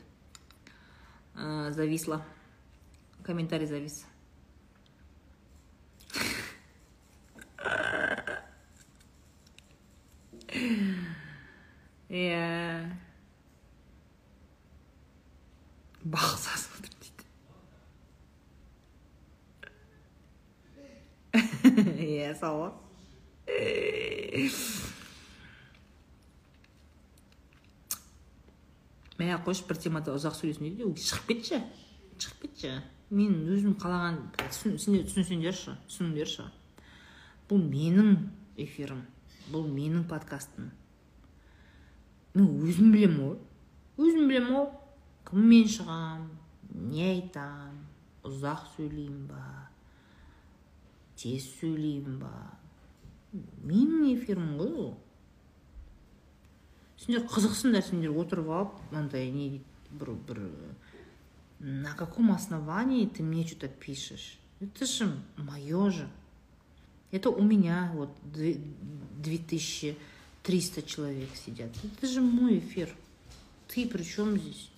зависла. 1.36 2.24
Комментарий 3.24 3.66
завис. 3.66 4.06
Иә. 12.14 12.94
Бақсас 16.04 16.70
отыр 16.78 16.94
дейді. 17.02 17.24
Иә, 22.06 22.36
сау 22.38 22.74
мә 29.34 29.40
қойшы 29.46 29.66
бір 29.68 29.80
темада 29.82 30.14
ұзақ 30.18 30.36
сөйлесін 30.38 30.70
дейді 30.70 31.08
шығып 31.08 31.32
кетші. 31.32 31.60
Шығып 32.22 32.46
кетші. 32.46 32.74
Мен 33.14 33.36
өзім 33.54 33.76
қалаған 33.82 34.20
түсінсеңдерші 34.38 35.76
түсініңдерші. 35.88 36.48
Бұл 37.50 37.62
менің 37.62 38.16
эфирім. 38.62 39.04
Бұл 39.54 39.68
менің 39.70 40.08
подкастым. 40.10 40.72
Мен 42.34 42.50
өзім 42.68 42.94
білемін 42.94 43.20
ғой. 43.28 43.38
Өзім 43.98 44.30
білемін 44.32 44.56
ғой. 44.58 44.70
Кіммен 45.30 45.70
шығам 45.72 46.28
не 46.74 47.06
айтам 47.12 47.84
ұзақ 48.28 48.66
сөйлеймін 48.76 49.28
ба 49.30 49.44
тез 51.20 51.46
сөйлеймін 51.60 52.20
ба. 52.22 52.34
Менің 53.64 54.10
эфирім 54.14 54.56
ғой 54.60 54.74
ол. 54.86 54.92
Сендер 57.00 57.26
қызықсыңдар 57.28 57.86
сендер 57.86 58.16
отырып 58.16 58.50
алып 58.50 58.82
мынандай 58.92 59.32
не 59.32 59.50
дейді 59.58 60.00
бір 60.00 60.14
бір 60.28 60.44
на 61.60 61.94
каком 61.94 62.32
основании 62.32 63.08
ты 63.08 63.24
мне 63.24 63.46
что 63.48 63.62
то 63.62 63.68
пишешь? 63.70 64.38
Это 64.60 64.86
же 64.86 65.10
мое 65.38 65.90
же. 65.92 66.10
Это 67.12 67.30
у 67.30 67.42
меня 67.42 67.92
вот 67.94 68.10
две 68.24 69.38
тысячи 70.44 70.72
триста 70.74 70.82
человек 70.84 71.30
сидят. 71.36 71.72
Это 71.84 72.08
же 72.08 72.22
мой 72.22 72.60
эфир. 72.60 72.94
Ты 73.68 73.88
при 73.88 74.04
чем 74.04 74.38
здесь? 74.38 74.70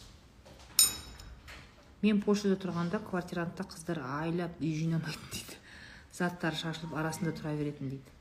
Мен 2.02 2.22
польшада 2.22 2.56
тұрғанда 2.56 3.00
квартирантта 3.02 3.66
қыздар 3.66 4.00
айлап 4.22 4.60
үй 4.62 4.76
жинамайтын 4.78 5.32
дейді. 5.32 5.58
Заттары 6.14 6.56
шашылып 6.56 6.94
арасында 6.94 7.34
тұра 7.34 7.56
беретін 7.58 7.96
дейді. 7.96 8.14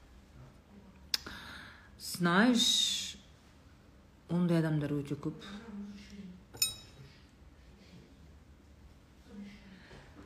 Знаешь 2.01 3.19
ондай 4.33 4.63
адамдар 4.63 4.97
өте 4.97 5.15
көп. 5.15 5.45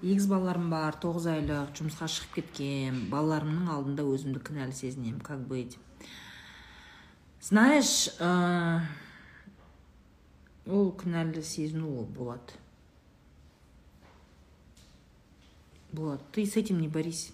Егіз 0.06 0.30
балаларым 0.30 0.70
бар 0.70 0.94
тоғыз 1.02 1.26
айлық 1.34 1.74
жұмысқа 1.74 2.06
шығып 2.06 2.38
кеткен. 2.38 3.08
Балаларымның 3.10 3.74
алдында 3.74 4.06
өзімді 4.06 4.44
кінәлі 4.46 4.78
сезінемін 4.78 5.18
как 5.26 5.42
быть 5.50 5.74
знаешь 7.48 8.12
ә, 8.20 8.84
ол 10.68 10.90
кінәлі 11.00 11.40
сезіну 11.40 11.94
ол 12.02 12.08
болады 12.12 12.58
болады 15.92 16.22
ты 16.32 16.44
с 16.46 16.56
этим 16.56 16.80
не 16.80 16.88
борись. 16.88 17.32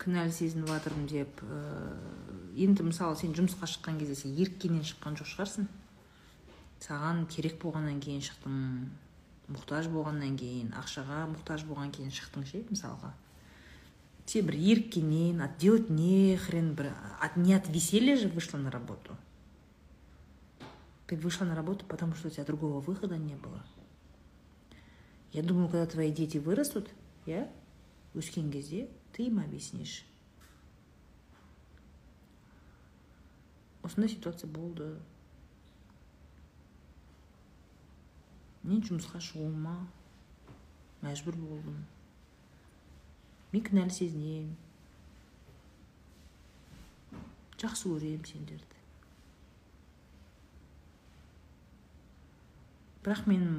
Кінәлі 0.00 0.32
сезініп 0.32 0.70
жатырмын 0.72 1.06
деп 1.06 1.42
енді 2.56 2.88
мысалы 2.88 3.16
сен 3.20 3.34
жұмысқа 3.36 3.68
шыққан 3.68 4.00
кезде 4.00 4.16
сен 4.16 4.34
еріккеннен 4.34 4.82
шыққан 4.88 5.18
жоқ 5.20 5.28
шығарсың. 5.34 5.68
Саған 6.80 7.26
керек 7.30 7.58
болғаннан 7.62 8.00
кейін 8.00 8.24
шықтың 8.24 8.54
мұқтаж 9.52 9.90
болғаннан 9.92 10.38
кейін 10.40 10.72
ақшаға 10.80 11.26
мұқтаж 11.34 11.66
болған 11.68 11.92
кейін 11.92 12.14
шықтың 12.16 12.46
ше 12.48 12.64
мысалға? 12.70 13.12
Сен 14.30 14.46
бір 14.46 14.54
еріккеннен 14.54 15.40
от 15.42 15.56
делать 15.58 15.90
не 15.90 16.38
хрен 16.38 16.74
бір 16.78 16.92
от 17.18 17.36
не 17.36 17.56
от 17.56 17.68
веселья 17.68 18.16
же 18.16 18.28
вышла 18.28 18.58
на 18.58 18.70
работу? 18.70 19.16
Ты 21.08 21.16
вышла 21.16 21.44
на 21.44 21.56
работу 21.56 21.84
потому 21.84 22.14
что 22.14 22.28
у 22.28 22.30
тебя 22.30 22.44
другого 22.44 22.78
выхода 22.80 23.16
не 23.16 23.34
было? 23.34 23.64
Я 25.32 25.42
думаю 25.42 25.68
когда 25.68 25.86
твои 25.86 26.12
дети 26.12 26.38
вырастут 26.38 26.88
иә 27.26 27.48
өскен 28.14 28.52
кезде 28.52 28.88
ты 29.12 29.26
им 29.26 29.40
объяснишь. 29.40 30.04
Осындай 33.82 34.10
ситуация 34.10 34.46
болды 34.46 34.94
мен 38.62 38.82
жұмысқа 38.86 39.18
шығуыма 39.18 39.88
мәжбүр 41.02 41.34
болдым 41.34 41.80
мен 43.52 43.64
кінәлі 43.66 43.94
сезінемін 43.94 44.58
жақсы 47.60 47.90
көремін 47.90 48.24
сендерді. 48.24 48.78
Бірақ 53.04 53.26
менің 53.28 53.56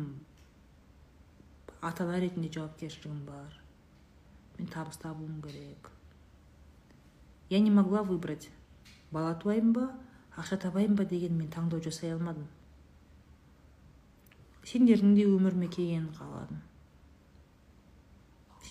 ата 1.86 2.06
ана 2.06 2.22
ретінде 2.22 2.50
жауапкершілігім 2.56 3.20
бар. 3.28 3.60
Мен 4.58 4.70
табыс 4.74 4.98
табуым 5.02 5.42
керек. 5.42 5.92
Я 7.50 7.60
не 7.60 7.72
могла 7.72 8.02
выбрать 8.04 8.50
бала 9.12 9.36
туайын 9.36 9.74
ба 9.74 9.92
ақша 10.38 10.58
табайын 10.58 10.96
ба 10.96 11.06
деген 11.06 11.38
мен 11.38 11.50
таңдау 11.54 11.82
жасай 11.84 12.14
алмадым. 12.16 12.48
Сендердің 14.66 15.16
де 15.18 15.26
өміріме 15.28 15.68
келгенін 15.68 16.14
қаладым. 16.16 16.62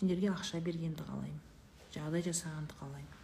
Сендерге 0.01 0.33
ақша 0.33 0.63
бергенді 0.65 1.05
қалаймын 1.05 1.41
жағдай 1.93 2.25
жасағанды 2.25 2.77
қалаймын. 2.81 3.17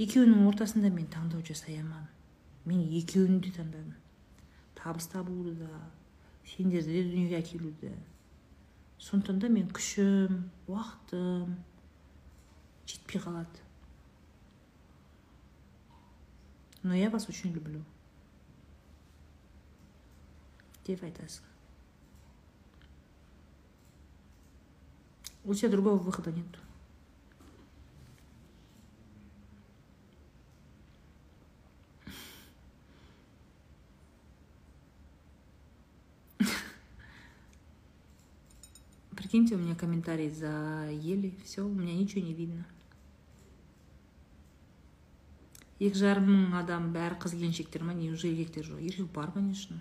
Екеуінің 0.00 0.46
ортасында 0.48 0.88
мен 0.90 1.06
таңдау 1.12 1.44
жасай 1.44 1.76
алмадым 1.82 2.14
мен 2.64 2.80
екеуін 2.96 3.40
де 3.44 3.52
таңдадым. 3.52 3.92
Табыс 4.78 5.06
табуды 5.12 5.54
да 5.58 5.68
сендерді 6.48 6.96
де 6.96 7.04
дүниеге 7.10 7.38
әкелуді. 7.42 7.92
Сондықтан 9.04 9.42
да 9.42 9.50
мен 9.52 9.68
күшім 9.68 10.40
уақытым 10.70 11.56
жетпей 12.88 13.20
қалады. 13.20 13.60
Но 16.82 16.94
я 16.94 17.10
вас 17.10 17.28
очень 17.28 17.52
люблю. 17.52 17.84
Деп 20.86 21.04
айтасың. 21.04 21.53
у 25.43 25.53
тебя 25.53 25.69
другого 25.69 25.97
выхода 25.97 26.31
нет 26.31 26.45
Прикиньте, 39.15 39.53
у 39.55 39.59
меня 39.59 39.75
комментарий 39.75 40.31
заели, 40.31 41.37
все, 41.43 41.63
у 41.63 41.69
меня 41.69 41.93
ничего 41.93 42.25
не 42.25 42.33
видно. 42.33 42.65
екі 45.79 45.95
жарым 45.95 46.25
мың 46.27 46.55
адам 46.59 46.89
бәрі 46.91 47.15
қыз 47.23 47.37
келіншектер 47.37 47.85
ма 47.87 47.93
неужели 47.95 48.33
еркектер 48.35 48.65
жоқ 48.67 48.81
еркек 48.83 49.11
бар 49.15 49.31
конечно 49.31 49.77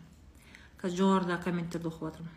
қазір 0.79 1.01
жоғарыда 1.01 1.39
комменттерді 1.43 1.91
оқып 1.91 2.05
жатырмын 2.07 2.37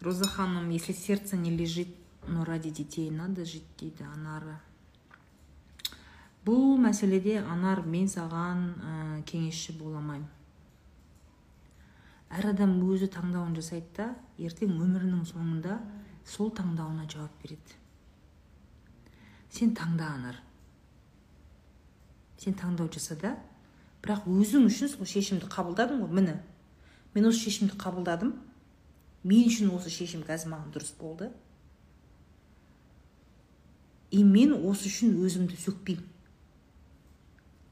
роза 0.00 0.24
ханым 0.24 0.70
если 0.70 0.92
сердце 0.92 1.36
не 1.36 1.50
лежит 1.50 1.94
но 2.26 2.44
ради 2.44 2.70
детей 2.70 3.10
надо 3.10 3.44
жить 3.44 3.66
дейді 3.78 4.04
анары 4.04 4.56
бұл 6.44 6.76
мәселеде 6.80 7.38
анар 7.40 7.84
мен 7.86 8.08
саған 8.08 8.66
ә, 8.80 8.92
кеңесші 9.24 9.76
бола 9.78 9.98
алмаймын 10.00 10.28
әр 12.30 12.52
адам 12.52 12.76
өзі 12.86 13.10
таңдауын 13.10 13.56
жасайды 13.58 13.90
да 13.96 14.10
ертең 14.38 14.76
өмірінің 14.78 15.24
соңында 15.26 15.80
сол 16.26 16.52
таңдауына 16.54 17.06
жауап 17.10 17.32
береді. 17.42 17.78
Сен 19.50 19.74
таңда 19.74 20.12
анар. 20.14 20.36
Сен 22.38 22.54
таңдау 22.54 22.90
жаса 22.94 23.16
да 23.18 23.34
бірақ 24.04 24.28
өзің 24.30 24.68
үшін 24.70 24.92
сол 24.92 25.08
шешімді 25.10 25.50
қабылдадың 25.50 26.04
ғой 26.04 26.20
міне. 26.20 26.36
Мен 27.14 27.26
осы 27.26 27.42
шешімді 27.48 27.74
қабылдадым. 27.80 28.36
Мен 29.24 29.48
үшін 29.50 29.72
осы 29.76 29.92
шешім 29.92 30.22
қазір 30.26 30.52
маған 30.54 30.72
дұрыс 30.74 30.94
болды. 30.98 31.30
И 34.10 34.22
мен 34.24 34.54
осы 34.56 34.88
үшін 34.90 35.18
өзімді 35.22 35.58
сөкпеймін. 35.60 36.06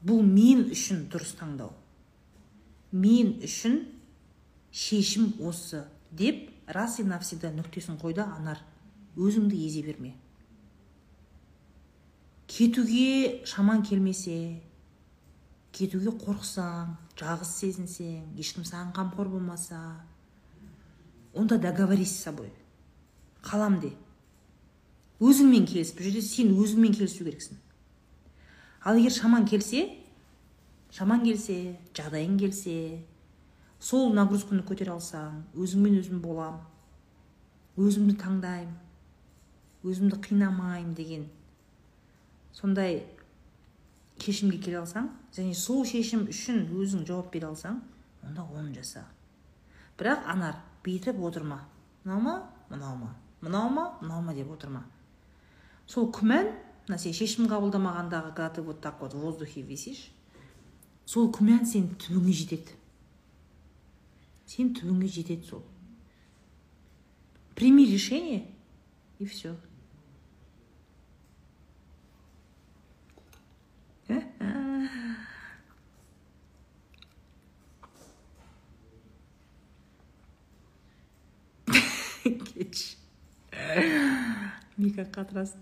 Бұл 0.05 0.21
мен 0.23 0.69
үшін 0.71 1.07
дұрыс 1.11 1.33
таңдау. 1.39 1.73
Мен 2.91 3.35
үшін 3.43 3.81
шешім 4.71 5.33
осы 5.43 5.83
деп 6.11 6.47
раз 6.67 6.99
и 6.99 7.03
навсегда 7.03 7.51
нүктесін 7.51 7.99
қойды 7.99 8.23
анар. 8.23 8.61
Өзіңді 9.17 9.59
езе 9.65 9.83
берме. 9.83 10.13
Кетуге 12.47 13.43
шаман 13.45 13.83
келмесе 13.83 14.61
кетуге 15.75 16.13
қорықсаң 16.23 16.95
жалғыз 17.19 17.51
сезінсең 17.59 18.39
ешкім 18.41 18.65
саған 18.65 18.93
қамқор 18.95 19.29
болмаса 19.35 19.81
онда 21.33 21.57
договорись 21.57 22.15
с 22.15 22.23
собой. 22.23 22.51
Қалам 23.43 23.79
де. 23.79 23.93
Өзіңмен 25.19 25.65
келіс 25.67 25.93
бұл 25.95 26.07
жерде 26.07 26.21
сен 26.23 26.53
өзіңмен 26.55 26.95
келісу 26.95 27.25
керексің. 27.27 27.57
Ал 28.83 28.95
егер 28.95 29.11
шаман 29.11 29.45
келсе 29.47 29.85
шаман 30.95 31.23
келсе 31.23 31.77
жағдайың 31.93 32.37
келсе 32.39 32.75
сол 33.79 34.13
нагрузканы 34.15 34.63
көтере 34.67 34.93
алсаң 34.95 35.43
өзіңмен 35.55 35.99
өзім 35.99 36.21
болам 36.23 36.61
өзімді 37.79 38.15
таңдаймын 38.23 39.87
өзімді 39.87 40.19
қинамаймын 40.25 40.95
деген 40.97 41.27
сондай 42.57 43.03
шешімге 44.23 44.59
келе 44.63 44.81
алсаң 44.81 45.11
және 45.35 45.53
сол 45.55 45.85
шешім 45.87 46.25
үшін 46.33 46.65
өзің 46.73 47.05
жауап 47.07 47.29
бере 47.35 47.51
алсаң 47.51 47.79
онда 48.25 48.43
оны 48.49 48.73
жаса 48.75 49.05
бірақ 49.99 50.25
анар 50.33 50.59
бүйтіп 50.83 51.19
отырма 51.23 51.59
мынау 52.03 52.21
ма 52.21 52.35
мынау 52.69 52.95
ма 52.95 53.15
мынау 53.41 53.69
ма 53.69 53.85
мынау 54.01 54.21
ма 54.21 54.33
деп 54.33 54.51
отырма. 54.51 54.83
Сол 55.87 56.11
күмән 56.11 56.51
мына 56.87 56.97
сен 56.99 57.13
шешім 57.13 57.47
қабылдамағандағы 57.51 58.33
когда 58.33 58.49
ты 58.49 58.61
вот 58.61 58.81
так 58.81 59.01
вот 59.01 59.13
в 59.13 59.19
воздухе 59.19 59.61
висишь 59.61 60.11
сол 61.05 61.31
күмән 61.31 61.65
сен 61.65 61.89
түбіңе 61.95 62.33
жетеді. 62.33 62.77
Сен 64.45 64.73
түбіңе 64.75 65.07
жетеді 65.07 65.45
сол. 65.45 65.63
Прими 67.55 67.85
решение 67.85 68.47
и 69.19 69.25
все 69.25 69.55
кетші 82.23 82.97
мика 84.89 85.05
қатырасын 85.13 85.61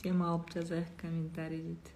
тема 0.00 0.30
алып 0.32 0.50
жазайық 0.54 0.90
комментарий 0.98 1.62
дейді 1.62 1.94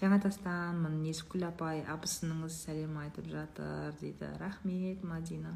жаңа 0.00 0.20
тастанмын 0.24 1.00
несікүл 1.04 1.44
апай 1.50 1.82
абысыныңыз 1.94 2.54
сәлем 2.64 2.96
айтып 3.02 3.28
жатыр 3.28 3.92
дейді 4.00 4.30
рахмет 4.40 5.04
мадина 5.04 5.52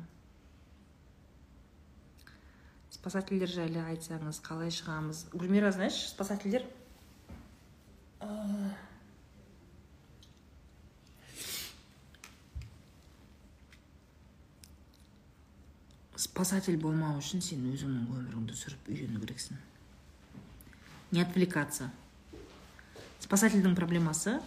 спасательдер 2.93 3.51
жайлы 3.55 3.81
айтсаңыз 3.95 4.43
қалай 4.45 4.75
шығамыз 4.75 5.29
гүлмира 5.33 5.73
знаешь 5.73 6.03
спасательдер 6.11 6.69
спасатель 16.35 16.75
болмау 16.83 17.21
үшін 17.21 17.39
сен 17.47 17.61
өзіңнің 17.71 18.09
өміріңді 18.11 18.57
сүріп 18.59 18.89
үйрену 18.91 19.21
керексің. 19.23 19.55
Не 21.15 21.23
отвлекаться. 21.23 21.93
Спасательдің 23.23 23.77
проблемасы 23.79 24.41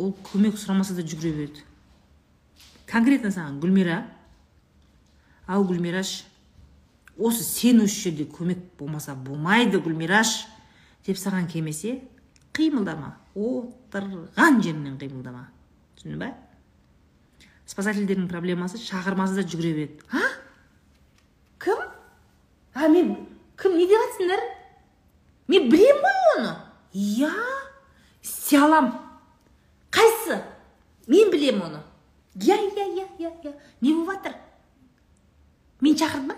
ол 0.00 0.14
көмек 0.30 0.56
сұрамаса 0.56 0.96
да 0.96 1.04
жүгіре 1.04 1.34
береді. 1.36 1.66
Конкретно 2.88 3.28
саған 3.36 3.60
гүлмира. 3.60 3.98
Ау 5.44 5.68
гүлмираш 5.68 6.22
осы 7.20 7.44
сен 7.44 7.84
осы 7.84 8.06
жерде 8.06 8.24
көмек 8.24 8.64
болмаса 8.80 9.12
болмайды 9.12 9.76
гүлмираш 9.76 10.46
деп 11.04 11.20
саған 11.20 11.52
келмесе 11.52 11.98
қимылдама. 12.56 13.18
Отырған 13.36 14.62
жеріңнен 14.64 14.96
қимылдама. 14.96 15.50
Түсіндің 16.00 16.24
ба 16.24 16.32
спасательдердің 17.68 18.24
проблемасы 18.32 18.80
шақырмаса 18.80 19.36
да 19.36 19.44
жүгіре 19.44 19.76
береді. 19.76 20.06
А? 20.16 20.30
А 22.74 22.88
мен 22.88 23.16
кім 23.56 23.76
не 23.78 23.86
деп 23.86 24.02
жатсыңдар 24.04 24.44
мен 25.48 25.68
білемін 25.70 26.04
ғой 26.04 26.38
оны 26.38 26.54
иә 26.92 27.32
істей 28.22 28.60
қайсысы 29.90 30.42
мен 31.06 31.30
білемін 31.30 31.62
оны 31.68 31.82
иә 32.34 32.56
иә 32.56 32.86
иә 32.86 33.08
иә 33.18 33.32
иә 33.42 33.54
не 33.80 33.94
болып 33.94 34.14
жатыр 34.14 34.34
мен 35.80 35.96
шақырды 35.96 36.26
ма 36.26 36.36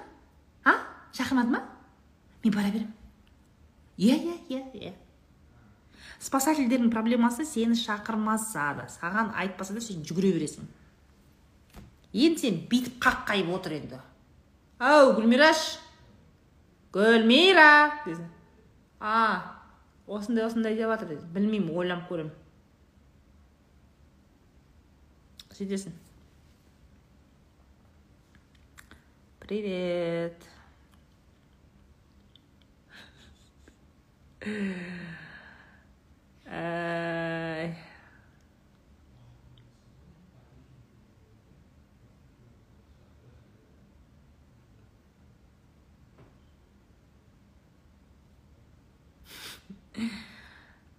а? 0.64 0.74
Шақырмады 1.12 1.50
ма 1.50 1.64
мен 2.44 2.54
бара 2.54 2.70
беремін 2.70 2.92
иә 3.98 4.16
иә 4.16 4.36
иә 4.48 4.62
иә 4.72 4.94
спасательдердің 6.22 6.90
проблемасы 6.92 7.44
сені 7.44 7.74
шақырмаса 7.74 8.72
да. 8.78 8.86
Саған 8.86 9.32
айтпаса 9.34 9.74
да 9.74 9.80
сен 9.82 10.04
жүгіре 10.06 10.32
бересің. 10.36 10.68
Енді 12.12 12.44
сен 12.44 12.60
бүйтіп 12.70 13.00
қаққайып 13.02 13.50
отыр 13.50 13.74
енді. 13.80 13.98
Ау 14.78 15.14
гүлмираш! 15.16 15.81
Гүлмира 16.92 17.72
деді 18.06 18.28
а 19.00 19.18
осындай 20.06 20.46
осындай 20.46 20.76
деп 20.76 20.92
жатыр 20.92 21.14
деді 21.14 21.28
білмеймін 21.34 21.74
ойланып 21.76 22.08
көремін 22.10 22.32
сөйтесің 25.52 25.92
привет. 29.52 30.42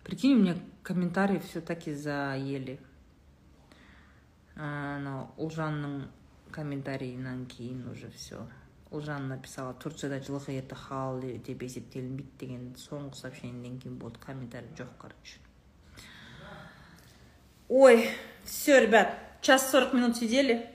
Прикинь, 0.04 0.36
у 0.36 0.40
меня 0.40 0.56
комментарии 0.84 1.40
все-таки 1.40 1.94
заели. 1.94 2.80
анау 4.56 5.32
ұлжанның 5.42 6.04
комментарийінен 6.54 7.46
кейін 7.50 7.88
уже 7.90 8.12
все 8.14 8.44
ұлжан 8.94 9.26
написала 9.32 9.74
турцияда 9.74 10.20
жылқы 10.22 10.54
еті 10.54 10.78
халал 10.78 11.24
деп 11.26 11.64
есептелінбейді 11.66 12.38
деген 12.38 12.68
соңғы 12.78 13.18
сообщениеден 13.18 13.80
кейін 13.82 13.98
болды 13.98 14.22
комментарий 14.22 14.70
жоқ 14.78 14.94
короче 15.02 15.42
ой 17.68 18.10
все 18.46 18.80
ребят 18.86 19.18
час 19.42 19.70
сорок 19.72 19.94
минут 19.94 20.16
сидели. 20.18 20.70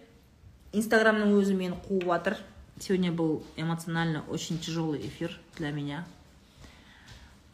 Инстаграмның 0.76 1.30
өзі 1.38 1.54
мені 1.56 1.78
қуып 1.86 2.04
жатыр 2.04 2.36
сегодня 2.78 3.10
был 3.10 3.42
эмоционально 3.56 4.24
очень 4.28 4.58
тяжелый 4.58 5.00
эфир 5.06 5.38
для 5.56 5.70
меня. 5.70 6.04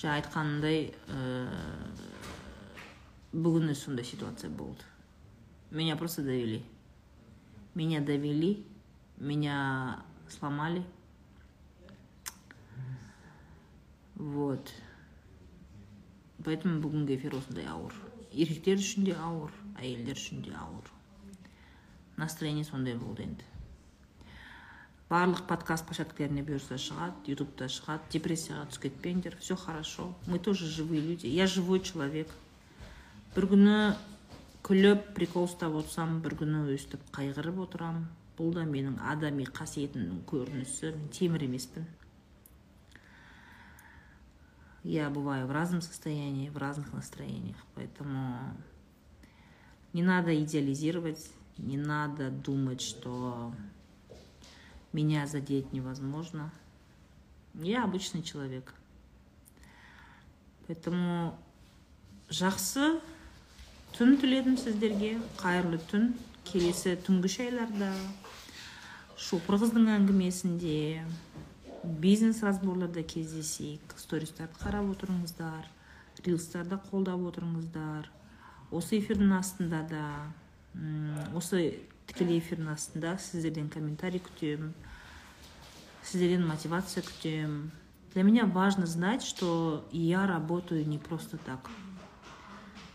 Жаңа 0.05 0.21
айтқанымдай 0.21 0.93
ә, 1.09 1.19
бүгін 3.33 3.75
сондай 3.75 4.05
ситуация 4.05 4.51
болды. 4.51 4.85
Меня 5.71 5.97
просто 5.97 6.23
довели. 6.23 6.63
Меня 7.75 8.01
довели 8.01 8.65
меня 9.17 10.05
сломали. 10.29 10.85
Вот. 14.15 14.73
Поэтому 16.45 16.81
бүгінгі 16.85 17.17
эфир 17.17 17.35
осындай 17.39 17.65
ауыр. 17.67 17.95
Еркектер 18.31 18.77
үшін 18.77 19.07
де 19.09 19.15
ауыр 19.17 19.53
әйелдер 19.81 20.19
үшін 20.19 20.43
де 20.45 20.53
ауыр. 20.53 20.91
Настроение 22.21 22.65
сондай 22.69 22.95
болды 22.95 23.25
енді. 23.25 23.54
Барлық 25.15 25.45
подкаст 25.47 25.85
площадкаларіне 25.87 26.43
бұйырса 26.43 26.75
шығады 26.81 27.31
ютубта 27.31 27.69
шығады 27.71 28.09
депрессияға 28.11 28.65
түсіп 28.73 28.87
кетпеңдер 28.89 29.37
все 29.39 29.55
хорошо. 29.55 30.09
Мы 30.27 30.41
тоже 30.41 30.67
живые 30.67 31.01
люди. 31.01 31.29
Я 31.29 31.47
живой 31.47 31.81
человек. 31.81 32.27
Бір 33.37 33.47
күні 33.53 33.77
күліп 34.67 35.05
прикол 35.15 35.47
ұстап 35.47 35.77
отырсам 35.79 36.17
бір 36.25 36.35
күні 36.41 36.65
өстіп 36.75 37.05
қайғырып 37.15 37.61
отырамын 37.63 38.09
бұл 38.39 38.51
да 38.57 38.65
менің 38.67 38.97
адами 39.13 39.47
қасиетімнің 39.47 40.25
көрінісі. 40.33 40.91
Мен 40.97 41.07
темір 41.15 41.47
емеспін. 41.47 41.87
Я 44.83 45.11
бываю 45.11 45.47
в 45.47 45.53
разном 45.53 45.81
состоянии 45.81 46.49
в 46.49 46.59
разных 46.59 46.93
настроениях. 46.93 47.57
Поэтому 47.77 48.57
не 49.93 50.03
надо 50.03 50.35
идеализировать 50.43 51.31
не 51.57 51.77
надо 51.77 52.31
думать 52.31 52.81
что 52.81 53.53
меня 54.95 55.27
задеть 55.27 55.73
невозможно. 55.73 56.51
Я 57.55 57.85
обычный 57.85 58.23
человек. 58.23 58.73
Поэтому 60.67 61.35
жақсы 62.31 63.01
түн 63.99 64.17
тіледім 64.23 64.57
сіздерге. 64.57 65.19
Қайырлы 65.39 65.81
түн. 65.91 66.15
Келесі 66.47 66.95
түнгі 67.05 67.29
шайларда. 67.29 67.91
Шопыр 69.19 69.59
қыздың 69.63 69.91
әңгімесінде 69.99 71.05
бизнес 72.01 72.43
разборларда 72.47 73.03
кездесейік. 73.03 73.95
Стористарды 73.99 74.57
қарап 74.63 74.95
отырыңыздар. 74.95 75.67
Рилстарды 76.25 76.79
қолдап 76.91 77.23
отырыңыздар. 77.29 78.09
Осы 78.71 79.01
эфирдің 79.01 79.35
астында 79.37 79.83
да 79.91 80.05
осы 81.37 81.75
тікелей 82.08 82.40
эфирдің 82.40 82.72
астында 82.74 83.18
сіздерден 83.22 83.70
комментарий 83.74 84.22
күтемін 84.24 84.74
сіздерден 86.04 86.48
мотивация 86.48 87.04
күтемін 87.04 87.70
для 88.14 88.24
меня 88.24 88.46
важно 88.46 88.86
знать 88.86 89.24
что 89.24 89.88
я 89.92 90.26
работаю 90.28 90.88
не 90.88 90.98
просто 90.98 91.38
так 91.38 91.70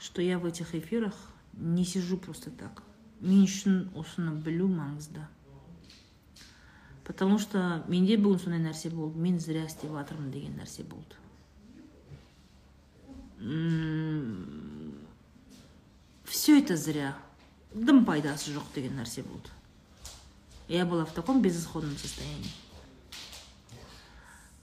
что 0.01 0.23
я 0.23 0.39
в 0.39 0.47
этих 0.47 0.75
эфирах 0.75 1.15
не 1.53 1.85
сижу 1.85 2.17
просто 2.17 2.51
так 2.51 2.83
мен 3.25 3.45
үшін 3.47 3.77
осыны 3.97 4.35
білу 4.45 4.67
маңызды 4.69 5.23
потому 7.05 7.39
что 7.39 7.85
менде 7.89 8.19
бүгін 8.21 8.43
сондай 8.43 8.61
нәрсе 8.65 8.91
болды 8.93 9.23
мен 9.27 9.39
зря 9.41 9.65
істеп 9.65 9.95
жатырмын 9.97 10.31
деген 10.35 10.59
нәрсе 10.61 10.85
болды 10.85 11.17
все 16.25 16.59
это 16.61 16.77
зря 16.77 17.17
Дым 17.74 18.06
пайдасы 18.06 18.52
жоқ 18.54 18.74
деген 18.76 18.98
нәрсе 18.98 19.24
болды. 19.24 19.50
Я 20.68 20.86
была 20.86 21.06
в 21.06 21.14
таком 21.14 21.42
безысходном 21.42 21.98
состоянии. 21.98 22.52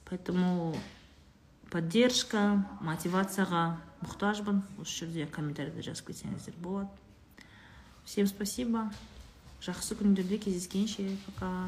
Поэтому 0.05 0.75
поддержка 1.69 2.63
мотивацияға 2.79 3.81
мұқтажбын. 4.01 4.63
Осы 4.79 5.03
жерде 5.03 5.27
комментарийде 5.27 5.83
жазып 5.83 6.13
кетсеңіздер 6.13 6.55
болады 6.63 6.89
всем 8.07 8.25
спасибо. 8.25 8.89
Жақсы 9.61 9.97
күндерде 9.99 10.37
кездескенше. 10.39 11.17
Пока. 11.25 11.67